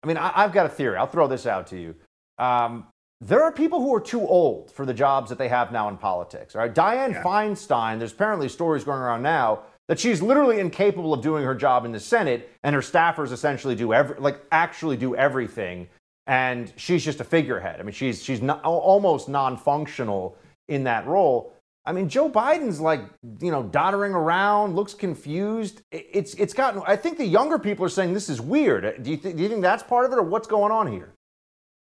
I 0.04 0.08
mean, 0.08 0.18
I, 0.18 0.32
I've 0.36 0.52
got 0.52 0.66
a 0.66 0.70
theory. 0.70 0.98
I'll 0.98 1.06
throw 1.06 1.28
this 1.28 1.46
out 1.46 1.68
to 1.68 1.80
you. 1.80 1.96
Um, 2.40 2.88
there 3.22 3.44
are 3.44 3.52
people 3.52 3.80
who 3.80 3.94
are 3.94 4.02
too 4.02 4.22
old 4.22 4.72
for 4.72 4.84
the 4.84 4.96
jobs 4.96 5.30
that 5.30 5.38
they 5.38 5.48
have 5.48 5.72
now 5.72 5.88
in 5.90 5.98
politics. 5.98 6.56
All 6.56 6.62
right, 6.62 6.74
Dianne 6.74 7.12
yeah. 7.12 7.24
Feinstein. 7.24 8.00
There's 8.00 8.12
apparently 8.12 8.50
stories 8.50 8.84
going 8.84 9.00
around 9.00 9.22
now 9.22 9.62
that 9.88 10.00
she's 10.00 10.22
literally 10.22 10.60
incapable 10.60 11.14
of 11.14 11.22
doing 11.22 11.44
her 11.44 11.54
job 11.54 11.86
in 11.86 11.92
the 11.92 12.00
Senate, 12.00 12.50
and 12.64 12.74
her 12.74 12.82
staffers 12.82 13.32
essentially 13.32 13.76
do 13.76 13.94
every, 13.94 14.16
like 14.20 14.42
actually 14.52 14.98
do 14.98 15.16
everything, 15.16 15.88
and 16.26 16.74
she's 16.78 17.06
just 17.06 17.20
a 17.20 17.24
figurehead. 17.24 17.80
I 17.80 17.84
mean, 17.84 17.94
she's 17.94 18.24
she's 18.24 18.42
not, 18.42 18.64
almost 18.64 19.30
non-functional 19.30 20.36
in 20.68 20.86
that 20.86 21.06
role. 21.06 21.54
I 21.86 21.94
mean, 21.94 22.10
Joe 22.10 22.30
Biden's 22.30 22.80
like, 22.80 23.02
you 23.40 23.52
know, 23.52 23.64
doddering 23.64 24.14
around, 24.14 24.76
looks 24.76 24.94
confused. 24.94 25.82
It's 25.92 26.36
it's 26.36 26.54
gotten. 26.54 26.84
I 26.86 26.96
think 26.96 27.18
the 27.18 27.26
younger 27.26 27.58
people 27.58 27.86
are 27.86 27.90
saying 27.90 28.14
this 28.14 28.30
is 28.30 28.40
weird. 28.40 29.02
Do 29.04 29.10
you 29.10 29.18
th- 29.18 29.36
do 29.36 29.42
you 29.42 29.50
think 29.50 29.62
that's 29.62 29.84
part 29.84 30.06
of 30.06 30.12
it, 30.12 30.20
or 30.20 30.24
what's 30.24 30.48
going 30.48 30.72
on 30.72 30.92
here? 30.92 31.16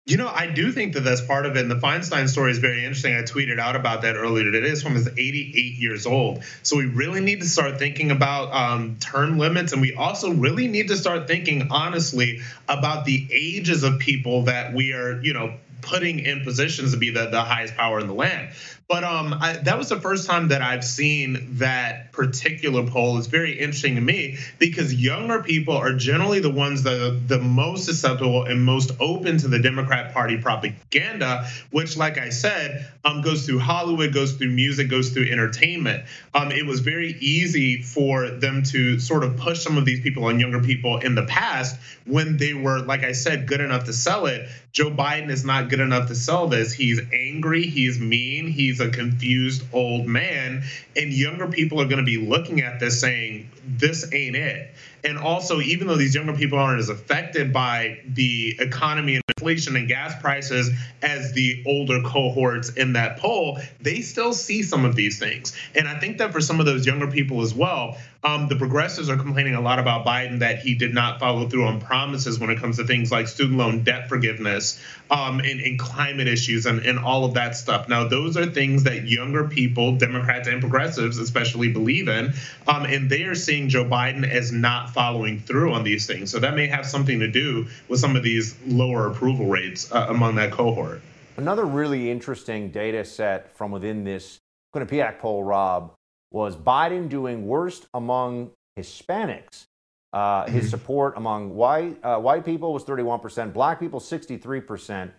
You 0.04 0.16
know, 0.16 0.26
I 0.26 0.50
do 0.50 0.72
think 0.72 0.94
that 0.94 1.04
that's 1.04 1.20
part 1.20 1.46
of 1.46 1.56
it. 1.56 1.60
And 1.60 1.70
the 1.70 1.76
Feinstein 1.76 2.28
story 2.28 2.50
is 2.50 2.58
very 2.58 2.80
interesting. 2.80 3.14
I 3.14 3.22
tweeted 3.22 3.60
out 3.60 3.76
about 3.76 4.02
that 4.02 4.16
earlier 4.16 4.50
today. 4.50 4.68
This 4.68 4.82
woman 4.82 4.98
is 4.98 5.06
88 5.06 5.54
years 5.76 6.06
old. 6.06 6.42
So 6.64 6.76
we 6.76 6.86
really 6.86 7.20
need 7.20 7.40
to 7.40 7.46
start 7.46 7.78
thinking 7.78 8.10
about 8.10 8.52
um, 8.52 8.96
term 8.98 9.38
limits. 9.38 9.72
And 9.72 9.80
we 9.80 9.94
also 9.94 10.32
really 10.32 10.66
need 10.66 10.88
to 10.88 10.96
start 10.96 11.28
thinking, 11.28 11.68
honestly, 11.70 12.40
about 12.68 13.04
the 13.04 13.28
ages 13.30 13.84
of 13.84 14.00
people 14.00 14.46
that 14.46 14.74
we 14.74 14.92
are, 14.92 15.22
you 15.22 15.34
know, 15.34 15.54
putting 15.82 16.20
in 16.20 16.42
positions 16.42 16.92
to 16.92 16.96
be 16.96 17.10
the, 17.10 17.26
the 17.26 17.42
highest 17.42 17.76
power 17.76 18.00
in 18.00 18.08
the 18.08 18.14
land. 18.14 18.52
But 18.92 19.04
um, 19.04 19.32
I, 19.40 19.54
that 19.54 19.78
was 19.78 19.88
the 19.88 19.98
first 19.98 20.28
time 20.28 20.48
that 20.48 20.60
I've 20.60 20.84
seen 20.84 21.56
that 21.56 22.12
particular 22.12 22.86
poll. 22.86 23.16
It's 23.16 23.26
very 23.26 23.58
interesting 23.58 23.94
to 23.94 24.02
me 24.02 24.36
because 24.58 24.92
younger 24.94 25.42
people 25.42 25.74
are 25.74 25.94
generally 25.94 26.40
the 26.40 26.50
ones 26.50 26.82
that 26.82 27.00
are 27.00 27.12
the 27.12 27.38
most 27.38 27.86
susceptible 27.86 28.44
and 28.44 28.62
most 28.62 28.90
open 29.00 29.38
to 29.38 29.48
the 29.48 29.58
Democrat 29.58 30.12
Party 30.12 30.36
propaganda, 30.36 31.46
which, 31.70 31.96
like 31.96 32.18
I 32.18 32.28
said, 32.28 32.86
um, 33.06 33.22
goes 33.22 33.46
through 33.46 33.60
Hollywood, 33.60 34.12
goes 34.12 34.34
through 34.34 34.50
music, 34.50 34.90
goes 34.90 35.08
through 35.08 35.30
entertainment. 35.30 36.04
Um, 36.34 36.52
it 36.52 36.66
was 36.66 36.80
very 36.80 37.16
easy 37.18 37.80
for 37.80 38.28
them 38.28 38.62
to 38.64 38.98
sort 38.98 39.24
of 39.24 39.38
push 39.38 39.60
some 39.62 39.78
of 39.78 39.86
these 39.86 40.02
people 40.02 40.24
on 40.24 40.38
younger 40.38 40.60
people 40.60 40.98
in 40.98 41.14
the 41.14 41.24
past 41.24 41.80
when 42.04 42.36
they 42.36 42.52
were, 42.52 42.80
like 42.80 43.04
I 43.04 43.12
said, 43.12 43.46
good 43.46 43.62
enough 43.62 43.84
to 43.84 43.94
sell 43.94 44.26
it. 44.26 44.50
Joe 44.72 44.90
Biden 44.90 45.30
is 45.30 45.44
not 45.44 45.68
good 45.68 45.80
enough 45.80 46.08
to 46.08 46.14
sell 46.14 46.48
this. 46.48 46.72
He's 46.72 47.00
angry, 47.12 47.64
he's 47.64 47.98
mean, 47.98 48.48
he's 48.48 48.80
a 48.82 48.90
confused 48.90 49.64
old 49.72 50.06
man. 50.06 50.62
And 50.96 51.12
younger 51.12 51.48
people 51.48 51.80
are 51.80 51.86
going 51.86 51.98
to 51.98 52.04
be 52.04 52.18
looking 52.18 52.60
at 52.60 52.80
this 52.80 53.00
saying, 53.00 53.50
this 53.66 54.12
ain't 54.12 54.36
it. 54.36 54.74
And 55.04 55.18
also, 55.18 55.60
even 55.60 55.88
though 55.88 55.96
these 55.96 56.14
younger 56.14 56.32
people 56.34 56.58
aren't 56.58 56.78
as 56.78 56.88
affected 56.88 57.52
by 57.52 58.00
the 58.06 58.56
economy 58.60 59.16
and 59.16 59.22
inflation 59.36 59.74
and 59.74 59.88
gas 59.88 60.20
prices 60.20 60.70
as 61.02 61.32
the 61.32 61.62
older 61.66 62.00
cohorts 62.02 62.70
in 62.70 62.92
that 62.92 63.18
poll, 63.18 63.58
they 63.80 64.00
still 64.00 64.32
see 64.32 64.62
some 64.62 64.84
of 64.84 64.94
these 64.94 65.18
things. 65.18 65.56
And 65.74 65.88
I 65.88 65.98
think 65.98 66.18
that 66.18 66.32
for 66.32 66.40
some 66.40 66.60
of 66.60 66.66
those 66.66 66.86
younger 66.86 67.08
people 67.08 67.42
as 67.42 67.52
well, 67.52 67.98
um, 68.24 68.46
the 68.48 68.56
progressives 68.56 69.10
are 69.10 69.16
complaining 69.16 69.54
a 69.54 69.60
lot 69.60 69.78
about 69.78 70.06
Biden 70.06 70.38
that 70.40 70.60
he 70.60 70.74
did 70.74 70.94
not 70.94 71.18
follow 71.18 71.48
through 71.48 71.64
on 71.64 71.80
promises 71.80 72.38
when 72.38 72.50
it 72.50 72.58
comes 72.58 72.76
to 72.76 72.84
things 72.84 73.10
like 73.10 73.26
student 73.26 73.58
loan 73.58 73.82
debt 73.82 74.08
forgiveness 74.08 74.80
um, 75.10 75.40
and, 75.40 75.60
and, 75.60 75.78
climate 75.78 76.28
issues 76.28 76.64
and, 76.66 76.86
and 76.86 76.98
all 76.98 77.24
of 77.24 77.34
that 77.34 77.56
stuff. 77.56 77.88
Now, 77.88 78.06
those 78.06 78.36
are 78.36 78.46
things 78.46 78.84
that 78.84 79.08
younger 79.08 79.48
people, 79.48 79.96
Democrats 79.96 80.46
and 80.46 80.60
progressives 80.60 81.18
especially, 81.18 81.72
believe 81.72 82.08
in. 82.08 82.32
Um, 82.68 82.84
and 82.84 83.10
they 83.10 83.24
are 83.24 83.34
seeing 83.34 83.68
Joe 83.68 83.84
Biden 83.84 84.28
as 84.28 84.52
not 84.52 84.90
following 84.90 85.40
through 85.40 85.72
on 85.72 85.82
these 85.82 86.06
things. 86.06 86.30
So 86.30 86.38
that 86.38 86.54
may 86.54 86.68
have 86.68 86.86
something 86.86 87.18
to 87.20 87.28
do 87.28 87.66
with 87.88 87.98
some 87.98 88.14
of 88.14 88.22
these 88.22 88.56
lower 88.66 89.08
approval 89.08 89.46
rates 89.46 89.90
uh, 89.90 90.06
among 90.08 90.36
that 90.36 90.52
cohort. 90.52 91.02
Another 91.36 91.64
really 91.64 92.10
interesting 92.10 92.70
data 92.70 93.04
set 93.04 93.56
from 93.56 93.72
within 93.72 94.04
this 94.04 94.38
Quinnipiac 94.74 95.18
poll, 95.18 95.42
Rob, 95.42 95.92
was 96.32 96.56
Biden 96.56 97.08
doing 97.08 97.46
worst 97.46 97.86
among 97.94 98.50
Hispanics. 98.78 99.66
Uh, 100.12 100.44
his 100.46 100.64
mm-hmm. 100.64 100.70
support 100.70 101.16
among 101.16 101.54
white 101.54 101.98
uh, 102.04 102.18
white 102.18 102.44
people 102.44 102.72
was 102.72 102.84
31%, 102.84 103.52
black 103.54 103.80
people 103.80 103.98
63%, 103.98 105.10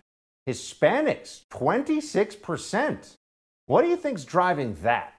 Hispanics 0.48 1.42
26%. 1.52 3.16
What 3.66 3.82
do 3.82 3.88
you 3.88 3.96
think's 3.96 4.24
driving 4.24 4.76
that? 4.82 5.14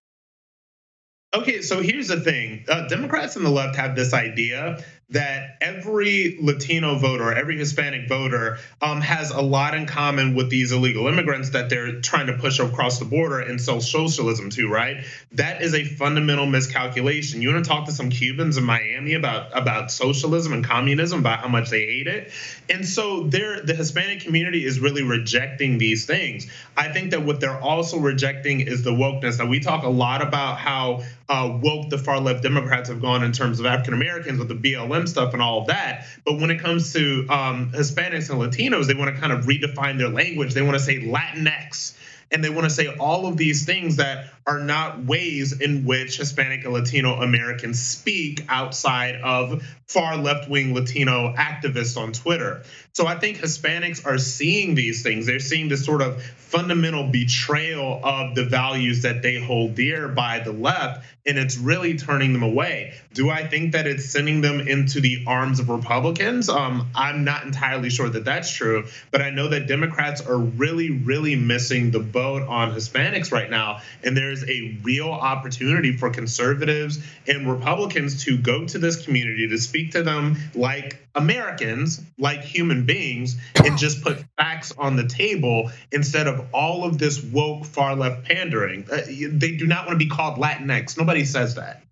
Okay, 1.36 1.62
so 1.62 1.82
here's 1.82 2.08
the 2.08 2.22
thing. 2.22 2.64
Uh, 2.70 2.88
Democrats 2.88 3.36
and 3.36 3.46
the 3.46 3.50
left 3.50 3.76
have 3.76 3.96
this 3.96 4.14
idea 4.14 4.82
that 5.10 5.58
every 5.62 6.38
Latino 6.42 6.98
voter, 6.98 7.32
every 7.32 7.58
Hispanic 7.58 8.10
voter, 8.10 8.58
um, 8.82 9.02
has 9.02 9.30
a 9.30 9.42
lot 9.42 9.76
in 9.76 9.86
common 9.86 10.34
with 10.34 10.50
these 10.50 10.72
illegal 10.72 11.08
immigrants 11.08 11.52
that 11.52 11.70
they're 11.70 12.02
trying 12.02 12.28
to 12.28 12.34
push 12.34 12.60
across 12.60 12.98
the 12.98 13.06
border 13.06 13.40
and 13.40 13.62
sell 13.62 13.80
socialism 13.80 14.50
to, 14.50 14.68
right? 14.68 15.06
That 15.34 15.62
is 15.62 15.76
a 15.76 15.84
fundamental 15.84 16.48
miscalculation. 16.48 17.44
You 17.44 17.54
want 17.54 17.64
to 17.64 17.70
talk 17.70 17.86
to 17.86 17.92
some 17.92 18.10
Cubans 18.10 18.58
in 18.58 18.64
Miami 18.64 19.14
about 19.14 19.56
about 19.56 19.92
socialism 19.92 20.54
and 20.54 20.66
communism, 20.66 21.20
about 21.20 21.40
how 21.40 21.50
much 21.50 21.70
they 21.70 21.86
hate 21.86 22.08
it, 22.08 22.32
and 22.68 22.86
so 22.88 23.24
they're 23.24 23.62
the 23.62 23.76
Hispanic 23.76 24.22
community 24.22 24.66
is 24.66 24.80
really 24.80 25.04
rejecting 25.04 25.78
these 25.78 26.06
things. 26.08 26.48
I 26.76 26.92
think 26.92 27.12
that 27.12 27.24
what 27.24 27.40
they're 27.40 27.62
also 27.62 28.00
rejecting 28.00 28.62
is 28.62 28.84
the 28.84 28.92
wokeness. 28.92 29.38
Now 29.38 29.46
we 29.46 29.60
talk 29.60 29.84
a 29.84 29.90
lot 29.90 30.24
about 30.24 30.58
how 30.58 31.04
uh, 31.30 31.58
woke 31.62 31.90
the 31.90 31.98
far 31.98 32.20
left 32.20 32.44
Democrats 32.44 32.90
have 32.90 33.02
gone 33.02 33.24
in 33.24 33.32
terms 33.32 33.60
of 33.60 33.66
African 33.66 33.94
Americans 33.94 34.40
with 34.40 34.48
the 34.48 34.56
BLM 34.56 34.95
stuff 35.06 35.34
and 35.34 35.42
all 35.42 35.62
of 35.62 35.68
that. 35.68 36.06
But 36.26 36.40
when 36.40 36.50
it 36.50 36.60
comes 36.60 36.94
to 36.94 37.28
um, 37.30 37.72
Hispanics 37.72 38.30
and 38.30 38.40
Latinos, 38.40 38.88
they 38.88 38.94
want 38.94 39.14
to 39.14 39.20
kind 39.20 39.34
of 39.34 39.46
redefine 39.46 39.98
their 39.98 40.10
language. 40.10 40.54
They 40.54 40.62
want 40.62 40.78
to 40.78 40.84
say 40.84 41.02
Latinx 41.02 41.96
and 42.32 42.44
they 42.44 42.50
want 42.50 42.64
to 42.66 42.70
say 42.70 42.88
all 42.98 43.28
of 43.28 43.38
these 43.38 43.66
things 43.66 43.98
that 43.98 44.28
are 44.48 44.60
not 44.60 45.04
ways 45.06 45.60
in 45.60 45.86
which 45.86 46.18
Hispanic 46.18 46.64
and 46.66 46.74
Latino 46.74 47.16
Americans 47.16 47.80
speak 47.80 48.46
outside 48.48 49.16
of 49.16 49.64
far 49.88 50.18
left 50.18 50.50
wing 50.50 50.74
Latino 50.74 51.34
activists 51.34 51.98
on 51.98 52.12
Twitter. 52.12 52.64
So 52.94 53.06
I 53.06 53.20
think 53.20 53.38
Hispanics 53.38 54.06
are 54.06 54.18
seeing 54.18 54.76
these 54.76 55.04
things. 55.04 55.26
They're 55.26 55.40
seeing 55.40 55.68
this 55.68 55.84
sort 55.84 56.02
of 56.02 56.24
fundamental 56.24 57.10
betrayal 57.12 58.00
of 58.04 58.36
the 58.36 58.46
values 58.46 59.02
that 59.02 59.22
they 59.22 59.40
hold 59.40 59.76
dear 59.76 60.08
by 60.08 60.40
the 60.40 60.54
left, 60.54 61.06
and 61.26 61.38
it's 61.38 61.58
really 61.58 61.98
turning 61.98 62.32
them 62.32 62.44
away. 62.44 62.94
Do 63.14 63.30
I 63.30 63.46
think 63.46 63.74
that 63.74 63.88
it's 63.88 64.06
sending 64.06 64.42
them 64.42 64.62
into 64.62 65.02
the 65.02 65.26
arms 65.28 65.60
of 65.60 65.70
Republicans? 65.70 66.48
Um, 66.48 66.88
I'm 66.96 67.26
not 67.26 67.44
entirely 67.44 67.90
sure 67.90 68.10
that 68.10 68.24
that's 68.24 68.50
true, 68.50 68.86
but 69.12 69.22
I 69.22 69.32
know 69.32 69.50
that 69.50 69.68
Democrats 69.68 70.22
are 70.22 70.38
really, 70.38 70.92
really 70.92 71.36
missing 71.36 71.92
the 71.92 72.00
boat 72.00 72.44
on 72.44 72.72
Hispanics 72.72 73.32
right 73.32 73.50
now, 73.50 73.82
and 74.04 74.16
there's 74.36 74.50
a 74.50 74.78
real 74.84 75.10
opportunity 75.10 75.96
for 75.96 76.10
conservatives 76.10 77.00
and 77.28 77.50
Republicans 77.50 78.26
to 78.26 78.38
go 78.38 78.66
to 78.66 78.78
this 78.78 79.06
community 79.06 79.48
to 79.48 79.58
speak 79.58 79.92
to 79.92 80.04
them 80.04 80.38
like 80.54 81.08
Americans, 81.16 82.02
like 82.18 82.42
human 82.42 82.86
beings, 82.86 83.38
and 83.64 83.78
just 83.78 84.04
put 84.04 84.24
facts 84.38 84.74
on 84.78 84.96
the 84.96 85.08
table 85.08 85.72
instead 85.92 86.28
of 86.28 86.48
all 86.54 86.84
of 86.84 86.98
this 86.98 87.24
woke 87.24 87.66
far 87.66 87.96
left 87.96 88.26
pandering. 88.26 88.86
Uh, 88.92 89.02
they 89.08 89.56
do 89.56 89.68
not 89.68 89.86
want 89.86 90.00
to 90.00 90.06
be 90.06 90.10
called 90.10 90.38
Latinx. 90.38 90.98
Nobody 90.98 91.24
says 91.24 91.56
that. 91.56 91.84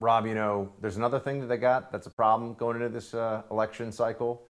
Rob, 0.00 0.26
you 0.26 0.34
know, 0.34 0.72
there's 0.80 0.96
another 0.96 1.20
thing 1.20 1.40
that 1.40 1.46
they 1.46 1.58
got 1.58 1.92
that's 1.92 2.06
a 2.06 2.10
problem 2.10 2.54
going 2.54 2.76
into 2.76 2.88
this 2.88 3.14
uh, 3.14 3.42
election 3.50 3.92
cycle. 3.92 4.46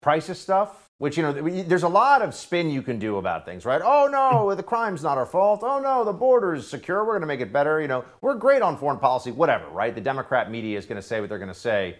Prices 0.00 0.38
stuff, 0.38 0.88
which, 1.02 1.16
you 1.16 1.22
know, 1.24 1.32
there's 1.32 1.82
a 1.82 1.88
lot 1.88 2.22
of 2.22 2.32
spin 2.32 2.70
you 2.70 2.80
can 2.80 3.00
do 3.00 3.16
about 3.16 3.44
things, 3.44 3.64
right? 3.64 3.82
Oh, 3.84 4.06
no, 4.06 4.54
the 4.54 4.62
crime's 4.62 5.02
not 5.02 5.18
our 5.18 5.26
fault. 5.26 5.64
Oh, 5.64 5.80
no, 5.80 6.04
the 6.04 6.12
border's 6.12 6.64
secure. 6.64 7.04
We're 7.04 7.14
going 7.14 7.22
to 7.22 7.26
make 7.26 7.40
it 7.40 7.52
better. 7.52 7.80
You 7.80 7.88
know, 7.88 8.04
we're 8.20 8.36
great 8.36 8.62
on 8.62 8.76
foreign 8.76 9.00
policy, 9.00 9.32
whatever, 9.32 9.66
right? 9.70 9.92
The 9.92 10.00
Democrat 10.00 10.48
media 10.48 10.78
is 10.78 10.86
going 10.86 11.02
to 11.02 11.02
say 11.02 11.18
what 11.18 11.28
they're 11.28 11.40
going 11.40 11.52
to 11.52 11.58
say. 11.58 11.96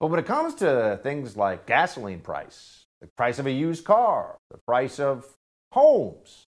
But 0.00 0.08
when 0.08 0.18
it 0.18 0.26
comes 0.26 0.56
to 0.56 0.98
things 1.04 1.36
like 1.36 1.66
gasoline 1.66 2.18
price, 2.18 2.84
the 3.00 3.06
price 3.16 3.38
of 3.38 3.46
a 3.46 3.52
used 3.52 3.84
car, 3.84 4.38
the 4.50 4.58
price 4.66 4.98
of 4.98 5.24
homes, 5.70 6.48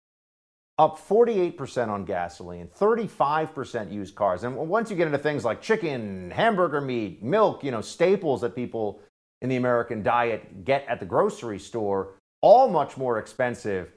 up 0.76 0.98
48% 0.98 1.88
on 1.88 2.04
gasoline, 2.04 2.68
35% 2.78 3.90
used 3.90 4.14
cars. 4.14 4.44
And 4.44 4.56
once 4.56 4.90
you 4.90 4.96
get 4.96 5.06
into 5.06 5.16
things 5.16 5.42
like 5.42 5.62
chicken, 5.62 6.32
hamburger 6.32 6.82
meat, 6.82 7.22
milk, 7.22 7.64
you 7.64 7.70
know, 7.70 7.80
staples 7.80 8.42
that 8.42 8.54
people 8.54 9.00
in 9.42 9.48
the 9.48 9.56
American 9.56 10.02
diet 10.02 10.64
get 10.64 10.84
at 10.88 11.00
the 11.00 11.06
grocery 11.06 11.58
store, 11.58 12.14
all 12.40 12.68
much 12.68 12.96
more 12.96 13.18
expensive. 13.18 13.92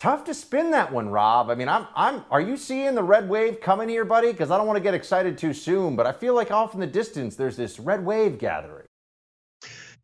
Tough 0.00 0.24
to 0.24 0.34
spin 0.34 0.70
that 0.72 0.92
one, 0.92 1.08
Rob. 1.08 1.50
I 1.50 1.54
mean, 1.54 1.68
I'm, 1.68 1.86
I'm, 1.94 2.24
are 2.30 2.40
you 2.40 2.56
seeing 2.56 2.94
the 2.94 3.02
red 3.02 3.28
wave 3.28 3.60
coming 3.60 3.88
here, 3.88 4.04
buddy? 4.04 4.32
Because 4.32 4.50
I 4.50 4.58
don't 4.58 4.66
want 4.66 4.76
to 4.76 4.82
get 4.82 4.92
excited 4.92 5.38
too 5.38 5.54
soon, 5.54 5.96
but 5.96 6.06
I 6.06 6.12
feel 6.12 6.34
like 6.34 6.50
off 6.50 6.74
in 6.74 6.80
the 6.80 6.86
distance, 6.86 7.36
there's 7.36 7.56
this 7.56 7.78
red 7.78 8.04
wave 8.04 8.38
gathering. 8.38 8.86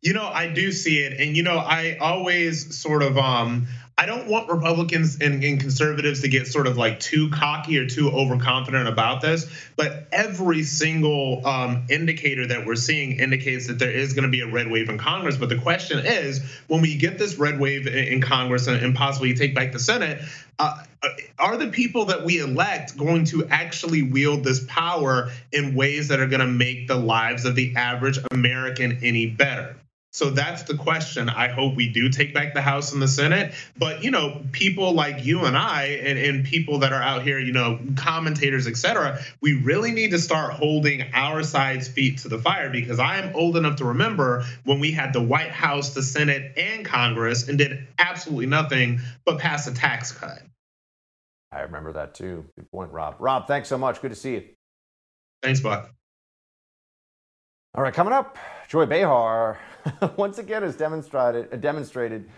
You 0.01 0.13
know, 0.13 0.25
I 0.25 0.47
do 0.47 0.71
see 0.71 0.99
it. 0.99 1.19
And, 1.19 1.37
you 1.37 1.43
know, 1.43 1.57
I 1.57 1.97
always 2.01 2.75
sort 2.75 3.03
of, 3.03 3.17
um, 3.17 3.67
I 3.97 4.05
don't 4.05 4.27
want 4.27 4.49
Republicans 4.49 5.19
and, 5.21 5.43
and, 5.43 5.59
conservatives 5.59 6.21
to 6.21 6.27
get 6.27 6.47
sort 6.47 6.65
of 6.65 6.77
like 6.77 6.99
too 6.99 7.29
cocky 7.29 7.77
or 7.77 7.85
too 7.85 8.09
overconfident 8.09 8.87
about 8.87 9.21
this, 9.21 9.45
but 9.75 10.07
every 10.11 10.63
single 10.63 11.45
um, 11.45 11.85
indicator 11.89 12.47
that 12.47 12.65
we're 12.65 12.75
seeing 12.75 13.19
indicates 13.19 13.67
that 13.67 13.77
there 13.77 13.91
is 13.91 14.13
going 14.13 14.23
to 14.23 14.29
be 14.29 14.41
a 14.41 14.47
red 14.47 14.71
wave 14.71 14.89
in 14.89 14.97
Congress. 14.97 15.37
But 15.37 15.49
the 15.49 15.57
question 15.57 15.99
is, 15.99 16.41
when 16.67 16.81
we 16.81 16.97
get 16.97 17.19
this 17.19 17.35
red 17.35 17.59
wave 17.59 17.85
in 17.85 18.21
Congress 18.21 18.65
and, 18.67 18.83
and 18.83 18.95
possibly 18.95 19.35
take 19.35 19.53
back 19.53 19.71
the 19.71 19.79
Senate, 19.79 20.21
uh, 20.57 20.83
are 21.37 21.57
the 21.57 21.67
people 21.67 22.05
that 22.05 22.23
we 22.23 22.39
elect 22.39 22.97
going 22.97 23.25
to 23.25 23.45
actually 23.47 24.03
wield 24.03 24.43
this 24.43 24.63
power 24.67 25.31
in 25.51 25.75
ways 25.75 26.07
that 26.07 26.19
are 26.19 26.27
going 26.27 26.41
to 26.41 26.47
make 26.47 26.87
the 26.87 26.95
lives 26.95 27.45
of 27.45 27.55
the 27.55 27.75
average 27.75 28.19
American 28.31 28.99
any 29.03 29.27
better? 29.27 29.75
So 30.13 30.29
that's 30.29 30.63
the 30.63 30.75
question. 30.75 31.29
I 31.29 31.47
hope 31.47 31.75
we 31.75 31.87
do 31.87 32.09
take 32.09 32.33
back 32.33 32.53
the 32.53 32.61
House 32.61 32.91
and 32.91 33.01
the 33.01 33.07
Senate. 33.07 33.53
But, 33.77 34.03
you 34.03 34.11
know, 34.11 34.43
people 34.51 34.91
like 34.91 35.23
you 35.23 35.45
and 35.45 35.55
I 35.55 35.83
and, 36.03 36.19
and 36.19 36.45
people 36.45 36.79
that 36.79 36.91
are 36.91 37.01
out 37.01 37.23
here, 37.23 37.39
you 37.39 37.53
know, 37.53 37.79
commentators, 37.95 38.67
et 38.67 38.75
cetera, 38.75 39.19
we 39.41 39.53
really 39.53 39.91
need 39.91 40.11
to 40.11 40.19
start 40.19 40.53
holding 40.53 41.03
our 41.13 41.43
side's 41.43 41.87
feet 41.87 42.19
to 42.19 42.27
the 42.27 42.37
fire 42.37 42.69
because 42.69 42.99
I 42.99 43.19
am 43.19 43.33
old 43.35 43.55
enough 43.55 43.77
to 43.77 43.85
remember 43.85 44.43
when 44.65 44.81
we 44.81 44.91
had 44.91 45.13
the 45.13 45.21
White 45.21 45.51
House, 45.51 45.93
the 45.93 46.03
Senate, 46.03 46.57
and 46.57 46.85
Congress 46.85 47.47
and 47.47 47.57
did 47.57 47.87
absolutely 47.97 48.47
nothing 48.47 48.99
but 49.25 49.39
pass 49.39 49.65
a 49.67 49.73
tax 49.73 50.11
cut. 50.11 50.41
I 51.53 51.61
remember 51.61 51.93
that 51.93 52.15
too. 52.15 52.45
Good 52.57 52.69
point, 52.69 52.91
Rob. 52.91 53.15
Rob, 53.19 53.47
thanks 53.47 53.69
so 53.69 53.77
much. 53.77 54.01
Good 54.01 54.09
to 54.11 54.15
see 54.15 54.33
you. 54.33 54.43
Thanks, 55.41 55.61
Buck. 55.61 55.89
All 57.73 57.81
right, 57.81 57.93
coming 57.93 58.11
up, 58.11 58.37
Joy 58.67 58.85
Behar 58.85 59.57
once 60.17 60.39
again 60.39 60.61
has 60.61 60.75
demonstrated, 60.75 61.61
demonstrated 61.61 62.29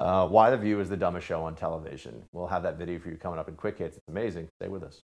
uh, 0.00 0.26
why 0.26 0.50
The 0.50 0.56
View 0.56 0.80
is 0.80 0.88
the 0.88 0.96
dumbest 0.96 1.28
show 1.28 1.44
on 1.44 1.54
television. 1.54 2.24
We'll 2.32 2.48
have 2.48 2.64
that 2.64 2.76
video 2.76 2.98
for 2.98 3.08
you 3.08 3.16
coming 3.16 3.38
up 3.38 3.48
in 3.48 3.54
quick 3.54 3.78
hits. 3.78 3.98
It's 3.98 4.08
amazing. 4.08 4.48
Stay 4.60 4.68
with 4.68 4.82
us. 4.82 5.02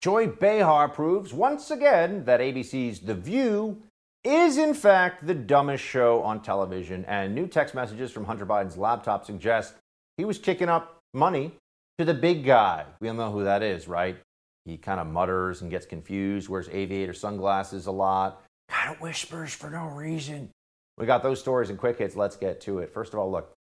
Joy 0.00 0.28
Behar 0.28 0.88
proves 0.88 1.34
once 1.34 1.72
again 1.72 2.24
that 2.26 2.38
ABC's 2.38 3.00
The 3.00 3.16
View 3.16 3.82
is 4.22 4.56
in 4.56 4.72
fact 4.72 5.26
the 5.26 5.34
dumbest 5.34 5.82
show 5.82 6.22
on 6.22 6.42
television, 6.42 7.04
and 7.06 7.34
new 7.34 7.48
text 7.48 7.74
messages 7.74 8.12
from 8.12 8.26
Hunter 8.26 8.46
Biden's 8.46 8.76
laptop 8.76 9.26
suggest 9.26 9.74
he 10.16 10.24
was 10.24 10.38
kicking 10.38 10.68
up 10.68 11.02
money 11.12 11.56
to 12.00 12.06
the 12.06 12.14
big 12.14 12.46
guy. 12.46 12.86
We 13.02 13.10
all 13.10 13.14
know 13.14 13.30
who 13.30 13.44
that 13.44 13.62
is, 13.62 13.86
right? 13.86 14.16
He 14.64 14.78
kind 14.78 14.98
of 14.98 15.06
mutters 15.06 15.60
and 15.60 15.70
gets 15.70 15.84
confused, 15.84 16.48
wears 16.48 16.66
aviator 16.70 17.12
sunglasses 17.12 17.84
a 17.88 17.90
lot, 17.90 18.42
kind 18.70 18.94
of 18.94 19.02
whispers 19.02 19.52
for 19.52 19.68
no 19.68 19.84
reason. 19.88 20.48
We 20.96 21.04
got 21.04 21.22
those 21.22 21.40
stories 21.40 21.68
and 21.68 21.78
quick 21.78 21.98
hits. 21.98 22.16
Let's 22.16 22.36
get 22.36 22.58
to 22.62 22.78
it. 22.78 22.90
First 22.90 23.12
of 23.12 23.18
all, 23.18 23.30
look, 23.30 23.52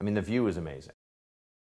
I 0.00 0.04
mean, 0.04 0.14
The 0.14 0.22
View 0.22 0.46
is 0.46 0.56
amazing. 0.56 0.92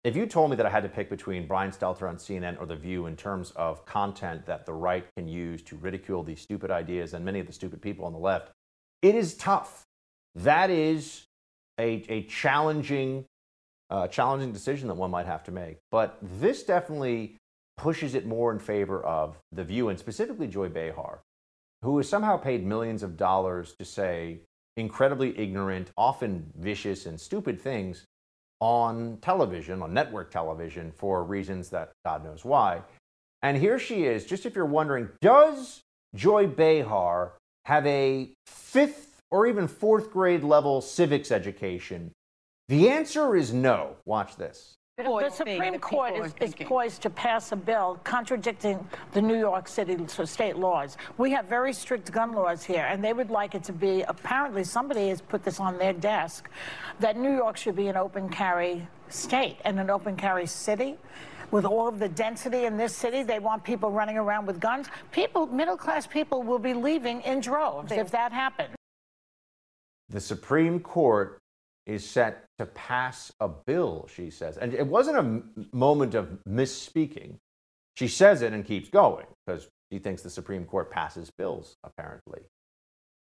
If 0.06 0.16
you 0.16 0.26
told 0.28 0.52
me 0.52 0.56
that 0.56 0.66
I 0.66 0.70
had 0.70 0.84
to 0.84 0.90
pick 0.90 1.10
between 1.10 1.46
Brian 1.46 1.72
Stelter 1.72 2.08
on 2.08 2.16
CNN 2.16 2.58
or 2.58 2.66
The 2.66 2.78
View 2.78 3.08
in 3.08 3.18
terms 3.18 3.52
of 3.58 3.86
content 3.86 4.46
that 4.46 4.66
the 4.66 4.74
right 4.74 5.06
can 5.18 5.28
use 5.28 5.62
to 5.64 5.76
ridicule 5.76 6.24
these 6.24 6.40
stupid 6.40 6.72
ideas 6.72 7.14
and 7.14 7.26
many 7.26 7.42
of 7.42 7.48
the 7.48 7.54
stupid 7.54 7.82
people 7.82 8.06
on 8.06 8.14
the 8.14 8.18
left, 8.18 8.54
it 9.02 9.14
is 9.14 9.36
tough. 9.36 9.84
That 10.36 10.70
is 10.70 11.26
a, 11.78 12.06
a 12.08 12.24
challenging, 12.24 13.26
uh, 13.92 14.08
challenging 14.08 14.52
decision 14.52 14.88
that 14.88 14.96
one 14.96 15.12
might 15.12 15.26
have 15.26 15.44
to 15.44 15.52
make. 15.52 15.78
But 15.92 16.18
this 16.40 16.64
definitely 16.64 17.38
pushes 17.78 18.16
it 18.16 18.26
more 18.26 18.52
in 18.52 18.60
favor 18.60 19.04
of 19.04 19.38
The 19.52 19.64
View, 19.64 19.90
and 19.90 20.00
specifically 20.00 20.48
Joy 20.48 20.70
Behar, 20.70 21.22
who 21.84 21.98
has 21.98 22.08
somehow 22.08 22.38
paid 22.38 22.66
millions 22.66 23.04
of 23.04 23.18
dollars 23.18 23.76
to 23.80 23.86
say 23.86 24.40
incredibly 24.78 25.38
ignorant, 25.38 25.92
often 25.98 26.52
vicious 26.58 27.06
and 27.06 27.20
stupid 27.20 27.60
things 27.60 28.06
on 28.62 29.18
television, 29.22 29.82
on 29.82 29.94
network 29.94 30.32
television, 30.32 30.92
for 30.96 31.24
reasons 31.24 31.70
that 31.70 31.92
God 32.06 32.24
knows 32.24 32.46
why. 32.46 32.82
And 33.42 33.58
here 33.58 33.80
she 33.80 34.06
is, 34.06 34.26
just 34.26 34.46
if 34.46 34.56
you're 34.56 34.66
wondering, 34.66 35.10
does 35.20 35.82
Joy 36.16 36.48
Behar 36.48 37.34
have 37.66 37.86
a 37.88 38.30
fifth 38.46 39.20
or 39.32 39.48
even 39.48 39.68
fourth 39.68 40.12
grade 40.12 40.44
level 40.44 40.80
civics 40.82 41.32
education? 41.32 42.12
The 42.72 42.88
answer 42.88 43.36
is 43.36 43.54
no. 43.54 43.98
Watch 44.06 44.38
this. 44.38 44.78
The 44.98 45.30
Supreme 45.30 45.78
Court 45.80 46.14
is, 46.16 46.34
is, 46.40 46.56
poised 46.56 47.02
to 47.02 47.10
pass 47.10 47.52
a 47.52 47.58
bill 47.58 48.00
contradicting 48.06 48.88
the 49.12 49.22
New 49.22 49.38
York 49.38 49.68
City 49.68 49.98
uh, 49.98 50.26
state 50.26 50.56
laws. 50.56 50.96
We 51.18 51.32
have 51.32 51.48
very 51.48 51.74
strict 51.74 52.10
gun 52.14 52.32
laws 52.32 52.64
here, 52.64 52.88
and 52.90 53.04
they 53.04 53.12
would 53.12 53.30
like 53.30 53.56
it 53.56 53.66
to 53.66 53.74
be 53.74 54.04
apparently 54.04 54.64
somebody 54.64 55.10
has 55.10 55.20
put 55.20 55.44
this 55.44 55.60
on 55.60 55.78
their 55.80 55.92
desk 55.92 56.50
that 57.02 57.18
New 57.18 57.36
York 57.36 57.58
should 57.58 57.76
be 57.76 57.88
an 57.88 57.98
open 57.98 58.30
carry 58.30 58.88
state 59.10 59.58
and 59.66 59.78
an 59.78 59.90
open 59.90 60.16
carry 60.16 60.46
city 60.46 60.96
with 61.52 61.66
all 61.66 61.90
of 61.90 62.00
the 62.00 62.08
density 62.08 62.64
in 62.64 62.78
this 62.78 62.96
city, 62.96 63.22
they 63.22 63.40
want 63.40 63.66
people 63.66 63.92
running 63.92 64.18
around 64.18 64.46
with 64.46 64.62
guns. 64.62 64.88
People, 65.12 65.46
middle 65.48 65.76
class 65.76 66.08
people, 66.08 66.42
will 66.42 66.60
be 66.60 66.74
leaving 66.74 67.20
in 67.24 67.42
droves 67.42 67.92
if 67.92 68.10
that 68.12 68.32
happens. 68.32 68.74
The 70.08 70.22
Supreme 70.22 70.80
Court 70.80 71.41
is 71.94 72.08
set 72.08 72.46
to 72.58 72.66
pass 72.66 73.32
a 73.40 73.48
bill, 73.48 74.10
she 74.14 74.30
says. 74.30 74.58
And 74.58 74.74
it 74.74 74.88
wasn't 74.88 75.18
a 75.18 75.76
moment 75.76 76.16
of 76.16 76.40
misspeaking. 76.48 77.36
She 77.96 78.08
says 78.08 78.42
it 78.42 78.54
and 78.54 78.66
keeps 78.66 78.90
going 78.90 79.26
because 79.46 79.68
she 79.92 80.00
thinks 80.00 80.22
the 80.22 80.30
Supreme 80.30 80.66
Court 80.66 80.90
passes 80.90 81.30
bills, 81.38 81.76
apparently. 81.84 82.42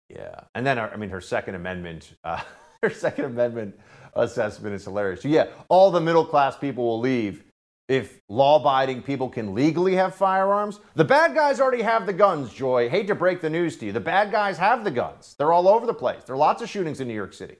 Yeah. 0.09 0.41
And 0.55 0.65
then, 0.65 0.77
I 0.77 0.95
mean, 0.97 1.09
her 1.09 1.21
Second 1.21 1.55
Amendment, 1.55 2.13
uh, 2.23 2.41
her 2.83 2.89
Second 2.89 3.25
Amendment 3.25 3.79
assessment 4.15 4.75
is 4.75 4.83
hilarious. 4.83 5.21
So, 5.21 5.27
yeah, 5.27 5.47
all 5.69 5.91
the 5.91 6.01
middle 6.01 6.25
class 6.25 6.57
people 6.57 6.85
will 6.85 6.99
leave 6.99 7.43
if 7.87 8.19
law 8.29 8.59
abiding 8.59 9.01
people 9.01 9.29
can 9.29 9.55
legally 9.55 9.95
have 9.95 10.13
firearms. 10.13 10.79
The 10.95 11.03
bad 11.03 11.33
guys 11.33 11.59
already 11.59 11.81
have 11.81 12.05
the 12.05 12.13
guns, 12.13 12.53
Joy. 12.53 12.87
Hate 12.87 13.07
to 13.07 13.15
break 13.15 13.41
the 13.41 13.49
news 13.49 13.77
to 13.77 13.87
you. 13.87 13.91
The 13.91 13.99
bad 13.99 14.31
guys 14.31 14.57
have 14.57 14.83
the 14.83 14.91
guns. 14.91 15.35
They're 15.37 15.51
all 15.51 15.67
over 15.67 15.85
the 15.85 15.93
place. 15.93 16.23
There 16.23 16.35
are 16.35 16.39
lots 16.39 16.61
of 16.61 16.69
shootings 16.69 17.01
in 17.01 17.07
New 17.07 17.15
York 17.15 17.33
City. 17.33 17.57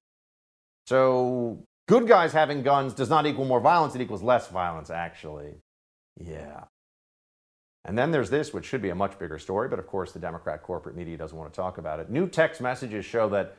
So, 0.90 1.64
good 1.88 2.08
guys 2.08 2.34
having 2.34 2.64
guns 2.64 2.96
does 2.96 3.12
not 3.12 3.28
equal 3.28 3.46
more 3.46 3.60
violence, 3.60 3.94
it 3.94 4.02
equals 4.02 4.24
less 4.24 4.48
violence, 4.48 4.90
actually. 4.90 5.54
Yeah. 6.20 6.64
And 7.86 7.96
then 7.96 8.10
there's 8.10 8.32
this, 8.32 8.56
which 8.56 8.66
should 8.66 8.82
be 8.82 8.90
a 8.90 8.96
much 8.96 9.20
bigger 9.20 9.38
story, 9.38 9.70
but 9.70 9.78
of 9.78 9.86
course 9.86 10.14
the 10.14 10.20
Democrat 10.20 10.64
corporate 10.64 10.96
media 10.96 11.16
doesn't 11.16 11.38
want 11.38 11.54
to 11.54 11.56
talk 11.56 11.78
about 11.78 12.00
it. 12.00 12.10
New 12.10 12.28
text 12.28 12.60
messages 12.60 13.06
show 13.06 13.30
that 13.30 13.56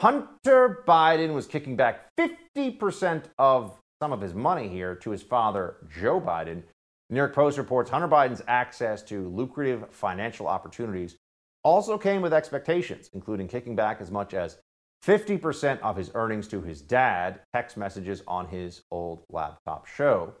Hunter 0.00 0.84
Biden 0.86 1.34
was 1.34 1.48
kicking 1.48 1.74
back 1.74 2.06
50% 2.16 3.24
of 3.40 3.76
some 4.00 4.12
of 4.12 4.20
his 4.20 4.32
money 4.32 4.68
here 4.68 4.94
to 4.94 5.10
his 5.10 5.24
father, 5.24 5.78
Joe 6.00 6.20
Biden. 6.20 6.62
The 7.08 7.14
New 7.14 7.18
York 7.18 7.34
Post 7.34 7.58
reports 7.58 7.90
Hunter 7.90 8.06
Biden's 8.06 8.42
access 8.46 9.02
to 9.02 9.28
lucrative 9.30 9.90
financial 9.90 10.46
opportunities 10.46 11.16
also 11.64 11.98
came 11.98 12.22
with 12.22 12.32
expectations, 12.32 13.10
including 13.14 13.48
kicking 13.48 13.74
back 13.74 14.00
as 14.00 14.12
much 14.12 14.32
as 14.32 14.58
50% 15.04 15.80
of 15.80 15.96
his 15.96 16.10
earnings 16.14 16.48
to 16.48 16.60
his 16.60 16.80
dad, 16.80 17.40
text 17.54 17.76
messages 17.76 18.22
on 18.26 18.48
his 18.48 18.82
old 18.90 19.24
laptop 19.30 19.86
show. 19.86 20.34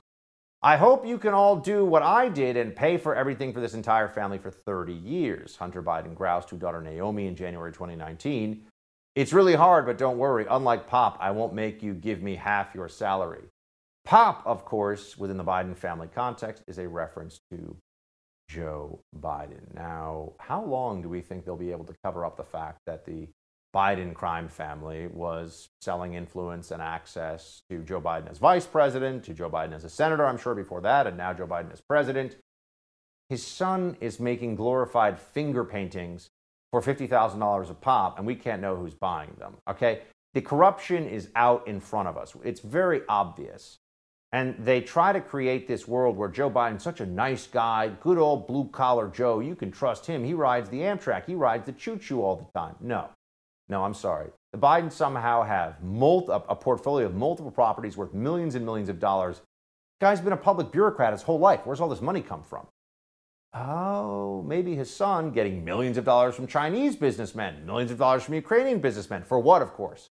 I 0.60 0.76
hope 0.76 1.06
you 1.06 1.18
can 1.18 1.34
all 1.34 1.54
do 1.54 1.84
what 1.84 2.02
I 2.02 2.28
did 2.28 2.56
and 2.56 2.74
pay 2.74 2.98
for 2.98 3.14
everything 3.14 3.52
for 3.52 3.60
this 3.60 3.74
entire 3.74 4.08
family 4.08 4.38
for 4.38 4.50
30 4.50 4.92
years, 4.92 5.54
Hunter 5.54 5.82
Biden 5.82 6.16
groused 6.16 6.48
to 6.48 6.56
daughter 6.56 6.82
Naomi 6.82 7.28
in 7.28 7.36
January 7.36 7.72
2019. 7.72 8.64
It's 9.14 9.32
really 9.32 9.54
hard, 9.54 9.86
but 9.86 9.98
don't 9.98 10.18
worry. 10.18 10.46
Unlike 10.50 10.88
Pop, 10.88 11.16
I 11.20 11.30
won't 11.30 11.54
make 11.54 11.82
you 11.82 11.94
give 11.94 12.22
me 12.22 12.34
half 12.34 12.74
your 12.74 12.88
salary. 12.88 13.44
Pop, 14.04 14.42
of 14.46 14.64
course, 14.64 15.16
within 15.16 15.36
the 15.36 15.44
Biden 15.44 15.76
family 15.76 16.08
context, 16.12 16.64
is 16.66 16.78
a 16.78 16.88
reference 16.88 17.40
to 17.50 17.76
Joe 18.48 19.00
Biden. 19.20 19.74
Now, 19.74 20.32
how 20.38 20.64
long 20.64 21.02
do 21.02 21.08
we 21.08 21.20
think 21.20 21.44
they'll 21.44 21.56
be 21.56 21.70
able 21.70 21.84
to 21.84 21.94
cover 22.02 22.24
up 22.24 22.36
the 22.36 22.44
fact 22.44 22.78
that 22.86 23.04
the 23.04 23.28
Biden 23.74 24.14
crime 24.14 24.48
family 24.48 25.06
was 25.08 25.68
selling 25.80 26.14
influence 26.14 26.70
and 26.70 26.80
access 26.80 27.62
to 27.70 27.82
Joe 27.82 28.00
Biden 28.00 28.30
as 28.30 28.38
vice 28.38 28.66
president, 28.66 29.24
to 29.24 29.34
Joe 29.34 29.50
Biden 29.50 29.74
as 29.74 29.84
a 29.84 29.90
senator, 29.90 30.26
I'm 30.26 30.38
sure, 30.38 30.54
before 30.54 30.80
that, 30.80 31.06
and 31.06 31.16
now 31.16 31.34
Joe 31.34 31.46
Biden 31.46 31.72
as 31.72 31.80
president? 31.80 32.36
His 33.28 33.46
son 33.46 33.96
is 34.00 34.18
making 34.18 34.56
glorified 34.56 35.20
finger 35.20 35.64
paintings 35.64 36.30
for 36.70 36.80
$50,000 36.80 37.70
a 37.70 37.74
pop, 37.74 38.18
and 38.18 38.26
we 38.26 38.34
can't 38.34 38.62
know 38.62 38.74
who's 38.76 38.94
buying 38.94 39.34
them. 39.38 39.56
Okay? 39.68 40.02
The 40.34 40.40
corruption 40.40 41.06
is 41.06 41.28
out 41.34 41.68
in 41.68 41.80
front 41.80 42.08
of 42.08 42.16
us. 42.16 42.34
It's 42.44 42.60
very 42.60 43.02
obvious. 43.08 43.78
And 44.32 44.56
they 44.58 44.82
try 44.82 45.12
to 45.12 45.20
create 45.20 45.66
this 45.66 45.88
world 45.88 46.16
where 46.16 46.28
Joe 46.28 46.50
Biden's 46.50 46.82
such 46.82 47.00
a 47.00 47.06
nice 47.06 47.46
guy, 47.46 47.88
good 48.00 48.18
old 48.18 48.46
blue 48.46 48.68
collar 48.68 49.08
Joe. 49.08 49.40
You 49.40 49.54
can 49.54 49.70
trust 49.70 50.06
him. 50.06 50.24
He 50.24 50.34
rides 50.34 50.68
the 50.68 50.80
Amtrak, 50.80 51.24
he 51.26 51.34
rides 51.34 51.64
the 51.66 51.72
choo 51.72 51.98
choo 51.98 52.22
all 52.22 52.36
the 52.36 52.58
time. 52.58 52.76
No, 52.80 53.08
no, 53.68 53.84
I'm 53.84 53.94
sorry. 53.94 54.30
The 54.52 54.58
Bidens 54.58 54.92
somehow 54.92 55.42
have 55.42 55.76
a 55.82 56.56
portfolio 56.56 57.06
of 57.06 57.14
multiple 57.14 57.50
properties 57.50 57.96
worth 57.96 58.14
millions 58.14 58.54
and 58.54 58.64
millions 58.64 58.88
of 58.88 58.98
dollars. 58.98 59.42
guy's 60.00 60.20
been 60.20 60.32
a 60.32 60.38
public 60.38 60.72
bureaucrat 60.72 61.12
his 61.12 61.22
whole 61.22 61.38
life. 61.38 61.60
Where's 61.64 61.80
all 61.80 61.88
this 61.88 62.00
money 62.00 62.22
come 62.22 62.42
from? 62.42 62.66
Oh, 63.54 64.42
maybe 64.46 64.74
his 64.74 64.94
son 64.94 65.30
getting 65.30 65.64
millions 65.64 65.96
of 65.98 66.04
dollars 66.04 66.34
from 66.34 66.46
Chinese 66.46 66.96
businessmen, 66.96 67.64
millions 67.66 67.90
of 67.90 67.98
dollars 67.98 68.22
from 68.22 68.34
Ukrainian 68.34 68.78
businessmen. 68.78 69.22
For 69.22 69.38
what, 69.38 69.62
of 69.62 69.72
course? 69.72 70.08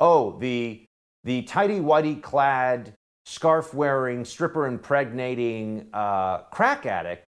Oh, 0.00 0.38
the, 0.38 0.84
the 1.24 1.42
tidy 1.42 1.80
whitey 1.80 2.22
clad, 2.22 2.94
scarf 3.26 3.74
wearing, 3.74 4.24
stripper 4.24 4.66
impregnating 4.66 5.88
uh, 5.92 6.38
crack 6.52 6.86
addict 6.86 7.24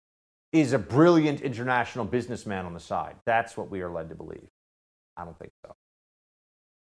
is 0.53 0.73
a 0.73 0.79
brilliant 0.79 1.41
international 1.41 2.05
businessman 2.05 2.67
on 2.67 2.75
the 2.75 2.81
side. 2.81 3.17
That's 3.25 3.57
what 3.57 3.71
we 3.71 3.83
are 3.83 3.91
led 3.91 4.09
to 4.09 4.15
believe. 4.15 4.49
I 5.17 5.25
don't 5.25 5.39
think 5.39 5.53
so. 5.65 5.75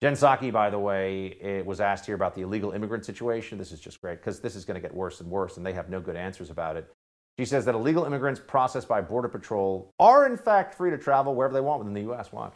Jen 0.02 0.14
Psaki, 0.14 0.52
by 0.52 0.70
the 0.70 0.80
way, 0.80 1.62
was 1.66 1.82
asked 1.82 2.06
here 2.06 2.16
about 2.16 2.34
the 2.34 2.42
illegal 2.42 2.72
immigrant 2.72 3.06
situation. 3.06 3.58
This 3.58 3.74
is 3.74 3.82
just 3.82 4.02
great 4.02 4.20
because 4.20 4.40
this 4.40 4.56
is 4.56 4.64
going 4.64 4.76
to 4.76 4.82
get 4.82 4.94
worse 4.94 5.20
and 5.20 5.30
worse, 5.30 5.58
and 5.58 5.66
they 5.66 5.74
have 5.74 5.90
no 5.90 6.00
good 6.00 6.16
answers 6.16 6.50
about 6.50 6.78
it. 6.78 6.90
She 7.38 7.46
says 7.46 7.66
that 7.66 7.76
illegal 7.76 8.06
immigrants 8.06 8.42
processed 8.46 8.88
by 8.88 9.02
Border 9.02 9.30
Patrol 9.30 9.94
are, 10.00 10.26
in 10.26 10.38
fact, 10.38 10.76
free 10.76 10.90
to 10.92 10.98
travel 10.98 11.36
wherever 11.36 11.54
they 11.54 11.62
want 11.62 11.80
within 11.80 11.94
the 11.94 12.02
U.S. 12.02 12.32
Watch. 12.32 12.56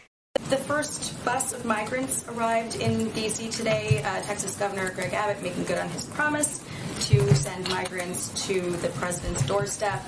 The 0.50 0.58
first 0.58 1.24
bus 1.24 1.54
of 1.54 1.64
migrants 1.64 2.28
arrived 2.28 2.76
in 2.76 3.10
D.C. 3.12 3.50
today. 3.50 4.02
Uh, 4.04 4.22
Texas 4.24 4.58
Governor 4.58 4.92
Greg 4.92 5.14
Abbott 5.14 5.42
making 5.42 5.64
good 5.66 5.78
on 5.78 5.90
his 5.90 6.06
promise 6.06 6.66
to 7.08 7.36
send 7.36 7.70
migrants 7.70 8.48
to 8.48 8.72
the 8.78 8.90
president's 8.90 9.46
doorstep. 9.46 10.04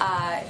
Uh, 0.00 0.42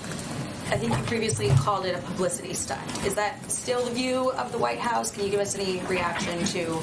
I 0.70 0.76
think 0.76 0.94
you 0.94 1.02
previously 1.04 1.48
called 1.48 1.86
it 1.86 1.94
a 1.94 1.98
publicity 2.02 2.52
stunt. 2.52 2.86
Is 3.06 3.14
that 3.14 3.50
still 3.50 3.86
the 3.86 3.90
view 3.90 4.32
of 4.32 4.52
the 4.52 4.58
White 4.58 4.78
House? 4.78 5.10
Can 5.10 5.24
you 5.24 5.30
give 5.30 5.40
us 5.40 5.54
any 5.54 5.80
reaction 5.86 6.44
to 6.44 6.82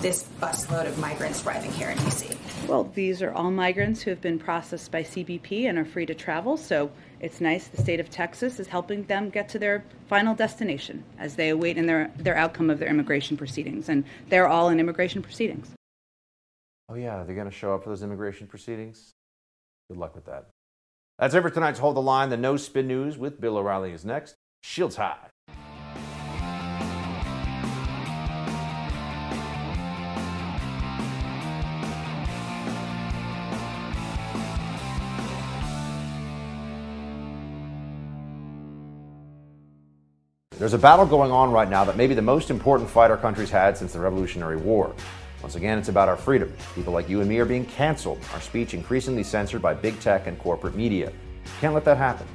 this 0.00 0.26
busload 0.40 0.86
of 0.86 0.98
migrants 0.98 1.44
arriving 1.44 1.72
here 1.72 1.90
in 1.90 1.98
D.C.? 1.98 2.30
Well, 2.66 2.84
these 2.94 3.20
are 3.20 3.32
all 3.32 3.50
migrants 3.50 4.00
who 4.00 4.08
have 4.08 4.22
been 4.22 4.38
processed 4.38 4.90
by 4.90 5.02
CBP 5.02 5.68
and 5.68 5.76
are 5.76 5.84
free 5.84 6.06
to 6.06 6.14
travel. 6.14 6.56
So 6.56 6.90
it's 7.20 7.38
nice 7.38 7.68
the 7.68 7.82
state 7.82 8.00
of 8.00 8.08
Texas 8.08 8.58
is 8.58 8.66
helping 8.66 9.04
them 9.04 9.28
get 9.28 9.50
to 9.50 9.58
their 9.58 9.84
final 10.08 10.34
destination 10.34 11.04
as 11.18 11.36
they 11.36 11.50
await 11.50 11.76
in 11.76 11.84
their, 11.84 12.10
their 12.16 12.34
outcome 12.34 12.70
of 12.70 12.78
their 12.78 12.88
immigration 12.88 13.36
proceedings. 13.36 13.90
And 13.90 14.04
they're 14.30 14.48
all 14.48 14.70
in 14.70 14.80
immigration 14.80 15.20
proceedings. 15.20 15.70
Oh, 16.88 16.94
yeah. 16.94 17.24
They're 17.24 17.36
going 17.36 17.50
to 17.50 17.54
show 17.54 17.74
up 17.74 17.84
for 17.84 17.90
those 17.90 18.02
immigration 18.02 18.46
proceedings? 18.46 19.12
Good 19.90 19.98
luck 19.98 20.14
with 20.14 20.24
that. 20.24 20.46
That's 21.18 21.32
it 21.32 21.42
for 21.42 21.50
tonight's 21.50 21.78
Hold 21.78 21.94
the 21.94 22.02
Line. 22.02 22.30
The 22.30 22.36
No 22.36 22.56
Spin 22.56 22.88
News 22.88 23.16
with 23.16 23.40
Bill 23.40 23.56
O'Reilly 23.56 23.92
is 23.92 24.04
next. 24.04 24.34
Shields 24.62 24.96
high. 24.96 25.16
There's 40.58 40.72
a 40.72 40.78
battle 40.78 41.04
going 41.04 41.30
on 41.30 41.52
right 41.52 41.68
now 41.68 41.84
that 41.84 41.96
may 41.96 42.06
be 42.06 42.14
the 42.14 42.22
most 42.22 42.50
important 42.50 42.88
fight 42.88 43.10
our 43.10 43.16
country's 43.16 43.50
had 43.50 43.76
since 43.76 43.92
the 43.92 44.00
Revolutionary 44.00 44.56
War. 44.56 44.94
Once 45.44 45.56
again, 45.56 45.78
it's 45.78 45.90
about 45.90 46.08
our 46.08 46.16
freedom. 46.16 46.50
People 46.74 46.94
like 46.94 47.06
you 47.06 47.20
and 47.20 47.28
me 47.28 47.38
are 47.38 47.44
being 47.44 47.66
canceled, 47.66 48.18
our 48.32 48.40
speech 48.40 48.72
increasingly 48.72 49.22
censored 49.22 49.60
by 49.60 49.74
big 49.74 50.00
tech 50.00 50.26
and 50.26 50.38
corporate 50.38 50.74
media. 50.74 51.12
Can't 51.60 51.74
let 51.74 51.84
that 51.84 51.98
happen. 51.98 52.26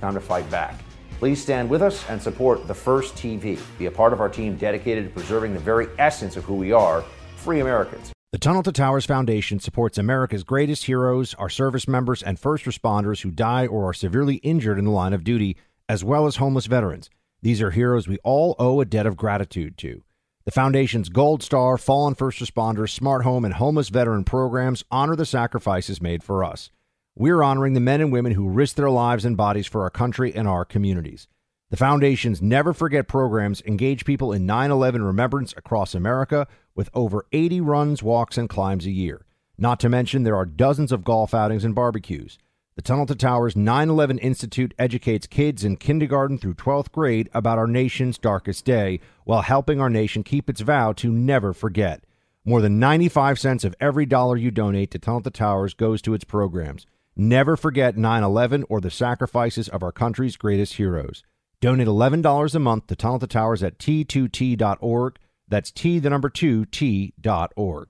Time 0.00 0.14
to 0.14 0.20
fight 0.20 0.50
back. 0.50 0.74
Please 1.20 1.40
stand 1.40 1.70
with 1.70 1.80
us 1.80 2.04
and 2.10 2.20
support 2.20 2.66
The 2.66 2.74
First 2.74 3.14
TV. 3.14 3.60
Be 3.78 3.86
a 3.86 3.90
part 3.92 4.12
of 4.12 4.20
our 4.20 4.28
team 4.28 4.56
dedicated 4.56 5.04
to 5.04 5.10
preserving 5.10 5.54
the 5.54 5.60
very 5.60 5.86
essence 6.00 6.36
of 6.36 6.42
who 6.42 6.54
we 6.54 6.72
are 6.72 7.04
free 7.36 7.60
Americans. 7.60 8.10
The 8.32 8.38
Tunnel 8.38 8.64
to 8.64 8.72
Towers 8.72 9.06
Foundation 9.06 9.60
supports 9.60 9.96
America's 9.96 10.42
greatest 10.42 10.86
heroes, 10.86 11.34
our 11.34 11.48
service 11.48 11.86
members, 11.86 12.20
and 12.20 12.36
first 12.36 12.64
responders 12.64 13.20
who 13.20 13.30
die 13.30 13.68
or 13.68 13.88
are 13.88 13.94
severely 13.94 14.38
injured 14.38 14.80
in 14.80 14.86
the 14.86 14.90
line 14.90 15.12
of 15.12 15.22
duty, 15.22 15.56
as 15.88 16.02
well 16.02 16.26
as 16.26 16.34
homeless 16.34 16.66
veterans. 16.66 17.10
These 17.42 17.62
are 17.62 17.70
heroes 17.70 18.08
we 18.08 18.18
all 18.24 18.56
owe 18.58 18.80
a 18.80 18.84
debt 18.84 19.06
of 19.06 19.16
gratitude 19.16 19.78
to. 19.78 20.02
The 20.46 20.52
Foundation's 20.52 21.08
Gold 21.08 21.42
Star, 21.42 21.76
Fallen 21.76 22.14
First 22.14 22.38
Responders, 22.38 22.90
Smart 22.90 23.24
Home, 23.24 23.44
and 23.44 23.54
Homeless 23.54 23.88
Veteran 23.88 24.22
programs 24.22 24.84
honor 24.92 25.16
the 25.16 25.26
sacrifices 25.26 26.00
made 26.00 26.22
for 26.22 26.44
us. 26.44 26.70
We're 27.16 27.42
honoring 27.42 27.72
the 27.72 27.80
men 27.80 28.00
and 28.00 28.12
women 28.12 28.30
who 28.30 28.48
risked 28.48 28.76
their 28.76 28.88
lives 28.88 29.24
and 29.24 29.36
bodies 29.36 29.66
for 29.66 29.82
our 29.82 29.90
country 29.90 30.32
and 30.32 30.46
our 30.46 30.64
communities. 30.64 31.26
The 31.70 31.76
Foundation's 31.76 32.40
Never 32.40 32.72
Forget 32.72 33.08
programs 33.08 33.60
engage 33.62 34.04
people 34.04 34.32
in 34.32 34.46
9 34.46 34.70
11 34.70 35.02
remembrance 35.02 35.52
across 35.56 35.96
America 35.96 36.46
with 36.76 36.90
over 36.94 37.26
80 37.32 37.60
runs, 37.62 38.04
walks, 38.04 38.38
and 38.38 38.48
climbs 38.48 38.86
a 38.86 38.92
year. 38.92 39.26
Not 39.58 39.80
to 39.80 39.88
mention, 39.88 40.22
there 40.22 40.36
are 40.36 40.46
dozens 40.46 40.92
of 40.92 41.02
golf 41.02 41.34
outings 41.34 41.64
and 41.64 41.74
barbecues. 41.74 42.38
The 42.76 42.82
Tunnel 42.82 43.06
to 43.06 43.14
Towers 43.14 43.56
9 43.56 43.88
11 43.88 44.18
Institute 44.18 44.74
educates 44.78 45.26
kids 45.26 45.64
in 45.64 45.78
kindergarten 45.78 46.36
through 46.36 46.56
12th 46.56 46.92
grade 46.92 47.30
about 47.32 47.56
our 47.56 47.66
nation's 47.66 48.18
darkest 48.18 48.66
day 48.66 49.00
while 49.24 49.40
helping 49.40 49.80
our 49.80 49.88
nation 49.88 50.22
keep 50.22 50.50
its 50.50 50.60
vow 50.60 50.92
to 50.92 51.10
never 51.10 51.54
forget. 51.54 52.04
More 52.44 52.60
than 52.60 52.78
95 52.78 53.38
cents 53.38 53.64
of 53.64 53.74
every 53.80 54.04
dollar 54.04 54.36
you 54.36 54.50
donate 54.50 54.90
to 54.90 54.98
Tunnel 54.98 55.22
to 55.22 55.30
Towers 55.30 55.72
goes 55.72 56.02
to 56.02 56.12
its 56.12 56.24
programs. 56.24 56.84
Never 57.16 57.56
forget 57.56 57.96
9 57.96 58.22
11 58.22 58.66
or 58.68 58.82
the 58.82 58.90
sacrifices 58.90 59.70
of 59.70 59.82
our 59.82 59.90
country's 59.90 60.36
greatest 60.36 60.74
heroes. 60.74 61.22
Donate 61.62 61.88
$11 61.88 62.54
a 62.54 62.58
month 62.58 62.88
to 62.88 62.96
Tunnel 62.96 63.20
to 63.20 63.26
Towers 63.26 63.62
at 63.62 63.78
t2t.org. 63.78 65.18
That's 65.48 65.70
T, 65.70 65.98
the 65.98 66.10
number 66.10 66.28
2, 66.28 66.66
T.org. 66.66 67.88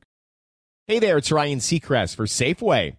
Hey 0.86 1.00
there, 1.00 1.18
it's 1.18 1.32
Ryan 1.32 1.58
Seacrest 1.58 2.14
for 2.14 2.26
Safeway. 2.26 2.98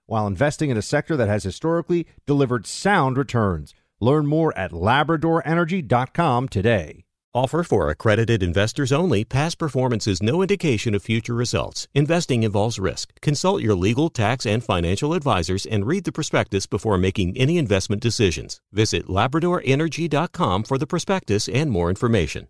while 0.11 0.27
investing 0.27 0.69
in 0.69 0.75
a 0.75 0.81
sector 0.81 1.15
that 1.15 1.29
has 1.29 1.45
historically 1.45 2.05
delivered 2.27 2.67
sound 2.67 3.17
returns. 3.17 3.73
Learn 4.01 4.27
more 4.27 4.55
at 4.57 4.71
LabradorEnergy.com 4.71 6.49
today. 6.49 7.05
Offer 7.33 7.63
for 7.63 7.89
accredited 7.89 8.43
investors 8.43 8.91
only. 8.91 9.23
Past 9.23 9.57
performance 9.57 10.05
is 10.07 10.21
no 10.21 10.41
indication 10.41 10.93
of 10.93 11.01
future 11.01 11.33
results. 11.33 11.87
Investing 11.93 12.43
involves 12.43 12.77
risk. 12.77 13.21
Consult 13.21 13.61
your 13.61 13.73
legal, 13.73 14.09
tax, 14.09 14.45
and 14.45 14.61
financial 14.61 15.13
advisors 15.13 15.65
and 15.65 15.87
read 15.87 16.03
the 16.03 16.11
prospectus 16.11 16.65
before 16.65 16.97
making 16.97 17.37
any 17.37 17.57
investment 17.57 18.01
decisions. 18.01 18.59
Visit 18.73 19.07
LabradorEnergy.com 19.07 20.63
for 20.63 20.77
the 20.77 20.87
prospectus 20.87 21.47
and 21.47 21.71
more 21.71 21.89
information. 21.89 22.49